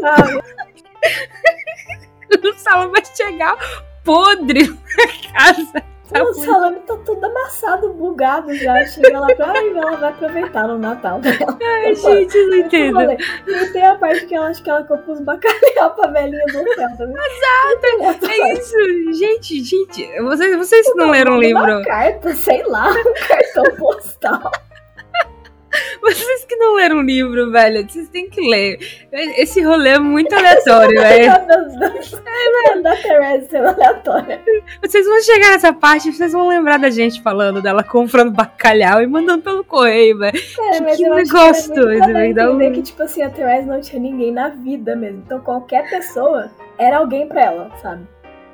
[2.29, 3.57] O salame vai chegar
[4.03, 5.83] podre na casa.
[6.11, 8.83] Tá o salame tá todo amassado, bugado já.
[8.85, 9.51] Chega lá pra.
[9.51, 11.21] Ai, ela vai aproveitar no Natal.
[11.61, 12.99] Ai, gente, não entendo.
[13.47, 16.59] E tem a parte que ela acha que ela comprou os bacalhau pra velhinha do
[16.59, 17.15] hotel também.
[17.15, 18.25] Exato!
[18.25, 19.13] É isso!
[19.13, 21.61] Gente, gente, vocês, vocês não leram o livro?
[21.61, 24.51] Uma carta, sei lá, um cartão postal.
[26.09, 28.79] Vocês que não leram o livro, velho, vocês têm que ler.
[29.11, 31.31] Esse rolê é muito aleatório, velho.
[31.31, 34.41] É, da Therese sendo aleatória.
[34.81, 39.07] Vocês vão chegar nessa parte, vocês vão lembrar da gente falando dela comprando bacalhau e
[39.07, 40.37] mandando pelo correio, velho.
[40.37, 42.33] É, mas que eu negócio doido, velho.
[42.33, 42.71] Dá um...
[42.71, 45.21] que, tipo assim, a Therese não tinha ninguém na vida mesmo.
[45.25, 48.07] Então qualquer pessoa era alguém pra ela, sabe?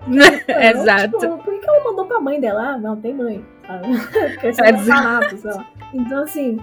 [0.47, 1.17] Exato.
[1.17, 2.73] Tipo, por que ela mandou pra mãe dela?
[2.73, 3.43] Ah, não, tem mãe.
[3.65, 3.87] Sabe?
[4.33, 5.67] Porque você é orfanato, sei lá.
[5.93, 6.59] Então, assim,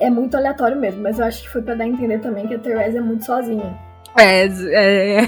[0.00, 2.54] é muito aleatório mesmo, mas eu acho que foi pra dar a entender também que
[2.54, 3.76] a Therese é muito sozinha.
[4.16, 5.20] É, é,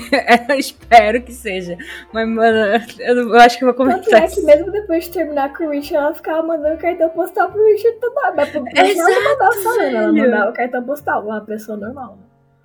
[0.49, 1.77] é, espero que seja.
[2.13, 4.03] Mas, mano, eu, eu acho que eu vou começar.
[4.03, 7.51] Tanto é que mesmo depois de terminar com o Richard, ela ficava mandando cartão postal
[7.51, 8.35] pro Richard toda hora.
[8.37, 12.19] Mas ela não mandava só ela mandava cartão postal, uma pessoa normal.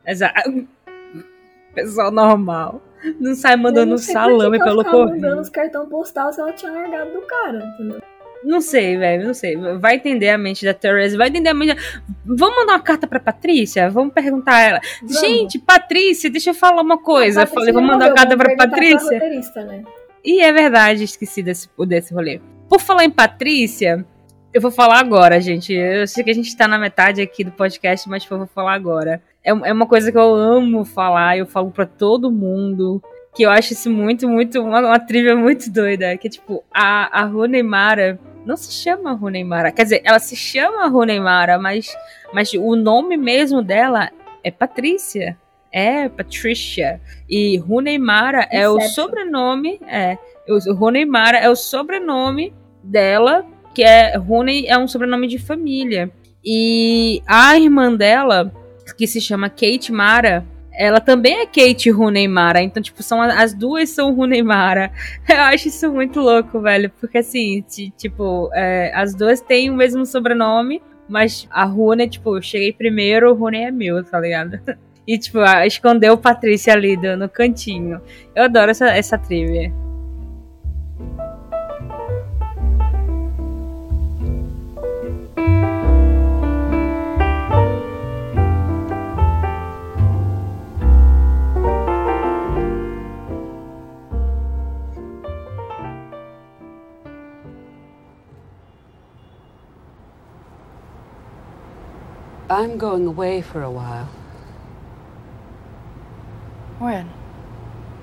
[0.06, 0.68] Exato.
[1.74, 2.82] Pessoa normal.
[3.20, 5.22] Não sai mandando salame pelo correio.
[5.22, 8.02] mandando os cartão postal se ela tinha largado do cara, entendeu?
[8.44, 9.56] Não sei, velho, não sei.
[9.80, 11.76] Vai entender a mente da Therese, vai entender a mente.
[11.76, 11.82] Da...
[12.26, 13.90] Vamos mandar uma carta pra Patrícia?
[13.90, 14.82] Vamos perguntar a ela.
[15.02, 15.20] Vamos.
[15.20, 17.42] Gente, Patrícia, deixa eu falar uma coisa.
[17.42, 19.20] Eu falei, vamos mandar uma carta pra Patrícia.
[19.54, 19.84] Pra né?
[20.24, 22.40] E é verdade, esqueci desse, desse rolê.
[22.68, 24.06] Por falar em Patrícia,
[24.54, 25.74] eu vou falar agora, gente.
[25.74, 28.74] Eu sei que a gente tá na metade aqui do podcast, mas eu vou falar
[28.74, 29.22] agora.
[29.44, 33.02] É, é uma coisa que eu amo falar, eu falo pra todo mundo
[33.36, 37.22] que eu acho isso muito, muito, uma, uma trivia muito doida, que é tipo, a,
[37.22, 41.96] a Runeimara não se chama Runeimara, quer dizer, ela se chama Runeimara, mas,
[42.34, 44.10] mas o nome mesmo dela
[44.44, 45.38] é Patrícia,
[45.72, 47.00] é Patricia,
[47.30, 50.18] e Runeimara é o sobrenome, é,
[50.48, 52.54] o Runeimara é o sobrenome
[52.84, 56.12] dela, que é, Rune é um sobrenome de família,
[56.44, 58.52] e a irmã dela,
[58.98, 60.46] que se chama Kate Mara,
[60.80, 64.90] ela também é Kate Runeimara, então, tipo, são, as duas são Runeimara.
[65.28, 67.62] Eu acho isso muito louco, velho, porque assim,
[67.98, 73.32] tipo, é, as duas têm o mesmo sobrenome, mas a Rune, tipo, eu cheguei primeiro,
[73.32, 74.60] o Rune é meu, tá ligado?
[75.08, 78.00] E, tipo, escondeu Patrícia ali no cantinho.
[78.36, 79.74] Eu adoro essa, essa trivia.
[102.52, 104.10] I'm going away for a while.
[106.80, 107.06] When?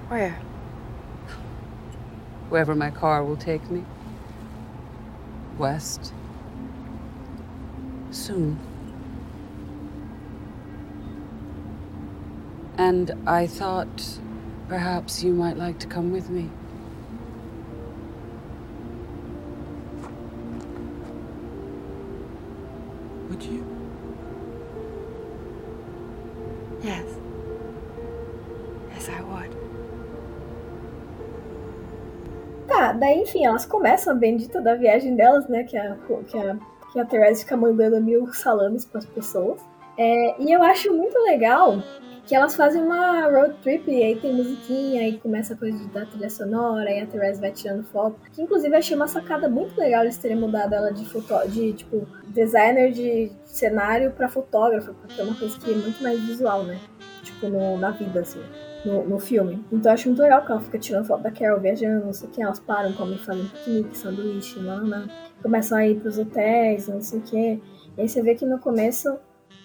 [0.06, 0.38] Where?
[2.48, 3.84] Wherever my car will take me.
[5.58, 6.12] West.
[8.12, 8.60] Soon.
[12.78, 14.20] And I thought
[14.68, 16.50] perhaps you might like to come with me.
[23.28, 23.75] Would you?
[26.86, 27.04] Yes.
[28.94, 29.50] Yes, I would.
[32.68, 35.64] Tá, daí enfim, elas começam a bendita da viagem delas, né?
[35.64, 35.96] Que a,
[36.28, 36.56] que a,
[36.92, 39.60] que a Therese fica mandando mil salames para as pessoas.
[39.98, 41.82] É, e eu acho muito legal
[42.26, 46.04] que elas fazem uma road trip e aí tem musiquinha, aí começa a coisa da
[46.04, 48.16] trilha sonora, aí a Therese vai tirando foto.
[48.32, 52.06] Que inclusive achei uma sacada muito legal eles terem mudado ela de foto, de tipo
[52.28, 56.80] designer de cenário para fotógrafo, porque é uma coisa que é muito mais visual, né?
[57.22, 58.42] Tipo no, na vida assim.
[58.84, 59.64] No, no, filme.
[59.72, 62.28] Então eu acho muito legal que ela fica tirando foto da Carol viajando, não sei
[62.28, 65.08] o que, elas param, comem, fazem piquenique, sanduíche, lá,
[65.42, 67.62] começam a ir pros hotéis, não sei o que.
[67.98, 69.18] E aí você vê que no começo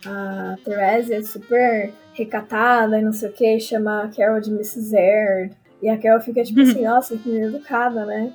[0.05, 4.95] a Therese é super recatada e não sei o que, chama a Carol de Mrs.
[4.95, 5.55] Aird.
[5.81, 8.33] E a Carol fica tipo assim, nossa, que educada, né?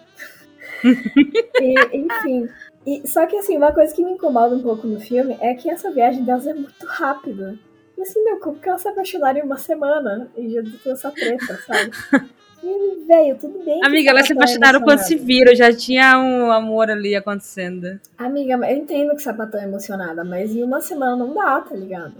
[1.60, 2.48] e, enfim.
[2.86, 5.68] E, só que assim, uma coisa que me incomoda um pouco no filme é que
[5.68, 7.58] essa viagem delas é muito rápida.
[7.96, 11.10] E assim, meu, como que elas se apaixonaram em uma semana e já deu essa
[11.10, 11.90] treta, sabe?
[12.62, 13.80] E, velho, tudo bem.
[13.84, 17.98] Amiga, elas se é apaixonaram quando se viram, já tinha um amor ali acontecendo.
[18.18, 22.14] Amiga, eu entendo que Sapatão é emocionada, mas em uma semana não dá, tá ligado?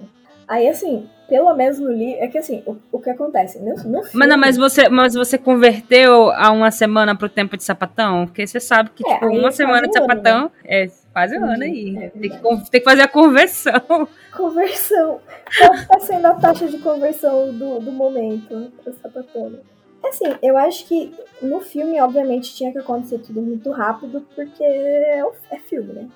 [0.49, 2.23] Aí, assim, pelo menos no livro.
[2.23, 3.59] É que assim, o, o que acontece?
[3.59, 7.57] No, no filme, Mas, não, mas, você, mas você converteu a uma semana pro tempo
[7.57, 8.27] de sapatão?
[8.27, 11.39] Porque você sabe que, É, tipo, uma faz semana um de ano, sapatão é quase
[11.39, 12.05] um ano Entendi, aí.
[12.05, 14.09] é tem, que, tem que fazer a conversão.
[14.37, 15.21] Conversão.
[15.59, 19.59] Qual tá sendo a taxa de conversão do, do momento pra Sapatão?
[20.05, 25.23] Assim, eu acho que no filme, obviamente, tinha que acontecer tudo muito rápido, porque é,
[25.51, 26.09] é filme, né?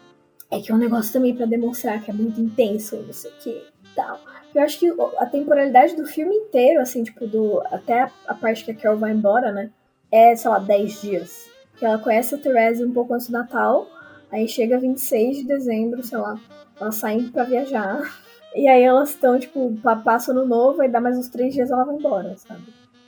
[0.51, 3.35] É que é um negócio também pra demonstrar que é muito intenso, não sei o
[3.37, 4.21] que e tal.
[4.55, 8.73] Eu acho que a temporalidade do filme inteiro, assim, tipo, do, até a, parte que
[8.73, 9.71] a Carol vai embora, né?
[10.11, 11.49] É, sei lá, 10 dias.
[11.77, 13.87] Que ela conhece a Therese um pouco antes do Natal,
[14.31, 16.39] aí chega 26 de dezembro, sei lá,
[16.81, 18.01] elas saem pra viajar.
[18.53, 21.71] E aí elas estão, tipo, pa- passa ano novo, aí dá mais uns três dias
[21.71, 22.65] ela vai embora, sabe?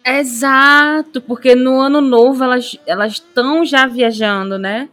[0.07, 4.89] Exato, porque no ano novo elas elas estão já viajando, né?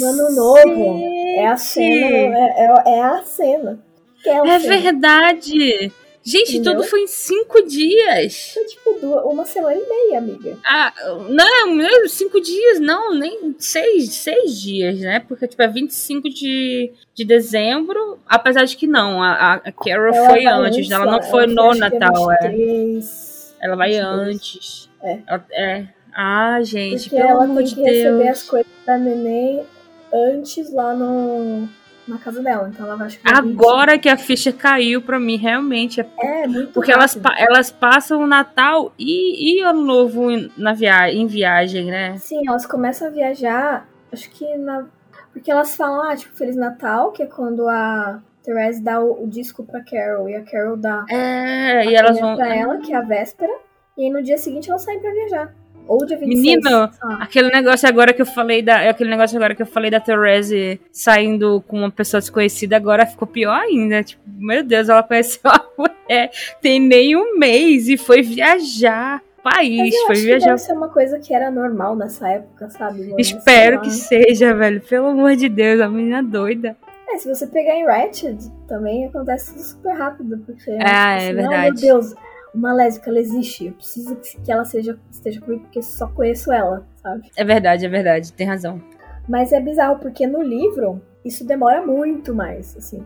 [0.00, 1.00] No ano novo
[1.36, 3.78] é a cena, é, é- é a cena.
[4.26, 5.92] É, verdade.
[6.26, 6.76] Gente, Entendeu?
[6.76, 8.52] tudo foi em cinco dias.
[8.54, 10.56] Foi tipo duas, uma semana e meia, amiga.
[10.64, 10.90] Ah,
[11.28, 15.20] não, não, cinco dias, não, nem seis, seis dias, né?
[15.20, 20.30] Porque, tipo, é 25 de, de dezembro, apesar de que não, a, a Carol Ela
[20.30, 22.48] foi antes, ela não foi no é Natal, é.
[22.48, 24.28] 23, Ela vai 22.
[24.34, 24.90] antes.
[25.02, 25.18] É.
[25.26, 25.86] Ela- é.
[26.16, 29.62] Ah, gente, Porque pelo ela amor tem de que receber as coisas da neném
[30.10, 31.68] antes lá no,
[32.06, 32.68] na casa dela.
[32.72, 36.00] Então ela vai vir- Agora que a ficha caiu pra mim, realmente.
[36.00, 36.06] É
[36.44, 37.42] É, muito porque elas, rápido.
[37.50, 42.16] elas passam o Natal e, e Ano Novo em- na via em viagem, né?
[42.18, 44.84] Sim, elas começam a viajar, acho que na.
[45.32, 49.26] Porque elas falam, ah, tipo, Feliz Natal, que é quando a Therese dá o, o
[49.26, 52.36] disco pra Carol e a Carol dá É, a e elas vão.
[52.36, 53.52] pra ela, que é a véspera,
[53.98, 55.52] e aí no dia seguinte elas saem pra viajar.
[55.86, 56.42] Ou dia 26.
[56.42, 57.18] Menino, lá.
[57.20, 58.88] Aquele negócio agora que eu falei da.
[58.88, 63.28] Aquele negócio agora que eu falei da Therese saindo com uma pessoa desconhecida, agora ficou
[63.28, 64.02] pior ainda.
[64.02, 66.30] Tipo, meu Deus, ela conheceu a mulher,
[66.60, 69.22] tem nem um mês e foi viajar.
[69.42, 70.46] País, eu foi acho que viajar.
[70.46, 73.02] deve ser uma coisa que era normal nessa época, sabe?
[73.02, 73.16] mano?
[73.18, 74.80] Espero que seja, velho.
[74.80, 76.74] Pelo amor de Deus, a menina doida.
[77.10, 80.70] É, se você pegar em Ratched, também acontece tudo super rápido, porque...
[80.80, 81.62] Ah, é não, verdade.
[81.62, 82.14] meu Deus,
[82.54, 86.86] uma lésbica, ela existe, eu preciso que ela seja, esteja comigo, porque só conheço ela,
[87.02, 87.30] sabe?
[87.36, 88.80] É verdade, é verdade, tem razão.
[89.28, 93.02] Mas é bizarro, porque no livro, isso demora muito mais, assim.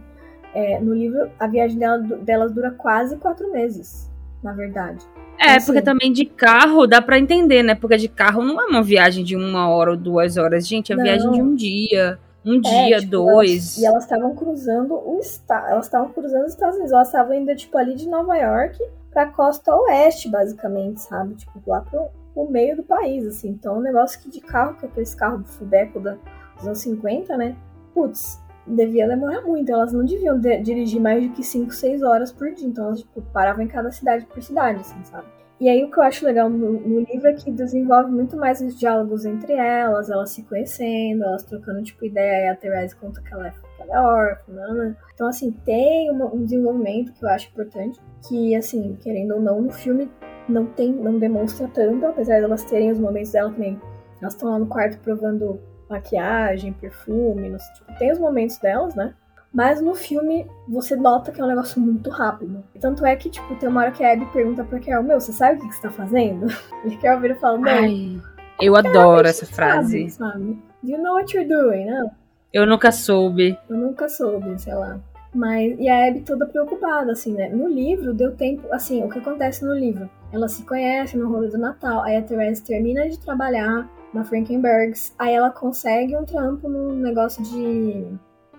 [0.54, 4.10] É, no livro, a viagem dela, delas dura quase quatro meses,
[4.42, 5.04] na verdade.
[5.40, 5.66] É, Assim.
[5.66, 7.74] porque também de carro dá pra entender, né?
[7.76, 10.66] Porque de carro não é uma viagem de uma hora ou duas horas.
[10.66, 11.04] Gente, é Não.
[11.04, 12.18] viagem de um dia.
[12.44, 13.48] Um É, dia, tipo, dois.
[13.48, 15.68] elas- e elas estavam cruzando o estado.
[15.68, 16.92] Elas estavam cruzando os Estados Unidos.
[16.92, 18.76] Elas estavam indo, tipo, ali de Nova York
[19.10, 21.34] pra costa oeste, basicamente, sabe?
[21.34, 23.50] Tipo, lá pro, pro meio do país, assim.
[23.50, 26.16] Então, um negócio que de carro, que é aqueles carros do Fubeco da,
[26.56, 27.56] dos anos 50, né?
[27.94, 29.70] Putz, devia demorar muito.
[29.70, 32.66] Elas não deviam de- dirigir mais do que 5, 6 horas por dia.
[32.66, 35.26] Então, elas, tipo, paravam em cada cidade por cidade, assim, sabe?
[35.60, 38.60] E aí o que eu acho legal no, no livro é que desenvolve muito mais
[38.60, 43.20] os diálogos entre elas, elas se conhecendo, elas trocando tipo ideia, e a Therese conta
[43.20, 44.96] que ela é, ela é órfã, né, né?
[45.14, 47.98] Então, assim, tem uma- um desenvolvimento que eu acho importante,
[48.28, 50.10] que, assim, querendo ou não, no filme
[50.48, 53.78] não tem, não demonstra tanto, apesar de elas terem os momentos dela nem
[54.20, 58.94] elas estão lá no quarto provando maquiagem, perfume, não sei, tipo, tem os momentos delas,
[58.94, 59.14] né?
[59.52, 62.62] Mas no filme você nota que é um negócio muito rápido.
[62.80, 65.32] Tanto é que, tipo, tem uma hora que a Abby pergunta pra Carol, meu, você
[65.32, 66.46] sabe o que, que você tá fazendo?
[66.84, 68.20] E a Carol vira e fala, não, Ai,
[68.60, 70.10] eu adoro essa sabe, frase.
[70.10, 70.62] Sabe?
[70.82, 71.86] Do you know what you're doing?
[71.86, 72.10] Não,
[72.52, 73.58] Eu nunca soube.
[73.68, 74.98] eu nunca soube, sei lá.
[75.34, 77.50] Mas, e a Abby toda preocupada, assim, né?
[77.50, 80.08] No livro, deu tempo, assim, o que acontece no livro?
[80.32, 85.14] Elas se conhecem no rolê do Natal, aí a Therese termina de trabalhar na Frankenbergs,
[85.18, 88.06] aí ela consegue um trampo num negócio de,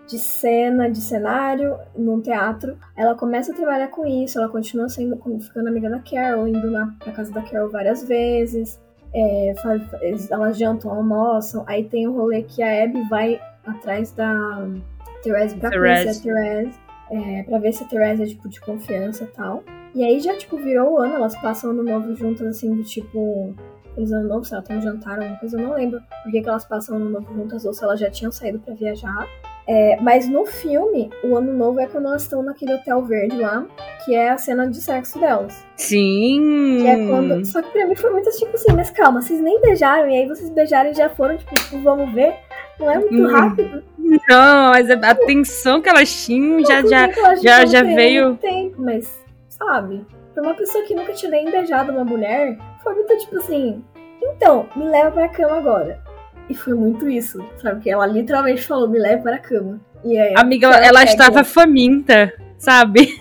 [0.07, 2.77] de cena, de cenário, num teatro.
[2.95, 6.93] Ela começa a trabalhar com isso, ela continua sendo, ficando amiga da Carol, indo na,
[6.99, 8.79] pra casa da Carol várias vezes.
[9.11, 13.41] É, faz- elas jantam, almoçam, aí tem o rolê que a Abby vai
[13.71, 14.67] atrás da
[15.23, 16.03] Therese pra Therese.
[16.03, 16.79] conhecer a Therese,
[17.11, 19.63] é, pra ver se a Therese é tipo de confiança e tal.
[19.95, 23.55] E aí já, tipo, virou o ano, elas passam ano novo juntas, assim, do tipo.
[23.97, 26.63] Eles ano novo, se elas estão jantar, alguma coisa, eu não lembro por que elas
[26.63, 29.27] passam ano novo juntas ou se elas já tinham saído pra viajar.
[29.71, 33.63] É, mas no filme, o ano novo é quando elas estão naquele hotel verde lá,
[34.03, 35.63] que é a cena de sexo delas.
[35.75, 36.79] Sim.
[36.81, 37.45] Que é quando.
[37.45, 40.27] Só que pra mim foi muito tipo assim, mas calma, vocês nem beijaram, e aí
[40.27, 42.33] vocês beijaram e já foram, tipo, tipo vamos ver.
[42.79, 43.27] Não é muito Hum.
[43.31, 43.83] rápido.
[43.99, 48.37] Não, mas a tensão que elas tinham já, já, elas já, já veio.
[48.37, 49.19] Tempo, mas,
[49.49, 50.03] sabe?
[50.33, 53.83] Pra uma pessoa que nunca tinha nem beijado uma mulher, foi muito tipo assim.
[54.21, 56.01] Então, me leva pra cama agora.
[56.49, 57.81] E foi muito isso, sabe?
[57.81, 59.79] Que ela literalmente falou, me leva para a cama.
[60.03, 63.19] E aí, Amiga, ela ela estava faminta, sabe?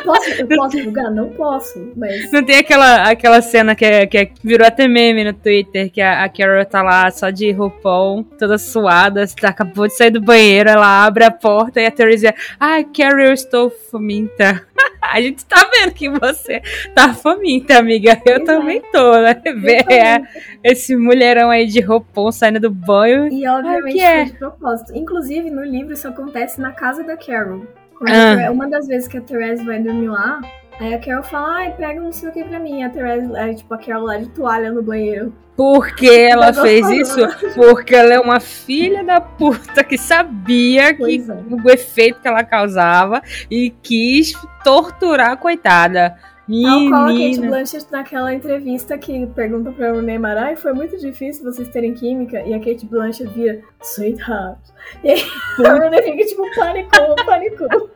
[0.00, 1.10] Eu posso, eu posso julgar?
[1.10, 2.32] Não posso, mas.
[2.32, 6.00] Não tem aquela, aquela cena que, é, que é- virou até meme no Twitter, que
[6.00, 10.20] a, a Carol tá lá só de roupão, toda suada, tá- acabou de sair do
[10.20, 14.62] banheiro, ela abre a porta e a Teresa ai, Carol, eu estou faminta.
[15.02, 16.62] a gente tá vendo que você
[16.94, 18.20] tá faminta, amiga.
[18.24, 18.46] Eu Exato.
[18.46, 19.34] também tô, né?
[19.56, 20.28] Ver
[20.62, 23.28] esse mulherão aí de roupão saindo do banho.
[23.28, 24.24] E obviamente que é?
[24.24, 24.96] de propósito.
[24.96, 27.66] Inclusive, no livro isso acontece na casa da Carol.
[28.06, 28.50] Ah.
[28.50, 30.40] Uma das vezes que a Therese vai dormir lá,
[30.78, 32.82] aí a Carol fala, ai, pega não sei o que pra mim.
[32.82, 35.32] A Therese, aí, tipo, a Carol lá de toalha no banheiro.
[35.56, 37.54] Por que ela fez falo, isso?
[37.54, 41.64] Porque ela é uma filha da puta que sabia que é.
[41.64, 43.20] o efeito que ela causava
[43.50, 44.32] e quis
[44.64, 46.16] torturar a coitada.
[46.62, 47.46] Tal qual a Kate Menina.
[47.48, 52.52] Blanchett naquela entrevista que pergunta pra Neymar, ai, foi muito difícil vocês terem química, e
[52.54, 54.58] a Kate Blanchett vira, sweetheart.
[55.04, 55.22] E aí
[55.66, 57.90] a Renee fica tipo, panicou, panicou.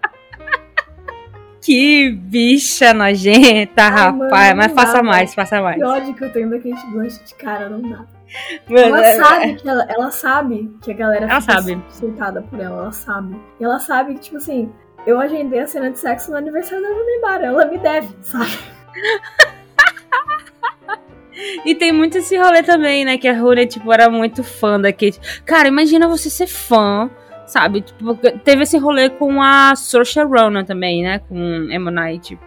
[1.60, 4.20] Que bicha nojenta, Ai, rapaz.
[4.48, 5.76] mano, Mas faça dá, mais, faça mais.
[5.78, 8.04] Que ódio que eu tenho da Kate Blanchett, cara, não dá.
[8.68, 11.82] Mano, Ela é- sabe que ela, ela sabe que a galera Ela fica sabe.
[12.50, 13.40] por ela, ela sabe.
[13.58, 14.70] E ela sabe que, tipo assim,
[15.06, 18.50] eu agendei a cena de sexo no aniversário da Neymar, ela me deve, sabe?
[21.64, 23.18] E tem muito esse rolê também, né?
[23.18, 25.42] Que a Rooney, tipo, era muito fã da Kate.
[25.44, 27.10] Cara, imagina você ser fã,
[27.46, 27.80] sabe?
[27.80, 31.18] Tipo, teve esse rolê com a Saoirse Ronan também, né?
[31.18, 31.36] Com
[31.70, 32.38] Emma Knight.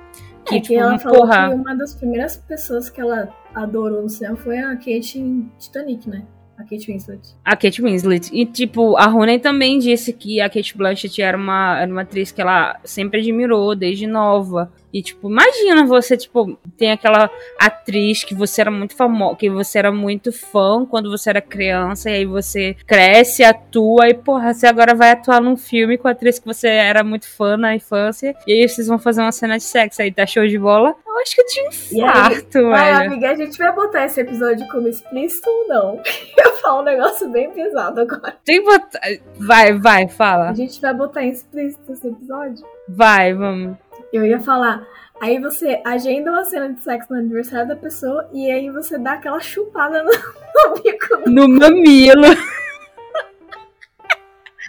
[0.46, 1.50] Que, é tipo, que ela falou porra...
[1.50, 6.10] que uma das primeiras pessoas que ela adorou no cinema foi a Kate em Titanic,
[6.10, 6.24] né?
[6.58, 7.22] A Kate Winslet.
[7.46, 8.30] A Kate Winslet.
[8.34, 12.32] E, tipo, a Rooney também disse que a Kate Blanchett era uma, era uma atriz
[12.32, 14.72] que ela sempre admirou desde nova.
[14.93, 19.77] E, tipo, imagina você, tipo, tem aquela atriz que você era muito famosa, que você
[19.80, 24.65] era muito fã quando você era criança, e aí você cresce, atua, e, porra, você
[24.65, 28.34] agora vai atuar num filme com a atriz que você era muito fã na infância,
[28.47, 30.95] e aí vocês vão fazer uma cena de sexo, aí tá show de bola.
[31.05, 32.95] Eu acho que eu tinha aí- infarto, velho.
[32.97, 36.01] amiga, a gente vai botar esse episódio como explícito ou não?
[36.38, 38.35] Eu falo um negócio bem pesado agora.
[38.45, 38.99] Tem que botar...
[39.39, 40.49] Vai, vai, fala.
[40.49, 42.65] A gente vai botar em explícito esse episódio?
[42.88, 43.76] Vai, vamos.
[44.12, 44.88] Eu ia falar.
[45.20, 49.14] Aí você agenda uma cena de sexo no aniversário da pessoa e aí você dá
[49.14, 50.12] aquela chupada no,
[50.76, 51.30] no bico.
[51.30, 52.38] No mamilo.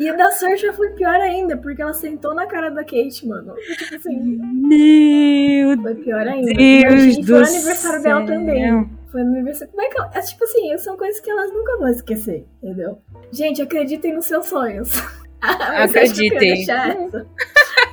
[0.01, 3.53] E a da Saoirse foi pior ainda, porque ela sentou na cara da Kate, mano.
[3.57, 4.39] Tipo assim,
[4.69, 6.53] Meu foi pior ainda.
[6.55, 8.37] Deus e foi do no aniversário dela céu.
[8.37, 8.91] também.
[9.11, 9.73] Foi no aniversário.
[9.73, 10.11] Como é que ela...
[10.15, 13.03] é, Tipo assim, são coisas que elas nunca vão esquecer, entendeu?
[13.33, 14.91] Gente, acreditem nos seus sonhos.
[15.43, 16.65] Acreditem.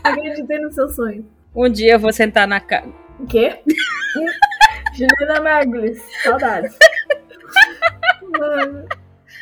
[0.04, 1.26] Acreditem nos seus sonhos.
[1.56, 2.88] Um dia eu vou sentar na cara.
[3.20, 3.60] O quê?
[4.94, 6.76] Juliana Margulis, saudades.
[8.38, 8.86] Mano.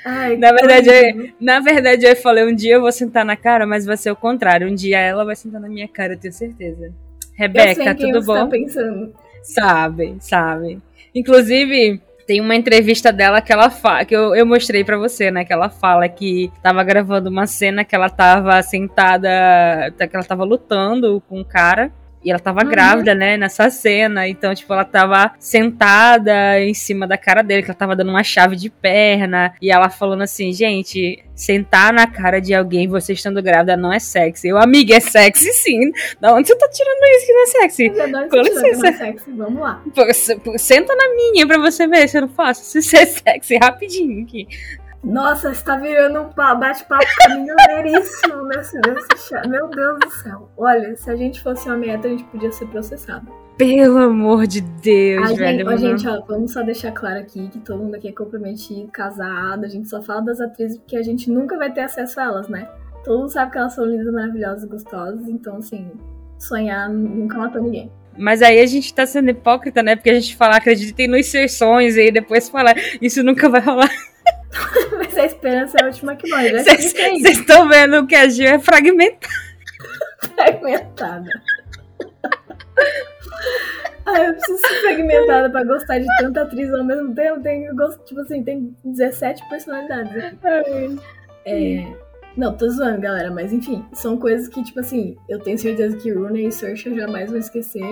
[0.05, 3.65] Ai, Na verdade, eu, na verdade, eu falei um dia eu vou sentar na cara,
[3.65, 4.67] mas vai ser o contrário.
[4.67, 6.91] Um dia ela vai sentar na minha cara, eu tenho certeza.
[7.35, 8.33] Rebeca, tudo bom?
[8.33, 9.13] tá pensando.
[9.41, 10.79] Sabe, sabe.
[11.15, 13.69] Inclusive, tem uma entrevista dela que ela
[14.05, 15.45] que eu, eu mostrei pra você, né?
[15.45, 19.29] Que ela fala que tava gravando uma cena que ela tava sentada,
[19.97, 21.91] que ela tava lutando com um cara.
[22.23, 22.69] E ela tava Uhum.
[22.69, 24.27] grávida, né, nessa cena.
[24.27, 28.23] Então, tipo, ela tava sentada em cima da cara dele, que ela tava dando uma
[28.23, 29.53] chave de perna.
[29.61, 33.99] E ela falando assim, gente, sentar na cara de alguém, você estando grávida, não é
[33.99, 34.47] sexy.
[34.49, 35.91] Eu, amiga, é sexy sim.
[36.21, 37.89] Da onde você tá tirando isso que não é sexy?
[37.89, 37.95] Com
[38.29, 38.81] tirando licença.
[38.91, 39.81] na sexy, Vamos lá.
[40.57, 42.63] Senta na minha pra você ver se eu não faço.
[42.63, 44.47] Se você é sexy, rapidinho aqui.
[45.03, 49.47] Nossa, você tá virando um pa- bate-papo caminhoneiríssimo nesse, nesse chat.
[49.49, 50.49] Meu Deus do céu.
[50.57, 53.27] Olha, se a gente fosse uma meta, a gente podia ser processado.
[53.57, 55.61] Pelo amor de Deus, A gente, velho.
[55.67, 55.77] ó, mano.
[55.77, 59.65] gente, ó, vamos só deixar claro aqui que todo mundo aqui é comprometido, casado.
[59.65, 62.47] A gente só fala das atrizes porque a gente nunca vai ter acesso a elas,
[62.47, 62.67] né?
[63.03, 65.27] Todo mundo sabe que elas são lindas, maravilhosas, gostosas.
[65.27, 65.91] Então, assim,
[66.39, 67.91] sonhar nunca matou ninguém.
[68.17, 69.95] Mas aí a gente tá sendo hipócrita, né?
[69.97, 73.59] Porque a gente fala, acreditem nos seus sonhos, e aí depois fala, isso nunca vai
[73.61, 73.89] rolar.
[74.97, 76.49] Mas a esperança é a última que morre.
[76.51, 79.27] Já Vocês estão vendo que a Gil é fragmentada.
[80.35, 81.29] fragmentada.
[84.05, 87.41] Ai, eu preciso ser fragmentada pra gostar de tanta atriz ao mesmo tempo.
[87.41, 87.67] Tem,
[88.05, 90.99] tipo assim, tem 17 personalidades aqui.
[91.45, 91.85] É,
[92.35, 96.11] Não, tô zoando, galera, mas enfim, são coisas que, tipo assim, eu tenho certeza que
[96.11, 97.83] Runa e Saoirse jamais vão esquecer.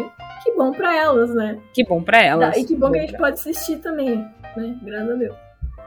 [0.43, 1.57] Que bom pra elas, né?
[1.73, 2.57] Que bom pra elas.
[2.57, 4.17] E que bom que a gente pode assistir também,
[4.57, 4.75] né?
[4.83, 5.35] Graças a Deus.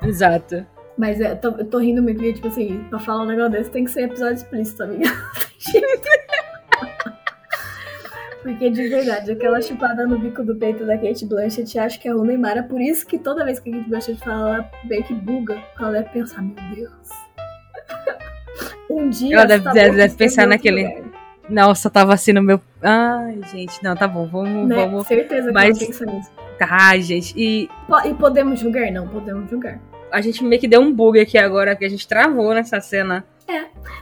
[0.07, 0.67] Exato.
[0.97, 3.71] Mas é, tô- eu tô rindo muito, porque, tipo assim, pra falar um negócio desse
[3.71, 5.11] tem que ser episódio explícito, amiga.
[8.43, 12.15] Porque de verdade, aquela chupada no bico do peito da Kate Blanchett acho que é
[12.15, 12.59] o Neymar.
[12.59, 15.59] É por isso que toda vez que a Kate Blanchett fala, ela meio que buga.
[15.81, 17.09] Ela deve pensar, meu Deus.
[18.91, 19.37] Um dia.
[19.37, 21.11] Ela deve- deve- deve pensar naquele- lugar.
[21.49, 22.61] Nossa, tava assim no meu.
[22.83, 24.69] Ai, gente, não, tá bom, vamos.
[24.69, 24.77] Né?
[24.77, 25.07] vamos...
[25.07, 26.31] Certeza que mas- ela pensa nisso.
[26.59, 27.35] Tá, gente.
[27.37, 27.69] E
[28.05, 28.91] E podemos julgar?
[28.93, 29.81] Não, podemos julgar.
[30.15, 33.25] A gente meio que deu um bug aqui agora, que a gente travou nessa cena.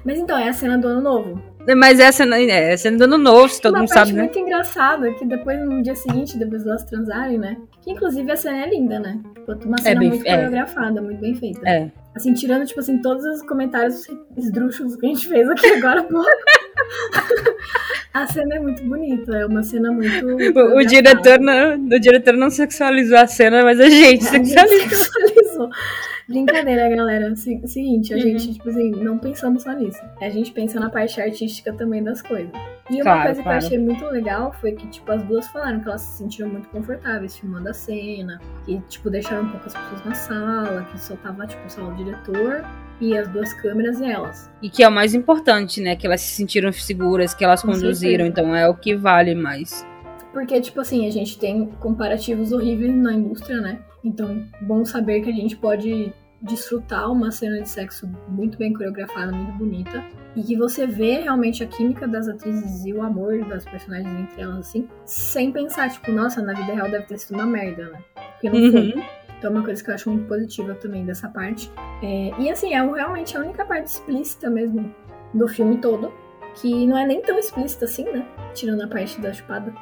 [0.05, 1.43] Mas então, é a cena do ano novo.
[1.76, 4.22] Mas é a cena, é a cena do ano novo, se todo mundo sabe, né?
[4.22, 7.56] muito engraçada, que depois, no dia seguinte, depois delas transarem, né?
[7.80, 9.20] Que inclusive a cena é linda, né?
[9.64, 10.34] Uma cena bem- muito é.
[10.34, 11.60] coreografada, muito bem feita.
[11.68, 11.89] É.
[12.16, 14.06] Assim, tirando, tipo assim, todos os comentários
[14.36, 16.28] esdrúxulos que a gente fez aqui agora pouco.
[18.12, 20.26] a cena é muito bonita, é uma cena muito.
[20.26, 24.48] O, o diretor não, o diretor não sexualizou a cena, mas a gente A gente
[24.48, 25.41] sexualizou.
[25.70, 25.70] Sexualizou.
[26.28, 27.34] Brincadeira, galera.
[27.36, 28.22] Se- Seguinte, a Uhum.
[28.22, 30.01] gente, tipo assim, não pensamos só nisso.
[30.20, 32.51] A gente pensa na parte artística também das coisas.
[32.90, 33.59] E uma Claro, coisa claro.
[33.59, 36.48] que eu achei muito legal foi que, tipo, as duas falaram que elas se sentiram
[36.51, 41.01] muito confortáveis filmando a cena, que, tipo, deixaram um pouco as pessoas na sala, que
[41.01, 42.64] só tava, tipo, só o diretor
[43.01, 44.51] e as duas câmeras e elas.
[44.60, 45.97] E que é o mais importante, né?
[45.97, 48.28] Que elas se sentiram seguras, que elas Com conduziram, certeza.
[48.28, 49.86] então é o que vale mais.
[50.32, 53.78] Porque, tipo assim, a gente tem comparativos horríveis na indústria, né?
[54.04, 56.12] Então, bom saber que a gente pode
[56.42, 60.04] desfrutar uma cena de sexo muito bem coreografada, muito bonita.
[60.34, 64.42] E que você vê realmente a química das atrizes e o amor das personagens entre
[64.42, 67.98] elas, assim, sem pensar, tipo, nossa, na vida real deve ter sido uma merda, né?
[68.32, 68.92] Porque não foi.
[68.92, 69.02] Uhum.
[69.38, 71.70] Então é uma coisa que eu acho muito positiva também dessa parte.
[72.02, 74.94] É, e assim, é realmente a única parte explícita mesmo
[75.34, 76.12] do filme todo.
[76.54, 78.24] Que não é nem tão explícita assim, né?
[78.54, 79.72] Tirando a parte da chupada.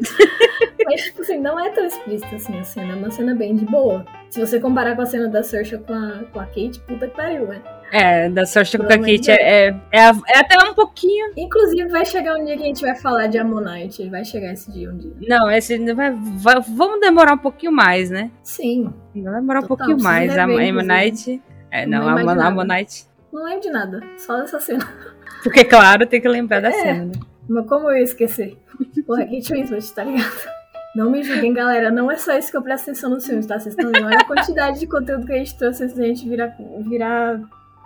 [0.86, 2.92] Mas, tipo assim, não é tão explícita assim a cena.
[2.92, 4.04] É uma cena bem de boa.
[4.30, 7.16] Se você comparar com a cena da Saoirse com a, com a Kate, puta que
[7.16, 7.62] pariu, né?
[7.92, 11.32] É, da sorte com a Kate é, é, é, a- é até um pouquinho.
[11.36, 14.08] Inclusive, vai chegar um dia que a gente vai falar de Ammonite.
[14.10, 15.12] Vai chegar esse dia um dia.
[15.28, 18.30] Não, esse vai, vai- vamos demorar um pouquinho mais, né?
[18.42, 18.92] Sim.
[19.14, 20.36] Vai demorar um pouquinho mais.
[20.36, 21.40] A Ammonite.
[21.70, 22.46] É, não, Não a.
[22.48, 23.06] Ammonite.
[23.32, 24.00] Não lembro de nada.
[24.16, 24.86] Só dessa cena.
[25.44, 26.72] Porque, claro, tem que lembrar da É.
[26.72, 27.12] cena, né?
[27.48, 28.56] Mas como eu ia esquecer?
[29.06, 30.32] Porra, Kate Winslet, tá ligado?
[30.96, 31.90] Não me julguem, galera.
[31.90, 33.58] Não é só isso que eu presto atenção nos filmes, tá?
[33.58, 34.06] Vocês estão vendo?
[34.06, 36.56] Olha a quantidade de conteúdo que a gente trouxe antes da gente virar,
[36.88, 37.40] virar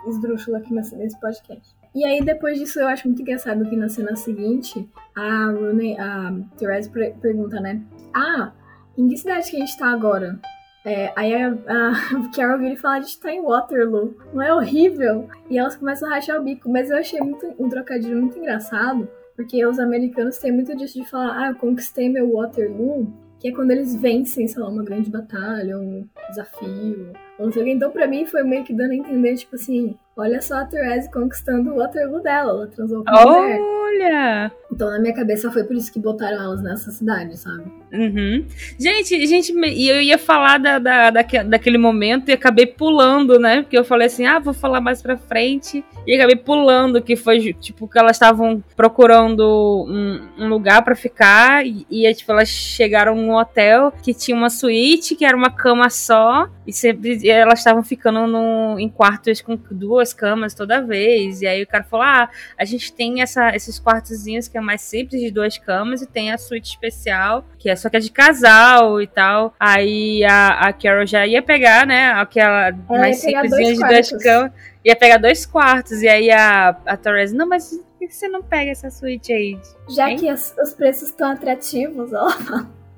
[0.07, 1.75] esdrúxulo aqui nesse, podcast.
[1.93, 4.87] E aí, depois disso, eu acho muito engraçado que na cena seguinte,
[5.17, 7.81] a Rooney, a Therese per- pergunta, né?
[8.15, 8.51] Ah,
[8.97, 10.39] em que cidade que a gente tá agora?
[10.85, 14.15] É, aí a, a Carol vira e fala, a gente tá em Waterloo.
[14.33, 15.27] Não é horrível?
[15.49, 16.69] E elas começam a rachar o bico.
[16.69, 19.07] Mas eu achei muito, um trocadilho muito engraçado.
[19.35, 23.07] Porque os americanos têm muito disso de falar, ah, eu conquistei meu Waterloo,
[23.39, 27.13] que é quando eles vencem, sei lá, uma grande batalha, um desafio,
[27.45, 27.71] não sei o que.
[27.71, 31.11] Então, pra mim, foi meio que dando a entender, tipo assim, olha só a Therese
[31.11, 33.59] conquistando o Waterloo dela, ela transou com uma mulher.
[33.61, 34.51] Olha!
[34.71, 37.63] Então, na minha cabeça, foi por isso que botaram elas nessa cidade, sabe?
[37.91, 38.45] Uhum.
[38.79, 43.63] Gente, gente, e eu ia falar da, da, daque- daquele momento e acabei pulando, né?
[43.63, 45.83] Porque eu falei assim, ah, vou falar mais pra frente.
[46.05, 51.65] E acabei pulando, que foi tipo que elas estavam procurando um, um lugar pra ficar.
[51.65, 55.89] E, e tipo, elas chegaram num hotel que tinha uma suíte, que era uma cama
[55.89, 56.47] só.
[56.67, 61.41] E sempre e elas estavam ficando no, em quartos com duas camas toda vez.
[61.41, 64.81] E aí o cara falou: ah, a gente tem essa, esses quartozinhos que é mais
[64.81, 68.11] simples de duas camas e tem a suíte especial, que é só que é de
[68.11, 69.53] casal e tal.
[69.59, 74.09] Aí a, a Carol já ia pegar, né, aquela mais pegar simplesinha dois de duas
[74.09, 74.23] quartos.
[74.23, 74.51] camas.
[74.85, 76.01] Ia pegar dois quartos.
[76.01, 79.59] E aí a, a Torres, não, mas por que você não pega essa suíte aí?
[79.89, 80.17] Já Hein?
[80.17, 82.27] que as- os preços estão atrativos, ó.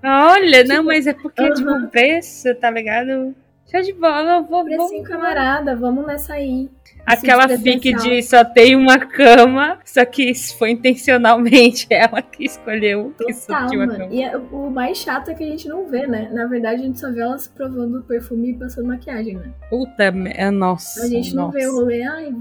[0.03, 1.53] Olha, não, mas é porque, Aham.
[1.53, 3.36] tipo, o preço, tá ligado?
[3.72, 6.69] Show de bola, eu vou, Precinho camarada, vamos nessa aí.
[7.06, 7.99] Aquela presidencial.
[8.03, 13.80] de só tem uma cama, só que isso foi intencionalmente ela que escolheu Total, tinha
[13.80, 13.99] uma mano.
[13.99, 14.14] cama.
[14.14, 16.30] E é- o mais chato é que a gente não vê, né?
[16.31, 19.52] Na verdade, a gente só vê elas provando perfume e passando maquiagem, né?
[19.69, 21.03] Puta, é, nossa.
[21.03, 21.57] A gente não nossa.
[21.57, 22.31] vê o rolê, ai,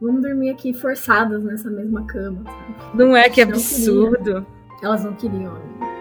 [0.00, 2.42] vamos dormir aqui forçadas nessa mesma cama.
[2.44, 2.96] sabe?
[2.98, 4.46] Não é que Não absurdo.
[4.82, 5.95] Elas não queriam, amiga.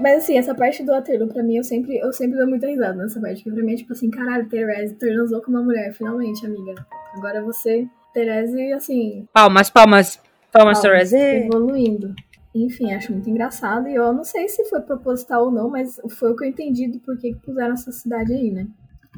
[0.00, 2.94] Mas assim, essa parte do Waterloo, pra mim, eu sempre, eu sempre dou muita risada
[2.96, 3.42] nessa parte.
[3.42, 6.74] Porque pra mim é tipo assim, caralho, Therese transou com uma mulher, finalmente, amiga.
[7.16, 9.26] Agora você, Therese, assim.
[9.32, 10.16] Palmas, palmas.
[10.52, 11.16] Palmas, palmas, Therese.
[11.16, 12.14] Evoluindo.
[12.54, 13.88] Enfim, acho muito engraçado.
[13.88, 16.86] E eu não sei se foi proposital ou não, mas foi o que eu entendi
[16.86, 18.66] do porquê que puseram essa cidade aí, né?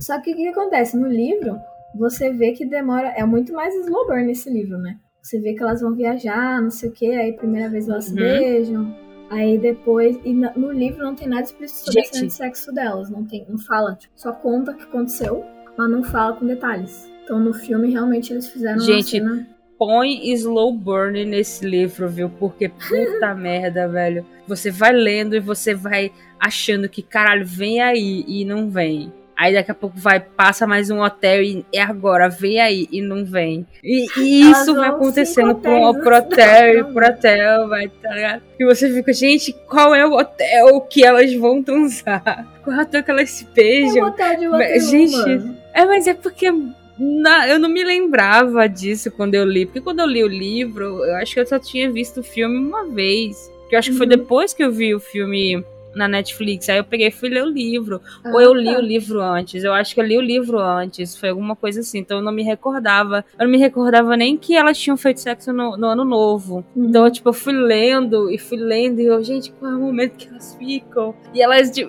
[0.01, 0.97] Só que o que acontece?
[0.97, 1.57] No livro,
[1.97, 3.09] você vê que demora.
[3.17, 4.97] É muito mais slow burn nesse livro, né?
[5.21, 8.11] Você vê que elas vão viajar, não sei o quê, aí primeira vez elas se
[8.11, 8.17] Uhum.
[8.17, 9.04] beijam.
[9.35, 10.17] Aí depois.
[10.25, 12.15] E no livro não tem nada explícito sobre a Gente.
[12.15, 13.11] cena de sexo delas.
[13.11, 13.97] Não, tem, não fala.
[13.97, 15.45] Tipo, só conta o que aconteceu,
[15.77, 17.11] mas não fala com detalhes.
[17.25, 19.49] Então no filme realmente eles fizeram Gente, uma cena.
[19.77, 22.31] Põe slow burn nesse livro, viu?
[22.31, 24.25] Porque puta merda, velho.
[24.47, 29.13] Você vai lendo e você vai achando que, caralho, vem aí e não vem.
[29.37, 33.03] Aí daqui a pouco vai, passa mais um hotel e é agora, vem aí e
[33.03, 33.67] não vem.
[33.83, 38.43] E, e isso vai acontecendo pro, pro hotel e pro hotel, vai, tá ligado?
[38.61, 42.47] E você fica, gente, qual é o hotel que elas vão transar?
[42.63, 44.07] Qual é o hotel que elas se É um beijam?
[44.09, 45.57] hotel de Waterloo, gente, mano.
[45.75, 46.53] É, mas é porque
[46.97, 49.67] na- eu não me lembrava disso quando eu li.
[49.67, 52.57] Porque quando eu li o livro, eu acho que eu só tinha visto o filme
[52.57, 53.51] uma vez.
[53.69, 54.11] Que eu acho que foi Uhum.
[54.11, 55.65] depois que eu vi o filme
[55.97, 56.69] na Netflix.
[56.69, 58.01] Aí eu peguei e fui ler o livro.
[58.25, 58.79] Ou Ah, eu li tá.
[58.79, 59.63] o livro antes.
[59.65, 61.17] Eu acho que eu li o livro antes.
[61.17, 61.99] Foi alguma coisa assim.
[61.99, 63.25] Então eu não me recordava.
[63.39, 66.65] Eu não me recordava nem que elas tinham feito sexo no, no ano novo.
[66.75, 66.87] Uhum.
[66.89, 69.01] Então, tipo, eu fui lendo e fui lendo.
[69.01, 71.15] E eu, gente, qual é o momento que elas ficam?
[71.33, 71.77] E elas.
[71.77, 71.83] E,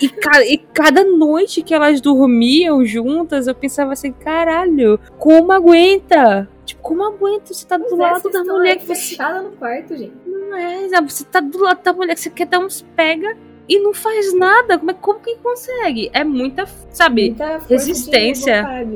[0.00, 6.48] e, ca- e cada noite que elas dormiam juntas, eu pensava assim: caralho, como aguenta?
[6.64, 7.52] Tipo, como aguenta?
[7.52, 8.94] Você tá do é, lado da mulher aí que você.
[9.10, 10.12] fechada no quarto, gente.
[10.26, 10.88] Não é?
[11.02, 13.36] Você tá do lado da mulher que você quer dar uns pega
[13.68, 14.78] e não faz nada.
[14.78, 16.10] Como, é, como que consegue?
[16.12, 17.28] É muita, sabe?
[17.30, 18.86] Muita resistência.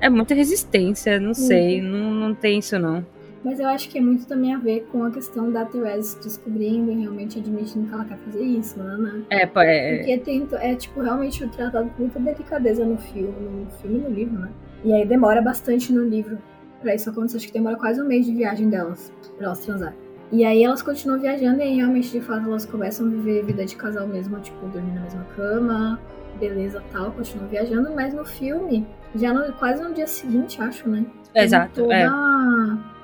[0.00, 1.80] É muita resistência, não sei.
[1.80, 3.04] Não, não tem isso, não.
[3.42, 6.92] Mas eu acho que é muito também a ver com a questão da Therese descobrindo
[6.92, 8.96] e realmente admitindo que ela quer fazer isso, né?
[8.98, 9.22] né?
[9.30, 9.96] É, é.
[9.96, 14.10] Porque tem, é, tipo, realmente tratado com muita delicadeza no filme, no filme e no
[14.10, 14.50] livro, né?
[14.84, 16.38] E aí demora bastante no livro
[16.82, 17.38] pra isso acontecer.
[17.38, 19.96] Acho que demora quase um mês de viagem delas, pra elas transarem.
[20.32, 23.64] E aí elas continuam viajando e aí realmente, de fato, elas começam a viver vida
[23.64, 26.00] de casal mesmo, tipo, dormir na mesma cama,
[26.38, 31.04] beleza tal, continuam viajando, mas no filme, já no, quase no dia seguinte, acho, né?
[31.32, 32.08] Tem Exato, toda, é.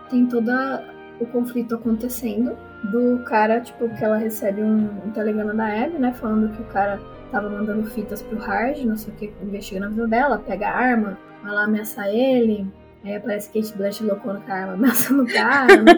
[0.09, 0.85] Tem toda
[1.19, 2.57] o conflito acontecendo
[2.93, 6.13] do cara, tipo, que ela recebe um, um telegrama da Abby, né?
[6.13, 7.01] Falando que o cara
[7.33, 10.77] tava mandando fitas pro Hard, não sei o que, investigando a vida dela, pega a
[10.77, 12.67] arma, vai lá ameaçar ele.
[13.07, 15.93] Aí aparece Kate Blanchett loucona com a arma ameaçando o cara, né?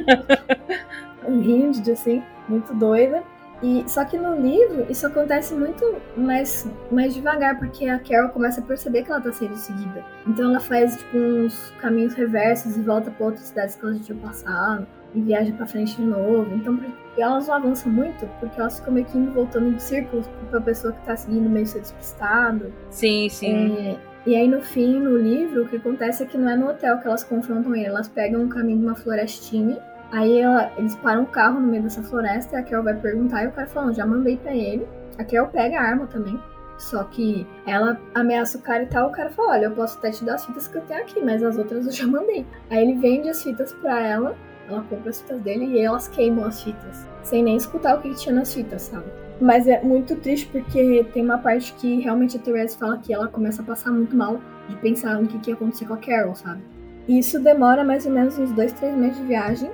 [1.27, 3.23] um hinge, assim, muito doida.
[3.63, 8.61] E, só que no livro, isso acontece muito mais, mais devagar, porque a Carol começa
[8.61, 10.05] a perceber que ela tá sendo seguida.
[10.27, 14.01] Então ela faz, tipo, uns caminhos reversos e volta pra outras cidades que ela já
[14.01, 14.87] tinha passado.
[15.15, 16.55] E viaja pra frente de novo.
[16.55, 16.79] Então
[17.17, 20.93] elas não avançam muito, porque elas ficam meio que indo voltando em círculos pra pessoa
[20.93, 22.71] que tá seguindo meio ser despistada.
[22.91, 23.75] Sim, sim.
[23.75, 23.97] É,
[24.29, 26.99] e aí no fim, no livro, o que acontece é que não é no hotel
[26.99, 29.79] que elas confrontam ele, elas pegam um caminho de uma florestinha,
[30.13, 33.45] aí ela- eles param o carro no meio dessa floresta e a Carol vai perguntar
[33.45, 34.87] e o cara fala, "Não, já mandei pra ele.
[35.19, 36.39] A Carol pega a arma também.
[36.79, 40.11] Só que ela ameaça o cara e tal, o cara fala, olha, eu posso até
[40.13, 42.47] te dar as fitas que eu tenho aqui, mas as outras eu já mandei.
[42.71, 44.37] Aí ele vende as fitas pra ela,
[44.69, 47.05] ela compra as fitas dele e elas queimam as fitas.
[47.25, 49.07] Sem nem escutar o que tinha nas fitas, sabe?
[49.41, 53.29] Mas é muito triste porque tem uma parte que realmente a Therese fala que ela
[53.29, 56.35] começa a passar muito mal de pensar no que, que ia acontecer com a Carol,
[56.35, 56.63] sabe?
[57.07, 59.71] E isso demora mais ou menos uns dois, três meses de viagem.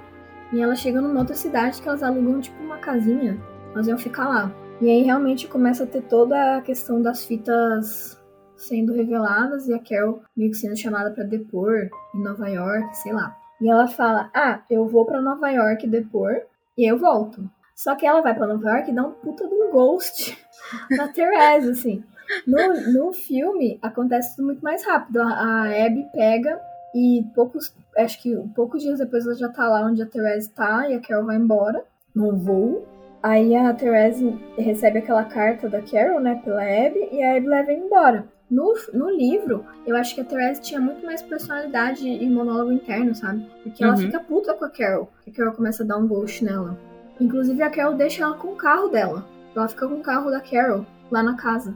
[0.52, 3.40] E ela chega numa outra cidade que elas alugam tipo uma casinha.
[3.72, 4.52] Elas iam ficar lá.
[4.80, 8.20] E aí realmente começa a ter toda a questão das fitas
[8.56, 13.12] sendo reveladas e a Carol meio que sendo chamada pra depor em Nova York, sei
[13.12, 13.36] lá.
[13.60, 16.42] E ela fala: Ah, eu vou pra Nova York depor
[16.76, 17.48] e eu volto.
[17.74, 20.38] Só que ela vai pra Nova York e dá um puta de um ghost
[20.96, 22.04] na Therese, assim.
[22.46, 25.20] No, no filme acontece tudo muito mais rápido.
[25.20, 26.58] A, a Abby pega
[26.94, 30.88] e poucos, acho que poucos dias depois ela já tá lá onde a Therese tá
[30.88, 31.84] e a Carol vai embora
[32.14, 32.86] num voo.
[33.22, 37.72] Aí a Therese recebe aquela carta da Carol, né, pela Abby, e a Abby leva
[37.72, 38.26] embora.
[38.50, 43.14] No, no livro, eu acho que a Therese tinha muito mais personalidade e monólogo interno,
[43.14, 43.44] sabe?
[43.62, 43.98] Porque ela Uhum.
[44.00, 45.08] fica puta com a Carol.
[45.24, 46.78] Que a Carol começa a dar um ghost nela.
[47.20, 49.26] Inclusive, a Carol deixa ela com o carro dela.
[49.54, 51.74] Ela fica com o carro da Carol lá na casa,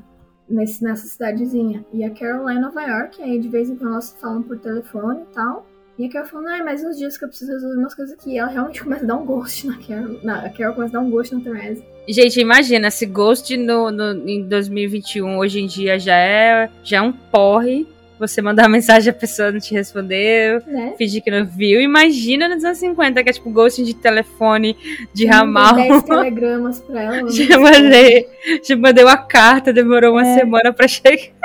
[0.49, 1.85] nesse, nessa cidadezinha.
[1.93, 4.59] E a Carol lá em Nova York, aí de vez em quando elas falam por
[4.59, 5.67] telefone e tal.
[5.99, 8.33] E a Carol falando, ai, mais uns dias que eu preciso resolver umas coisas aqui.
[8.35, 10.19] E ela realmente começa a dar um ghost na Carol.
[10.23, 11.85] Na, a Carol começa a dar um ghost na Therese.
[12.09, 17.03] Gente, imagina, se Ghost no, no- em 2021 hoje em dia já é, já é
[17.03, 17.87] um porre.
[18.19, 20.95] Você mandar mensagem a pessoa não te respondeu, Né?
[20.99, 21.81] fingir que não viu.
[21.81, 24.77] Imagina nos anos 50, que é tipo ghosting de telefone,
[25.13, 25.75] de Eu ramal.
[25.75, 27.31] mandei 10 telegramas pra ela.
[27.31, 28.29] Já mandei,
[28.65, 30.39] já mandei uma carta, demorou uma É.
[30.39, 31.19] semana pra chegar.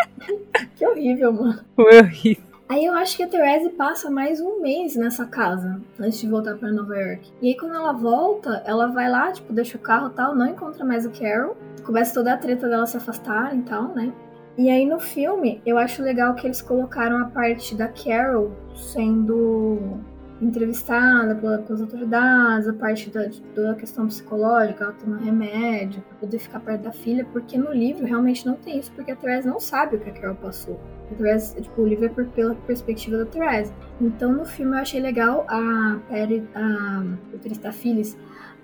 [0.78, 1.60] Que horrível, mano.
[1.76, 2.44] Foi horrível.
[2.70, 6.56] Aí eu acho que a Therese passa mais um mês nessa casa, antes de voltar
[6.56, 7.22] pra Nova York.
[7.42, 10.48] E aí quando ela volta, ela vai lá, tipo, deixa o carro e tal, não
[10.48, 11.58] encontra mais a Carol.
[11.84, 14.12] Começa toda a treta dela se afastarem e tal, né?
[14.58, 19.98] E aí no filme, eu acho legal que eles colocaram a parte da Carol sendo
[20.42, 26.02] entrevistada pela- pelas autoridades, a parte da, de toda a questão psicológica, ela toma remédio
[26.02, 29.16] pra poder ficar perto da filha, porque no livro realmente não tem isso, porque a
[29.16, 30.80] Therese não sabe o que a Carol passou.
[31.12, 33.72] A Therese, tipo, o livro é por- pela perspectiva da Therese.
[34.02, 38.18] Então no filme eu achei legal a Perry, a roteirista Phyllis,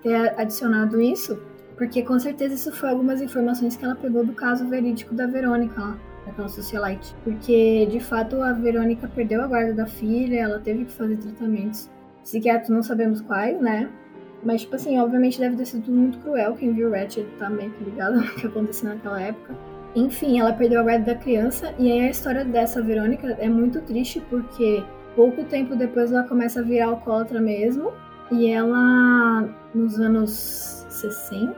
[0.04, 1.40] ter adicionado isso,
[1.80, 5.80] porque com certeza isso foi algumas informações que ela pegou do caso verídico da Verônica
[5.80, 7.16] lá, daquela socialite.
[7.24, 11.90] Porque de fato a Verônica perdeu a guarda da filha, ela teve que fazer tratamentos
[12.22, 13.90] psiquiátricos, não sabemos quais, né?
[14.44, 16.54] Mas, tipo assim, obviamente deve ter sido muito cruel.
[16.56, 19.56] Quem viu Ratchet tá meio que ligado no que aconteceu naquela época.
[19.96, 21.74] Enfim, ela perdeu a guarda da criança.
[21.80, 24.84] E aí a história dessa Verônica é muito triste porque
[25.16, 27.94] pouco tempo depois ela começa a virar alcoólatra mesmo.
[28.32, 31.56] E ela, nos anos 60,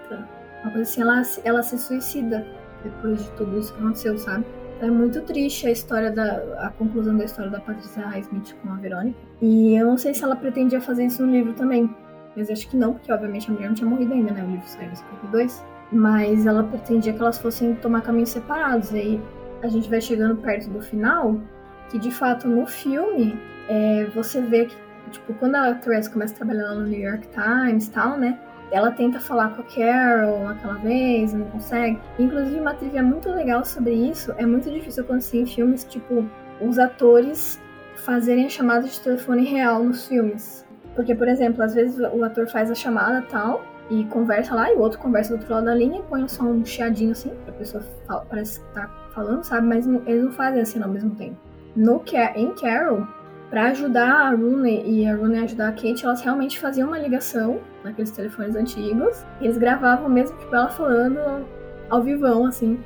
[0.63, 2.45] uma coisa assim, ela, ela se suicida
[2.83, 4.45] depois de tudo isso que aconteceu, sabe?
[4.81, 6.65] É muito triste a história da.
[6.65, 9.17] a conclusão da história da Patrícia Highsmith com a Verônica.
[9.39, 11.87] E eu não sei se ela pretendia fazer isso no livro também.
[12.35, 14.43] Mas acho que não, porque obviamente a mulher não tinha morrido ainda, né?
[14.43, 15.63] O livro saiu em 52.
[15.91, 18.91] Mas ela pretendia que elas fossem tomar caminhos separados.
[18.91, 19.21] E aí
[19.61, 21.39] a gente vai chegando perto do final,
[21.89, 23.37] que de fato no filme
[23.69, 24.75] é, você vê que,
[25.11, 28.39] tipo, quando a Therese começa a trabalhar lá no New York Times e tal, né?
[28.71, 31.99] Ela tenta falar com a Carol aquela vez, não consegue.
[32.17, 34.33] Inclusive, uma trivia muito legal sobre isso.
[34.37, 36.25] É muito difícil acontecer em filmes, tipo,
[36.61, 37.61] os atores
[37.97, 40.65] fazerem a chamada de telefone real nos filmes.
[40.95, 44.75] Porque, por exemplo, às vezes o ator faz a chamada tal e conversa lá, e
[44.75, 47.53] o outro conversa do outro lado da linha e põe só um chiadinho assim, pra
[47.53, 49.67] pessoa fala, parece que tá falando, sabe?
[49.67, 51.35] Mas não- eles não fazem assim ao mesmo tempo.
[51.75, 52.01] No,
[52.35, 53.05] em Carol,
[53.51, 57.59] Pra ajudar a Rooney e a Rooney ajudar a Kate, elas realmente faziam uma ligação
[57.83, 59.23] naqueles telefones antigos.
[59.39, 61.19] E eles gravavam mesmo, tipo, ela falando
[61.89, 62.79] ao vivão, assim,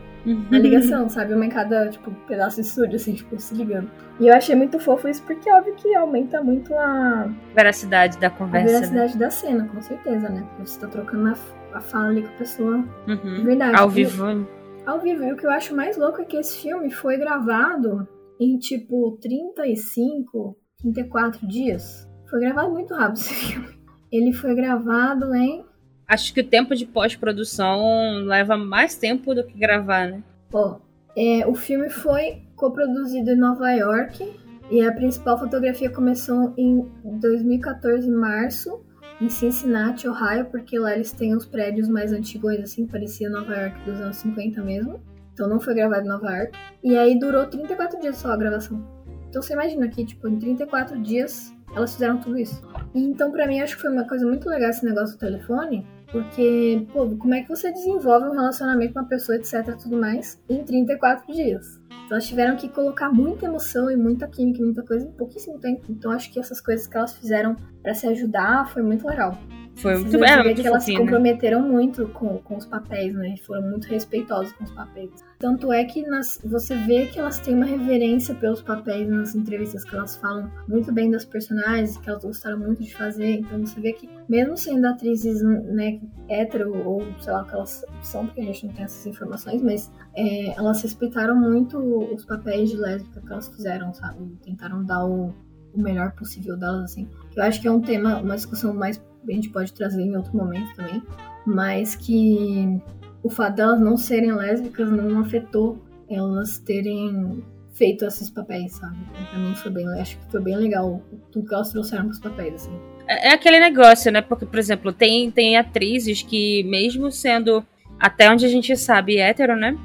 [0.50, 1.36] na ligação, sabe?
[1.36, 3.92] Uma em cada, tipo, pedaço de estúdio, assim, tipo, se ligando.
[4.20, 8.30] E eu achei muito fofo isso, porque óbvio que aumenta muito a, Veracidade da a
[8.32, 8.66] conversa.
[8.66, 8.74] né?
[8.74, 10.44] veracidade da cena, com certeza, né?
[10.50, 13.44] Porque você tá trocando a, a fala ali com a pessoa de Uhum.
[13.44, 13.78] verdade.
[13.80, 14.48] Ao vivo.
[14.84, 15.24] ao vivo.
[15.26, 18.08] E o que eu acho mais louco é que esse filme foi gravado
[18.40, 22.07] em tipo 35, 34 dias.
[22.30, 23.68] Foi gravado muito rápido esse filme.
[24.12, 25.66] Ele foi gravado em.
[26.07, 30.24] Acho que o tempo de pós-produção leva mais tempo do que gravar, né?
[30.53, 30.80] Ó,
[31.18, 34.32] é, o filme foi coproduzido em Nova York
[34.70, 38.84] e a principal fotografia começou em 2014, em março,
[39.22, 43.86] em Cincinnati, Ohio, porque lá eles têm os prédios mais antigos, assim, parecia Nova York
[43.86, 44.99] dos anos 50 mesmo.
[45.36, 46.57] Então não foi gravado em Nova York.
[46.82, 48.82] E aí durou 34 dias só a gravação.
[49.28, 52.62] Então você imagina que, tipo, em 34 dias elas fizeram tudo isso.
[52.94, 55.86] E então, pra mim, acho que foi uma coisa muito legal esse negócio do telefone,
[56.10, 60.41] porque, pô, como é que você desenvolve um relacionamento com uma pessoa, etc, tudo mais,
[60.48, 61.78] em 34 dias?
[61.90, 65.84] Então, elas tiveram que colocar muita emoção e muita química muita coisa em pouquíssimo tempo.
[65.90, 69.38] Então, acho que essas coisas que elas fizeram pra se ajudar foi muito legal.
[69.76, 70.99] Foi muito, vê é, que elas se né?
[70.99, 73.35] comprometeram muito com, com os papéis, né?
[73.45, 75.11] Foram muito respeitosas com os papéis.
[75.38, 79.84] Tanto é que nas- você vê que elas têm uma reverência pelos papéis nas entrevistas,
[79.84, 83.39] que elas falam muito bem das personagens, que elas gostaram muito de fazer.
[83.39, 85.99] Então você vê que, mesmo sendo atrizes né,
[86.30, 89.61] hétero, ou sei lá o que elas são, porque a gente não tem essas informações,
[89.61, 91.77] mas é, elas respeitaram muito
[92.14, 94.26] os papéis de lésbica que elas fizeram, sabe?
[94.41, 95.34] Tentaram dar o,
[95.73, 97.07] o melhor possível delas, assim.
[97.35, 100.35] Eu acho que é um tema, uma discussão mais a gente pode trazer em outro
[100.35, 101.02] momento também,
[101.45, 102.81] mas que
[103.23, 107.43] o fato delas não serem lésbicas não afetou elas terem
[107.73, 108.95] feito esses papéis, sabe?
[109.11, 112.19] Então, pra mim foi bem, acho que foi bem legal tudo que elas trouxeram pros
[112.19, 112.80] papéis, assim.
[113.07, 114.22] É é aquele negócio, né?
[114.22, 117.65] Porque, por exemplo, tem, tem atrizes que, mesmo sendo,
[117.99, 119.77] até onde a gente sabe, hétero, né?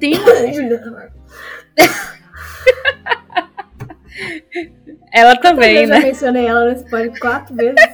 [0.00, 1.10] Tem uma...
[5.16, 6.00] Ela também, Eu já né?
[6.04, 7.74] mencionei ela nesse podcast quatro vezes.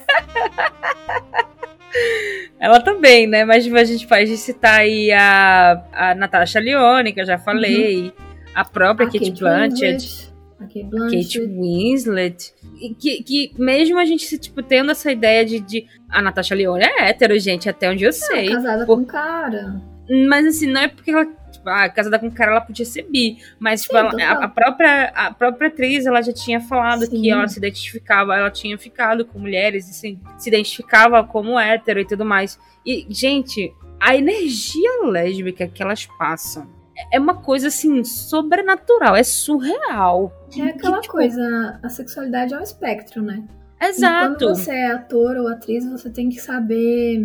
[2.59, 3.45] Ela também, né?
[3.45, 8.13] Mas a gente pode citar aí a, a Natasha Lyonne, que eu já falei,
[8.55, 9.93] a própria A Kate, Kate Blanchett.
[9.93, 11.39] Winslet, A Kate Blanchett.
[11.39, 12.55] Kate Winslet.
[12.99, 15.87] Que, que mesmo a gente, tipo, tendo essa ideia de, de.
[16.09, 18.49] A Natasha Lyonne é hétero, gente, até onde eu sei.
[18.49, 19.81] casada Por- com um cara.
[20.29, 21.27] Mas assim, não é porque ela.
[21.63, 23.39] Tipo, ah, casada com cara, ela podia ser bi.
[23.59, 27.21] Mas, tipo, ela- a, a própria, a própria atriz, ela já tinha falado Sim.
[27.23, 32.01] que ela se identificava, ela tinha ficado com mulheres e se, se identificava como hétero
[32.01, 32.59] e tudo mais.
[32.85, 36.69] E, gente, a energia lésbica que elas passam
[37.13, 40.33] é uma coisa assim, sobrenatural, é surreal.
[40.59, 43.45] É aquela tipo, coisa, a sexualidade é um espectro, né?
[43.81, 44.37] E Exato.
[44.37, 47.25] quando você é ator ou atriz, você tem que saber.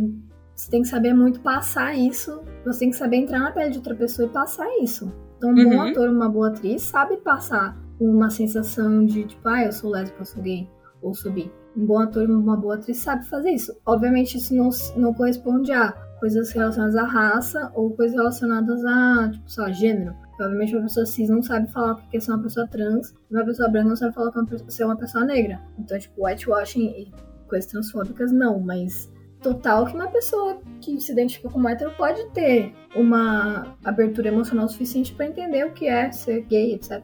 [0.57, 2.41] Você tem que saber muito passar isso.
[2.65, 5.13] Você tem que saber entrar na pele de outra pessoa e passar isso.
[5.37, 5.81] Então, um bom Uhum.
[5.81, 10.25] ator, uma boa atriz, sabe passar uma sensação de tipo, ah, eu sou lésbica, eu
[10.25, 10.67] sou gay,
[10.99, 11.51] ou sou bi.
[11.75, 13.71] Um bom ator uma boa atriz sabe fazer isso.
[13.85, 19.45] Obviamente, isso não, não corresponde a coisas relacionadas à raça ou coisas relacionadas a, tipo,
[19.61, 20.15] lá, gênero.
[20.29, 23.13] Porque, obviamente, uma pessoa cis não sabe falar o que é ser uma pessoa trans,
[23.29, 25.61] e uma pessoa branca não sabe falar que é uma pessoa- ser uma pessoa negra.
[25.77, 27.11] Então, tipo, whitewashing e
[27.47, 29.11] coisas transfóbicas, não, mas
[29.41, 35.13] total que uma pessoa que se identifica como hétero pode ter uma abertura emocional suficiente
[35.13, 37.01] pra entender o que é ser gay, etc.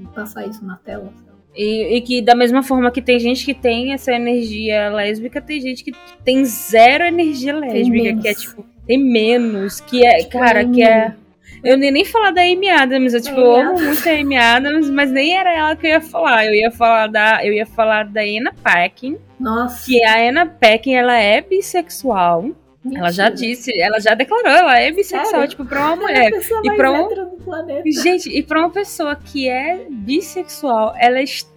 [0.00, 1.12] E passar isso na tela.
[1.54, 5.60] E, e que da mesma forma que tem gente que tem essa energia lésbica, tem
[5.60, 5.92] gente que
[6.24, 8.22] tem zero energia lésbica, menos.
[8.22, 10.76] que é tipo, tem menos, que é, Tipo, cara, Amy.
[10.76, 11.14] que é.
[11.64, 14.90] Eu nem, nem falar da Amy Adams, eu tipo, eu amo muito a Amy Adams,
[14.90, 16.44] mas nem era ela que eu ia falar.
[16.46, 19.86] Eu ia falar da, eu ia falar da Anna Paquin, Nossa.
[19.86, 22.50] que a Anna Paquin, ela é bissexual.
[22.92, 23.48] Ela já mentira.
[23.48, 25.48] disse, ela já declarou, ela é bissexual, Sério?
[25.48, 26.32] tipo, pra uma é mulher.
[26.64, 27.82] E pra um- hétero do planeta.
[28.02, 31.51] Gente, e pra uma pessoa que é bissexual, ela é extremamente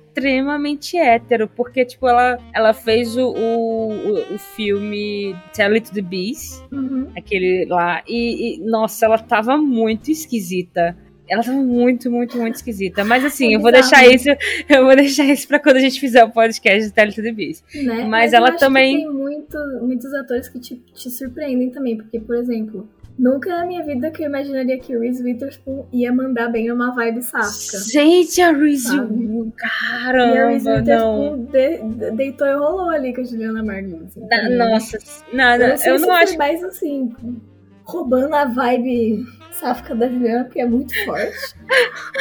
[0.98, 3.90] hétero, porque, tipo, ela, ela fez o, o,
[4.36, 7.08] o- filme Tell It to the Beast, Uhum.
[7.18, 10.98] aquele lá, e, e, nossa, ela tava muito esquisita.
[11.28, 13.04] Ela tava muito, muito, muito esquisita.
[13.04, 14.30] Mas assim, É eu vou deixar isso,
[14.70, 17.64] eu vou deixar isso pra quando a gente fizer o podcast do to the Beast.
[17.74, 18.04] Né?
[18.06, 22.36] Mas eu ela também- tem muito, muitos atores que te, te surpreendem também, porque, por
[22.36, 22.88] exemplo,
[23.18, 26.94] nunca na minha vida que eu imaginaria que o Reese Witherspoon ia mandar bem numa
[26.94, 27.78] vibe sáfica.
[27.92, 29.14] Gente, a Reese, Sabe?
[29.24, 30.80] E a Reese caramba.
[30.80, 34.18] Witherspoon de- de- deitou e rolou ali com a Juliana Margulies.
[34.18, 34.56] assim, mim.
[34.58, 34.98] Nossa,
[35.34, 37.14] nada, eu não, sei eu se não foi acho mais assim,
[37.84, 41.56] roubando a vibe sáfica da Juliana, porque é muito forte.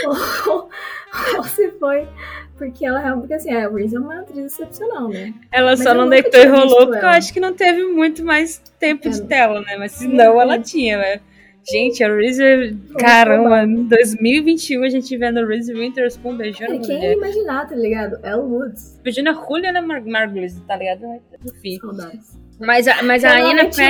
[0.07, 0.69] ou,
[1.39, 2.09] ou se foi
[2.57, 5.35] porque ela realmente, porque assim, a Reese é uma atriz excepcional, né?
[5.53, 8.59] Ela Mas só não deitou e rolou porque eu acho que não teve muito mais
[8.79, 9.25] tempo de É.
[9.25, 9.77] tela, né?
[9.79, 10.41] Mas senão Uhum.
[10.41, 11.21] ela tinha, né?
[11.67, 16.97] Gente, a Reese, caramba, em 2021 a gente vendo a Reese Witherspoon beijando Cara, quem
[16.97, 17.13] mulher.
[17.17, 18.19] imaginar, tá ligado?
[18.23, 19.01] Elle Woods.
[19.03, 21.01] Beijando a Juliana Mar Margulies, tá ligado?
[21.45, 21.79] Enfim.
[21.81, 22.39] Saudades.
[22.59, 23.81] Mas a, mas a Anna gente.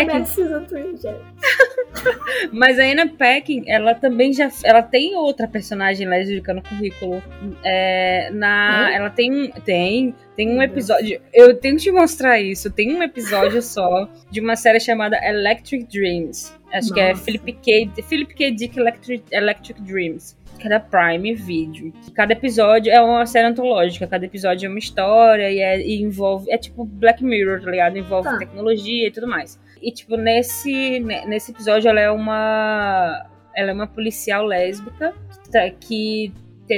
[2.53, 7.23] mas a Anna Paquin, ela também já, ela tem outra personagem lésbica no currículo.
[7.62, 8.97] É, na, Tem?
[8.97, 11.20] ela tem, tem, tem um episódio.
[11.32, 12.70] Eu tenho que te mostrar isso.
[12.70, 16.53] Tem um episódio só de uma série chamada Electric Dreams.
[16.74, 17.22] Acho que é Nossa.
[17.24, 17.90] Philip K.
[18.02, 18.51] Philip K.
[18.51, 20.36] Dick Electric, Electric Dreams.
[20.59, 21.92] Que é da Prime Video.
[22.14, 24.06] Cada episódio é uma série antológica.
[24.06, 26.51] Cada episódio é uma história e, é- e envolve.
[26.51, 27.96] É tipo Black Mirror, tá ligado?
[27.98, 28.38] Envolve Tá.
[28.38, 29.59] tecnologia e tudo mais.
[29.82, 33.26] E, tipo, nesse, ne- nesse episódio ela é uma.
[33.55, 35.12] Ela é uma policial lésbica
[35.80, 36.32] que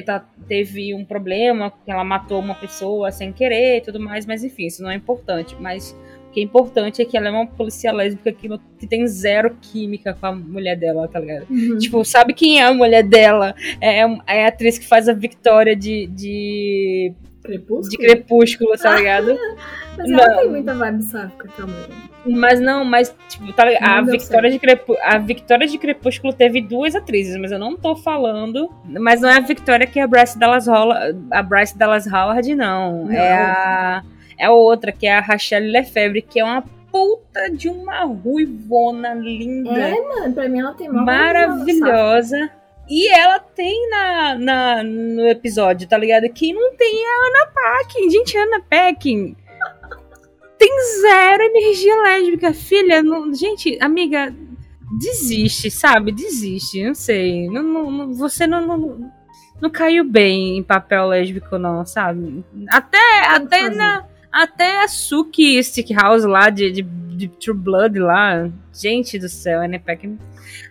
[0.05, 4.43] tá- teve um problema, que ela matou uma pessoa sem querer e tudo mais, mas
[4.43, 5.55] enfim, isso não é importante.
[5.61, 5.97] Mas
[6.37, 9.57] que é importante é que ela é uma policial lésbica que, não- que tem zero
[9.59, 11.47] química com a mulher dela, tá ligado?
[11.49, 11.79] Uhum.
[11.79, 13.55] Tipo, sabe quem é a mulher dela?
[13.81, 17.89] É, é a atriz que faz a Victoria de, de, Crepúsculo?
[17.89, 19.35] de Crepúsculo, tá ligado?
[19.97, 20.37] Mas ela Não.
[20.37, 22.07] tem muita vibe sáfica também.
[22.27, 23.85] Mas não, mas, tipo, tá ligado?
[23.85, 27.95] A Victoria, de Crepú- a Victoria de Crepúsculo teve duas atrizes, mas eu não tô
[27.97, 28.69] falando.
[28.85, 32.55] Mas não é a Victoria que é a Bryce Dallas Howard, a Bryce Dallas Howard,
[32.57, 33.05] não.
[33.05, 33.13] Não.
[33.13, 34.03] É a.
[34.39, 39.15] É a outra, que é a Rachel Lefebvre, que é uma puta de uma ruivona
[39.15, 39.71] linda.
[39.71, 42.51] É, mano, pra mim ela tem uma maravilhosa.
[42.89, 46.29] E ela tem na, na, no episódio, tá ligado?
[46.33, 48.11] Quem não tem é a Anna Paquin.
[48.11, 49.35] Gente, a Anna Paquin
[50.59, 52.53] tem zero energia lésbica.
[52.55, 54.33] Filha, não- gente, amiga,
[55.01, 56.13] desiste, sabe?
[56.13, 57.49] Desiste, não sei.
[57.49, 59.11] Não, não- você não, não,
[59.61, 62.45] não caiu bem em papel lésbico, não, sabe?
[62.69, 64.05] Até, até na...
[64.37, 68.51] Até a Suki Stickhouse lá de, de, de True Blood lá.
[68.73, 70.19] Gente do céu, a Anna Paquin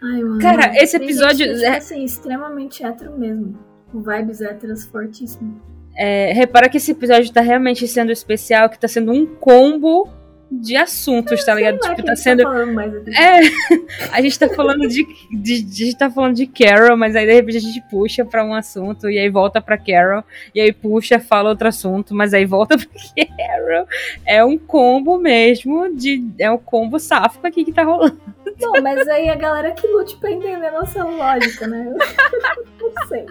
[0.03, 3.57] Ai, mano, Cara, tem esse gente episódio é, tipo é- assim, extremamente hétero mesmo.
[3.91, 5.55] Com vibes héteras fortíssimas.
[5.97, 10.09] É, repara que esse episódio tá realmente sendo especial, que tá sendo um combo
[10.51, 11.79] de assuntos, tá ligado?
[11.81, 12.47] Lá Tipo, tá tá sendo.
[12.47, 13.17] aqui.
[13.17, 13.39] É,
[14.13, 17.25] a gente tá falando de, de, de- a gente tá falando de Carol, mas aí
[17.25, 20.23] de repente a gente puxa pra um assunto e aí volta pra Carol,
[20.53, 22.87] e aí puxa, fala outro assunto, mas aí volta pra
[23.37, 23.87] Carol.
[24.25, 28.19] É um combo mesmo de é um combo sáfico aqui que tá rolando.
[28.61, 31.91] Não, mas aí a galera que lute pra entender a nossa lógica, né?
[32.79, 33.25] Não sei.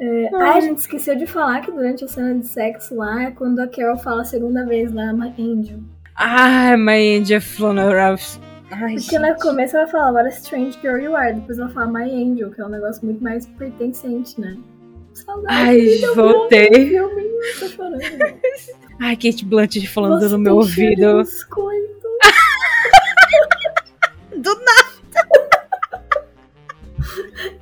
[0.00, 3.30] É, ah, a gente esqueceu de falar que durante a cena de sexo lá é
[3.30, 5.78] quando a Carol fala a segunda vez lá, Angel.
[6.18, 8.16] Ai, my angel floral.
[8.70, 11.32] Ai, Porque no começo ela fala, what a strange girl you are.
[11.32, 14.56] Depois ela fala My Angel, que é um negócio muito mais pertencente, né?
[15.14, 16.98] Saudade, Ai, voltei.
[19.00, 21.18] Ai, Kate Blanchett falando Você no meu ouvido.
[21.18, 22.08] biscoito.
[24.36, 24.88] Do nada.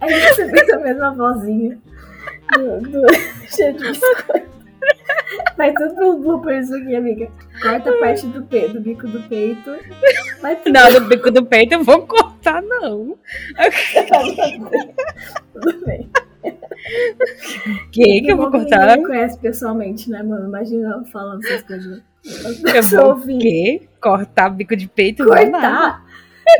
[0.00, 1.78] Aí você fez a mesma vozinha
[2.54, 3.02] do, do
[3.54, 4.55] cheiro de biscoito.
[5.56, 7.28] Vai tudo pros bloopers aqui, amiga.
[7.62, 9.72] Corta a parte do, pe do bico do peito.
[9.72, 13.16] Tudo Não, do bico do peito eu vou cortar, não.
[15.52, 16.08] tudo bem.
[17.90, 18.86] Que que eu vou cortar?
[18.88, 20.46] Ninguém conhece pessoalmente, né, mano?
[20.48, 22.02] Imagina falando essas coisas.
[22.24, 23.88] As Eu vou o quê?
[24.00, 25.24] Cortar bico de peito?
[25.24, 26.04] Cortar?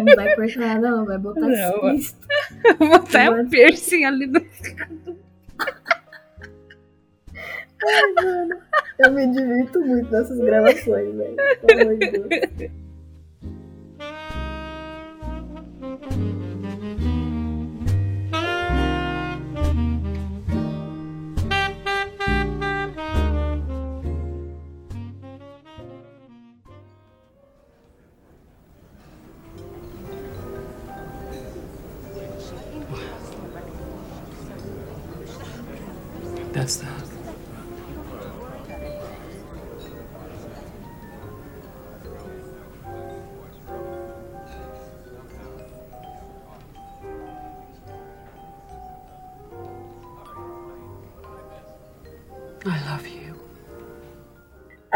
[0.01, 1.05] Não vai cortar não.
[1.05, 1.48] Vai botar Não.
[1.94, 2.27] explícito.
[2.78, 4.40] Vou botar um piercing ali no.
[8.98, 11.36] Eu me divirto muito nessas gravações, velho.
[11.66, 12.85] Pelo amor de Deus.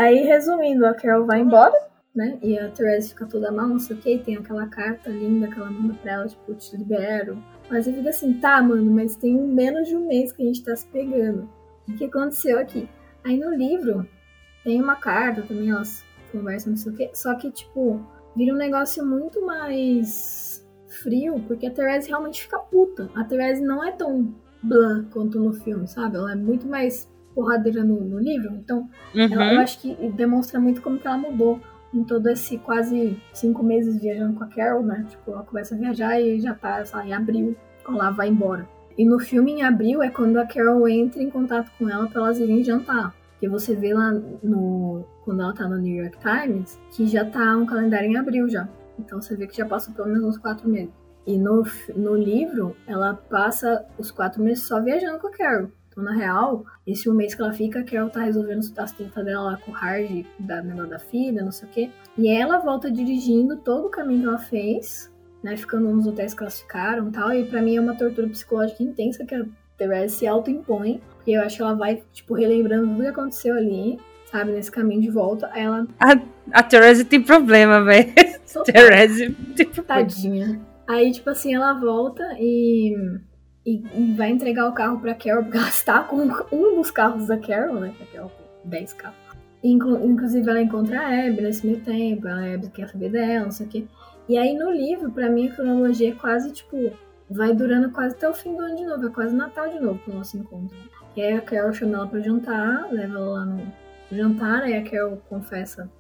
[0.00, 1.78] Aí, resumindo, a Carol vai embora,
[2.14, 2.38] né?
[2.42, 4.16] E a Therese fica toda mal, não sei o que.
[4.16, 7.36] Tem aquela carta linda que ela manda pra ela, tipo, te libero.
[7.70, 10.64] Mas eu fico assim, tá, mano, mas tem menos de um mês que a gente
[10.64, 11.46] tá se pegando.
[11.86, 12.88] O que aconteceu aqui?
[13.22, 14.08] Aí no livro
[14.64, 16.02] tem uma carta também, elas
[16.32, 17.10] conversam, não sei o que.
[17.12, 18.00] Só que, tipo,
[18.34, 20.66] vira um negócio muito mais
[21.02, 23.10] frio, porque a Therese realmente fica puta.
[23.14, 26.16] A Therese não é tão blá quanto no filme, sabe?
[26.16, 27.06] Ela é muito mais
[27.44, 28.54] porradeira no, no livro.
[28.54, 29.60] Então, ela, eu Uhum.
[29.60, 31.60] acho que demonstra muito como que ela mudou
[31.92, 35.04] em todo esse quase cinco meses viajando com a Carol, né?
[35.08, 38.28] Tipo, ela começa a viajar e já tá, sei lá, em abril, quando ela vai
[38.28, 38.68] embora.
[38.98, 42.20] E no filme, em abril, é quando a Carol entra em contato com ela pra
[42.22, 43.14] elas irem jantar.
[43.40, 44.12] Que você vê lá
[44.42, 45.04] no.
[45.24, 48.68] Quando ela tá no New York Times, que já tá um calendário em abril já.
[48.98, 50.92] Então você vê que já passou pelo menos uns quatro meses.
[51.26, 51.62] E no,
[51.96, 55.70] no livro, ela passa os quatro meses só viajando com a Carol.
[56.00, 59.24] Então, na real, esse um mês que ela fica, a Carol tá resolvendo as tretas
[59.24, 61.90] dela lá com o Hard, da negócio da filha, não sei o quê.
[62.16, 65.12] E ela volta dirigindo todo o caminho que ela fez,
[65.42, 65.56] né?
[65.56, 67.32] Ficando nos hotéis que elas ficaram e tal.
[67.32, 69.44] E pra mim é uma tortura psicológica intensa que a
[69.76, 71.00] Therese se auto-impõe.
[71.16, 73.98] Porque eu acho que ela vai, tipo, relembrando tudo que aconteceu ali,
[74.30, 74.52] sabe?
[74.52, 75.50] Nesse caminho de volta.
[75.52, 75.86] Aí ela.
[76.52, 78.12] A Therese tem problema, velho.
[78.64, 80.00] Therese tem problema.
[80.00, 80.60] Tadinha.
[80.88, 82.96] Aí, tipo assim, ela volta e,
[83.64, 83.82] e,
[84.16, 86.16] vai entregar o carro pra Carol, porque ela está com
[86.52, 87.94] um dos carros da Carol, né?
[88.00, 89.18] A Carol tem 10 carros.
[89.62, 93.50] Inclu- inclusive, ela encontra a Abby nesse meio tempo, a Abby quer saber dela, não
[93.52, 93.84] sei o quê.
[94.28, 96.92] E aí, no livro, pra mim, a cronologia é quase, tipo,
[97.28, 99.98] vai durando quase até o fim do ano de novo, é quase Natal de novo
[99.98, 100.76] que o nosso encontro.
[101.16, 103.60] E aí a Carol chama ela pra jantar, leva ela lá no
[104.10, 105.90] jantar, aí a Carol confessa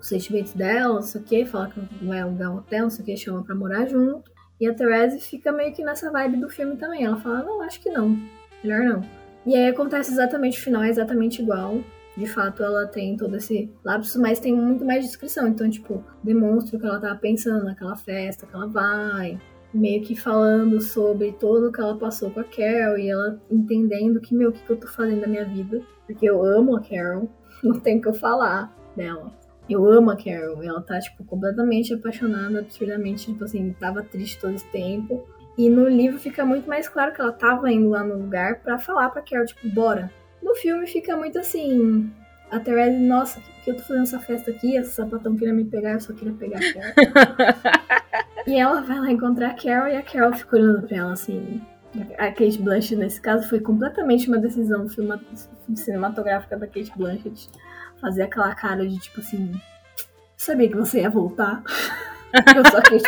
[0.00, 3.02] os sentimentos dela, não sei o que, fala que vai alugar um hotel, não sei
[3.02, 4.30] o que, chama pra morar junto.
[4.60, 7.04] E a Therese fica meio que nessa vibe do filme também.
[7.04, 8.18] Ela fala, não, acho que não.
[8.62, 9.02] Melhor não.
[9.44, 11.80] E aí acontece exatamente o final, é exatamente igual.
[12.16, 15.46] De fato, ela tem todo esse lapso, mas tem muito mais descrição.
[15.46, 19.38] Então, tipo, demonstra o que ela tava pensando naquela festa que ela vai.
[19.74, 24.34] Meio que falando sobre tudo que ela passou com a Carol e ela entendendo que,
[24.34, 25.82] meu, o que, que eu tô fazendo na minha vida.
[26.06, 27.30] Porque eu amo a Carol,
[27.62, 29.30] não tem o que eu falar dela.
[29.68, 30.62] Eu amo a Carol.
[30.62, 35.26] Ela tá, tipo, completamente apaixonada, absurdamente, tipo assim, tava triste todo esse tempo.
[35.58, 38.78] E no livro fica muito mais claro que ela tava indo lá no lugar pra
[38.78, 40.10] falar pra Carol, tipo, bora.
[40.42, 42.10] No filme fica muito assim.
[42.50, 44.76] A Therese, nossa, por que eu tô fazendo essa festa aqui?
[44.76, 47.74] Esse sapatão queria me pegar, eu só queria pegar a Carol.
[48.46, 51.60] e ela vai lá encontrar a Carol e a Carol fica olhando pra ela assim.
[52.18, 54.86] A Kate Blanchett, nesse caso, foi completamente uma decisão
[55.74, 57.50] cinematográfica da Kate Blanchett
[58.00, 59.52] fazer aquela cara de tipo assim.
[60.36, 61.62] Sabia que você ia voltar.
[62.54, 63.02] Eu só quis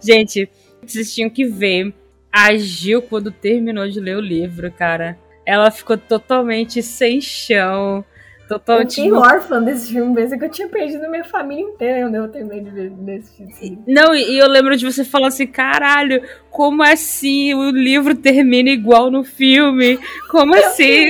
[0.00, 0.48] Gente,
[0.82, 1.92] vocês tinham que ver
[2.32, 5.18] a Gil quando terminou de ler o livro, cara.
[5.46, 8.04] Ela ficou totalmente sem chão.
[8.48, 8.98] Totalmente.
[8.98, 12.60] Eu fiquei órfã desse filme, pensei que eu tinha perdido minha família inteira eu terminei
[12.62, 13.82] de ver desse filme.
[13.86, 19.10] Não, e eu lembro de você falar assim: caralho, como assim o livro termina igual
[19.10, 19.98] no filme?
[20.30, 21.08] Como assim?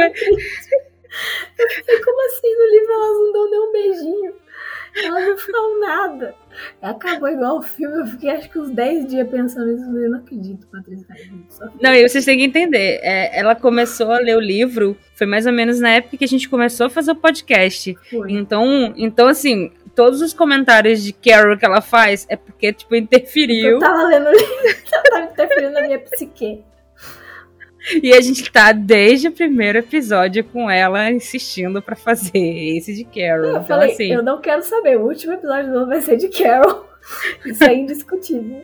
[1.59, 4.35] Eu fiquei, como assim no livro elas não dão nem um beijinho?
[4.97, 6.35] Elas não falam nada.
[6.81, 10.19] Acabou igual o filme, eu fiquei acho que uns 10 dias pensando nisso, eu não
[10.19, 11.07] acredito, Patrícia.
[11.81, 15.47] Não, e vocês têm que entender, é, ela começou a ler o livro, foi mais
[15.47, 17.97] ou menos na época que a gente começou a fazer o podcast.
[18.09, 18.33] Foi.
[18.33, 23.73] Então, então assim, todos os comentários de Carol que ela faz é porque, tipo, interferiu.
[23.73, 26.63] Eu tava lendo o livro, tava interferindo na minha psique.
[28.03, 33.05] E a gente tá desde o primeiro episódio com ela insistindo para fazer esse de
[33.05, 33.45] Carol.
[33.45, 34.13] Eu então, falei, assim...
[34.13, 36.87] eu não quero saber, o último episódio do vai ser de Carol.
[37.45, 38.63] Isso é indiscutível.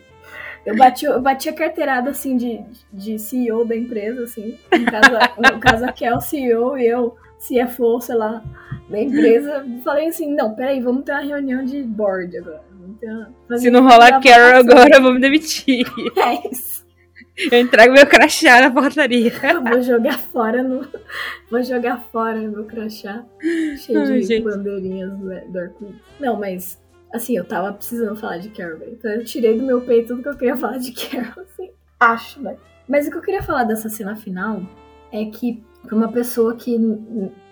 [0.65, 2.61] Eu bati, eu bati a carteirada, assim, de,
[2.93, 4.59] de CEO da empresa, assim.
[4.73, 8.43] No caso, no caso a Kel, CEO, e eu, CFO, sei lá,
[8.89, 9.65] da empresa.
[9.83, 12.63] Falei assim, não, peraí, vamos ter uma reunião de board agora.
[13.59, 15.87] Se não rolar Carol agora, eu vou me demitir.
[16.17, 16.80] É isso.
[17.51, 19.33] Eu entrego meu crachá na portaria.
[19.53, 20.87] Eu vou jogar fora no.
[21.51, 23.25] Vou jogar fora meu crachá.
[23.79, 24.45] Cheio Ai, de gente.
[24.45, 26.81] bandeirinhas do arco Não, mas
[27.13, 30.29] assim, eu tava precisando falar de Carol, Então eu tirei do meu peito tudo que
[30.29, 31.71] eu queria falar de Carol, assim.
[31.99, 32.57] Acho, né?
[32.89, 34.63] Mas o que eu queria falar dessa cena final
[35.13, 36.79] é que, pra uma pessoa que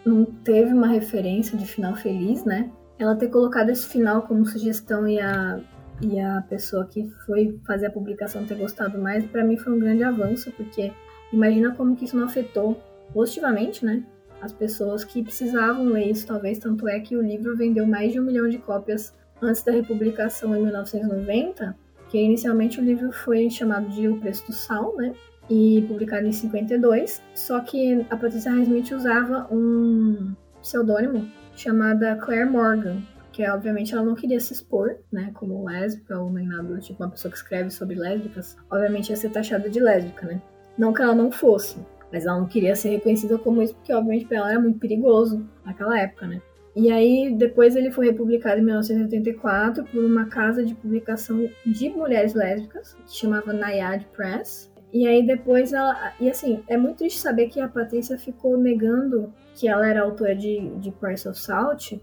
[0.05, 2.71] não teve uma referência de final feliz, né?
[2.99, 5.61] Ela ter colocado esse final como sugestão e a
[6.01, 9.79] e a pessoa que foi fazer a publicação ter gostado mais, para mim foi um
[9.79, 10.93] grande avanço, porque
[11.33, 12.81] imagina como que isso não afetou
[13.13, 14.05] positivamente, né?
[14.41, 18.21] As pessoas que precisavam ler isso, talvez, tanto é que o livro vendeu mais de
[18.21, 19.13] um milhão de cópias
[19.43, 21.77] antes da republicação em 1990,
[22.09, 25.13] que inicialmente o livro foi chamado de O Preço do Sal, né?
[25.51, 31.27] E publicado em 52, só que a Patricia Highsmith usava um pseudônimo
[31.57, 33.03] chamada Claire Morgan,
[33.39, 37.01] porque obviamente ela não queria se expor, né, como lésbica ou nem nada do tipo,
[37.01, 40.43] uma pessoa que escreve sobre lésbicas, obviamente ia ser taxada de lésbica, né?
[40.77, 41.77] Não que ela não fosse,
[42.13, 45.49] mas ela não queria ser reconhecida como isso, porque obviamente para ela era muito perigoso
[45.65, 46.43] naquela época, né?
[46.75, 52.35] E aí, depois ele foi republicado em 1984 por uma casa de publicação de mulheres
[52.35, 54.71] lésbicas, que chamava Nayad Press.
[54.93, 56.15] E aí depois ela.
[56.21, 60.37] E assim, é muito triste saber que a Patrícia ficou negando que ela era autora
[60.37, 61.95] de, de Price of Salt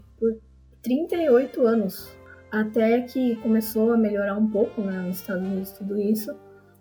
[0.82, 2.16] 38 anos,
[2.50, 6.34] até que começou a melhorar um pouco né, nos Estados Unidos tudo isso,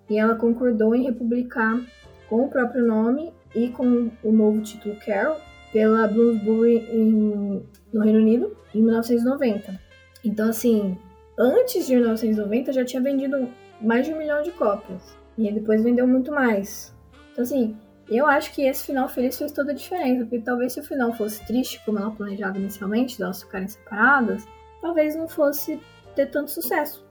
[0.10, 1.82] e ela concordou em republicar
[2.30, 5.38] com o próprio nome e com o novo título Carol
[5.72, 9.80] pela Bloomsbury em, no Reino Unido em 1990.
[10.24, 10.98] Então, assim,
[11.38, 13.50] antes de 1990 já tinha vendido
[13.82, 15.16] mais de um milhão de cópias.
[15.38, 16.96] E depois vendeu muito mais.
[17.32, 17.76] Então, assim,
[18.10, 21.14] eu acho que esse final feliz fez toda a diferença, porque talvez se o final
[21.14, 24.46] fosse triste, como ela planejava inicialmente, de elas ficarem separadas,
[24.82, 25.80] talvez não fosse
[26.16, 27.06] ter tanto sucesso,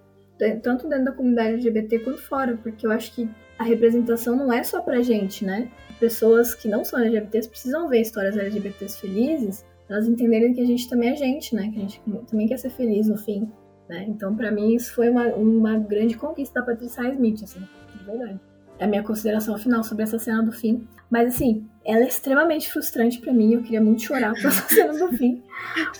[0.62, 4.62] tanto dentro da comunidade LGBT quanto fora, porque eu acho que a representação não é
[4.62, 5.70] só pra gente, né?
[5.98, 10.88] Pessoas que não são LGBTs precisam ver histórias LGBTs felizes, elas entenderem que a gente
[10.88, 11.70] também é gente, né?
[11.72, 13.50] Que a gente também quer ser feliz no fim,
[13.88, 14.04] né?
[14.08, 17.60] Então, para mim, isso foi uma, uma grande conquista da Patricia Smith, assim,
[17.96, 18.40] de verdade
[18.84, 20.86] a minha consideração final sobre essa cena do fim.
[21.10, 23.54] Mas assim, ela é extremamente frustrante para mim.
[23.54, 25.42] Eu queria muito chorar por essa cena do fim.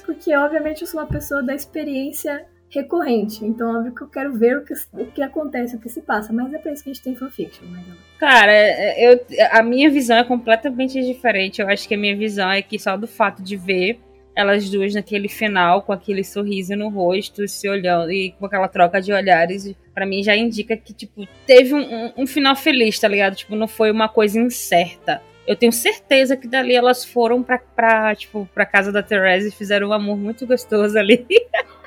[0.05, 3.45] Porque, obviamente, eu sou uma pessoa da experiência recorrente.
[3.45, 6.33] Então, óbvio que eu quero ver o que, o que acontece, o que se passa.
[6.33, 7.85] Mas é pra isso que a gente tem fanfiction, né,
[8.19, 8.53] Cara,
[8.99, 9.21] eu,
[9.51, 11.61] a minha visão é completamente diferente.
[11.61, 14.01] Eu acho que a minha visão é que só do fato de ver
[14.35, 19.01] elas duas naquele final, com aquele sorriso no rosto, se olhando e com aquela troca
[19.01, 23.37] de olhares, para mim já indica que, tipo, teve um, um, final feliz, tá ligado?
[23.37, 25.23] Tipo, não foi uma coisa incerta.
[25.47, 29.53] Eu tenho certeza que dali elas foram pra, pra tipo, pra casa da Therese e
[29.53, 31.25] fizeram um amor muito gostoso ali.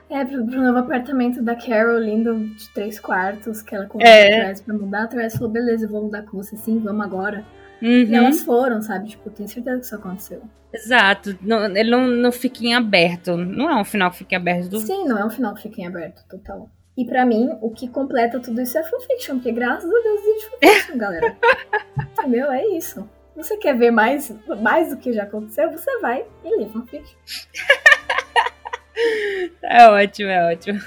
[0.10, 4.24] É, pro, pro novo apartamento da Carol, lindo, de três quartos, que ela convidou é.
[4.24, 5.04] a Therese pra mudar.
[5.04, 7.44] A Therese falou, beleza, eu vou mudar com você sim, vamos agora.
[7.82, 7.90] Uhum.
[7.90, 9.10] E elas foram, sabe?
[9.10, 10.42] Tipo, tenho certeza que isso aconteceu.
[10.74, 11.38] Exato.
[11.42, 13.38] Não, ele não, não fica em aberto.
[13.38, 14.70] Não é um final que fica em aberto.
[14.70, 14.80] Do...
[14.80, 16.70] Sim, não é um final que fica em aberto, total.
[16.98, 20.50] E pra mim, o que completa tudo isso é fanfiction, porque graças a Deus existe
[20.50, 21.38] fanfiction, galera.
[22.18, 22.52] Entendeu?
[22.52, 23.08] É isso.
[23.36, 25.72] Você quer ver mais, mais do que já aconteceu?
[25.72, 27.18] Você vai e lê fanfiction.
[29.62, 30.80] é ótimo, é ótimo.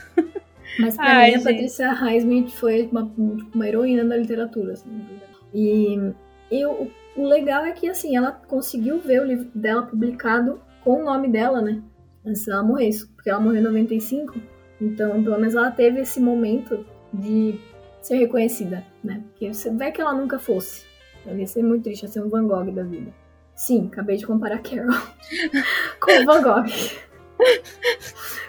[0.81, 1.49] Mas pra Ai, mim, gente.
[1.49, 3.09] a Patrícia Highsmith foi uma,
[3.55, 4.73] uma heroína da literatura.
[4.73, 5.07] Assim,
[5.55, 6.13] e
[6.51, 11.01] e o, o legal é que, assim, ela conseguiu ver o livro dela publicado com
[11.01, 11.83] o nome dela, né?
[12.25, 14.41] antes dela morrer, porque ela morreu em 95.
[14.81, 17.59] Então, pelo menos ela teve esse momento de
[18.01, 19.23] ser reconhecida, né?
[19.31, 20.85] Porque você vê que ela nunca fosse.
[21.27, 23.13] Ia ser muito triste, ia ser um Van Gogh da vida.
[23.55, 24.89] Sim, acabei de comparar Carol
[26.01, 26.65] com Van Gogh.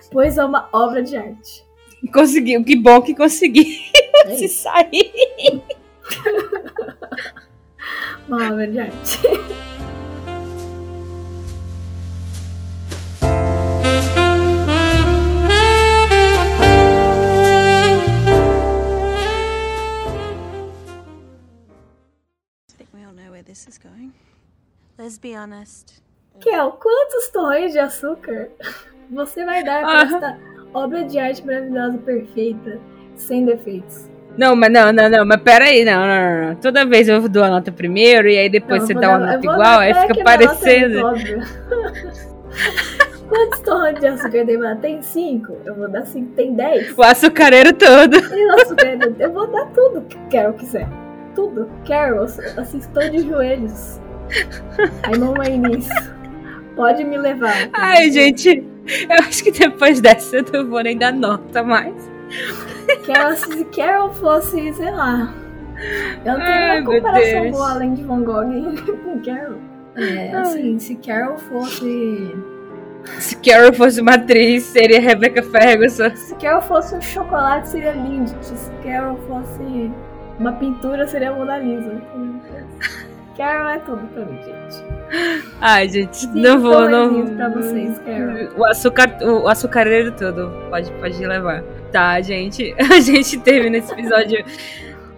[0.10, 1.66] pois é uma obra de arte.
[2.14, 3.78] Conseguiu, que bom que consegui
[4.26, 5.12] É se sair.
[8.28, 9.20] Uma obra de arte.
[25.02, 26.00] Let's be honest.
[26.40, 28.52] Kel, quantos torrões de açúcar
[29.10, 30.16] você vai dar pra Aham.
[30.16, 30.40] esta
[30.74, 32.80] obra de arte maravilhosa, perfeita,
[33.16, 34.11] sem defeitos?
[34.38, 36.56] Não, mas não, não, não, mas peraí, não, não, não, não.
[36.56, 39.46] Toda vez eu dou a nota primeiro e aí depois Não, você dá uma nota
[39.46, 41.02] igual, aí fica é parecendo.
[43.32, 44.76] Quantos torrões de açúcar ela?
[44.76, 45.56] Tem cinco?
[45.66, 46.34] Eu vou dar cinco.
[46.34, 46.94] Tem dez?
[46.98, 48.18] O açucareiro todo.
[48.36, 50.88] E o açúcar, eu vou dar tudo que Carol quiser.
[51.34, 51.70] Tudo.
[51.88, 54.02] Carol, assim, estou de joelhos.
[55.04, 55.90] Aí, mamãe nisso.
[56.76, 57.70] Pode me levar.
[57.72, 58.66] Ai, gente,
[59.10, 62.12] eu acho que depois dessa eu não vou nem dar nota mais.
[63.06, 65.34] Carol, se Carol fosse, sei lá.
[66.26, 68.46] Eu não tenho Ai, uma comparação boa além de Van Gogh
[69.04, 69.58] com Carol.
[69.96, 72.36] É, assim, se Carol fosse.
[73.20, 76.16] Se Carol fosse uma atriz, seria Rebecca Ferguson.
[76.16, 78.32] Se Carol fosse um chocolate, seria Lindt.
[78.46, 79.92] Se Carol fosse
[80.40, 82.02] uma pintura, seria Mona Lisa.
[83.38, 84.84] Carol é tudo pra mim, gente.
[85.60, 87.36] Ai, gente, Cinco não vou, não.
[87.36, 88.50] pra vocês, Carol.
[88.58, 90.52] O, açúcar, o açucareiro todo.
[90.70, 91.64] Pode, pode levar.
[91.92, 92.74] Tá, gente.
[92.92, 94.44] A gente termina esse episódio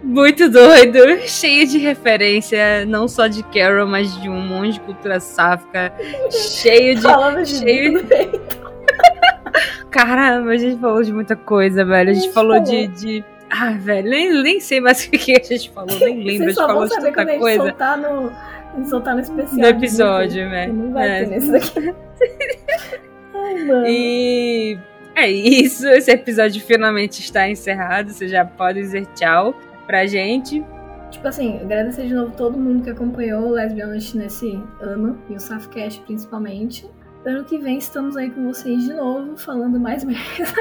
[0.02, 5.18] muito doido, cheio de referência, não só de Carol, mas de um monte de cultura
[5.20, 5.92] sáfica.
[6.30, 7.02] cheio de.
[7.02, 8.30] Falando de cheio- bem.
[9.90, 12.10] Caramba, a gente falou de muita coisa, velho.
[12.10, 12.64] A gente, gente falou falou.
[12.70, 12.86] de.
[12.88, 13.24] de...
[13.56, 16.22] Ah, velho, nem, nem sei mais o que a gente falou, nem lembro.
[16.22, 18.84] A Vocês gente só falou vão de saber quando a tanta gente coisa soltar no,
[18.88, 19.58] soltar no especial.
[19.58, 20.72] no episódio, velho.
[20.72, 21.24] Não vai É.
[21.24, 21.94] ter nesse daqui.
[23.34, 23.86] Ai, mano.
[23.86, 24.78] E
[25.14, 25.86] é isso.
[25.88, 28.10] Esse episódio finalmente está encerrado.
[28.10, 29.54] Você já pode dizer tchau
[29.86, 30.64] pra gente.
[31.10, 35.40] Tipo assim, agradecer de novo todo mundo que acompanhou o Lesbianist nesse ano, e o
[35.40, 36.90] Safcast principalmente.
[37.24, 40.52] Ano que vem estamos aí com vocês de novo, falando mais merda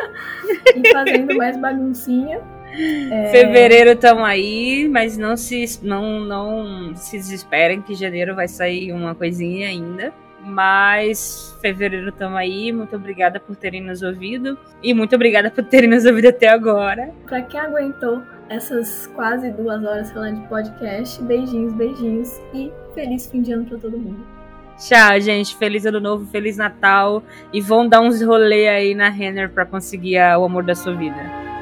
[0.75, 2.39] e fazendo mais baguncinha.
[2.75, 8.91] É, Fevereiro tamo aí, mas não se não não se desesperem que janeiro vai sair
[8.91, 10.13] uma coisinha ainda.
[10.45, 12.71] Mas fevereiro tamo aí.
[12.71, 17.11] Muito obrigada por terem nos ouvido e muito obrigada por terem nos ouvido até agora.
[17.25, 23.41] Pra quem aguentou essas quase duas horas falando de podcast, beijinhos, beijinhos e feliz fim
[23.41, 24.25] de ano pra todo mundo.
[24.77, 25.55] Tchau, gente.
[25.55, 27.23] Feliz ano novo, feliz Natal
[27.53, 31.52] e vão dar uns rolê aí na Renner pra conseguir o amor da sua vida.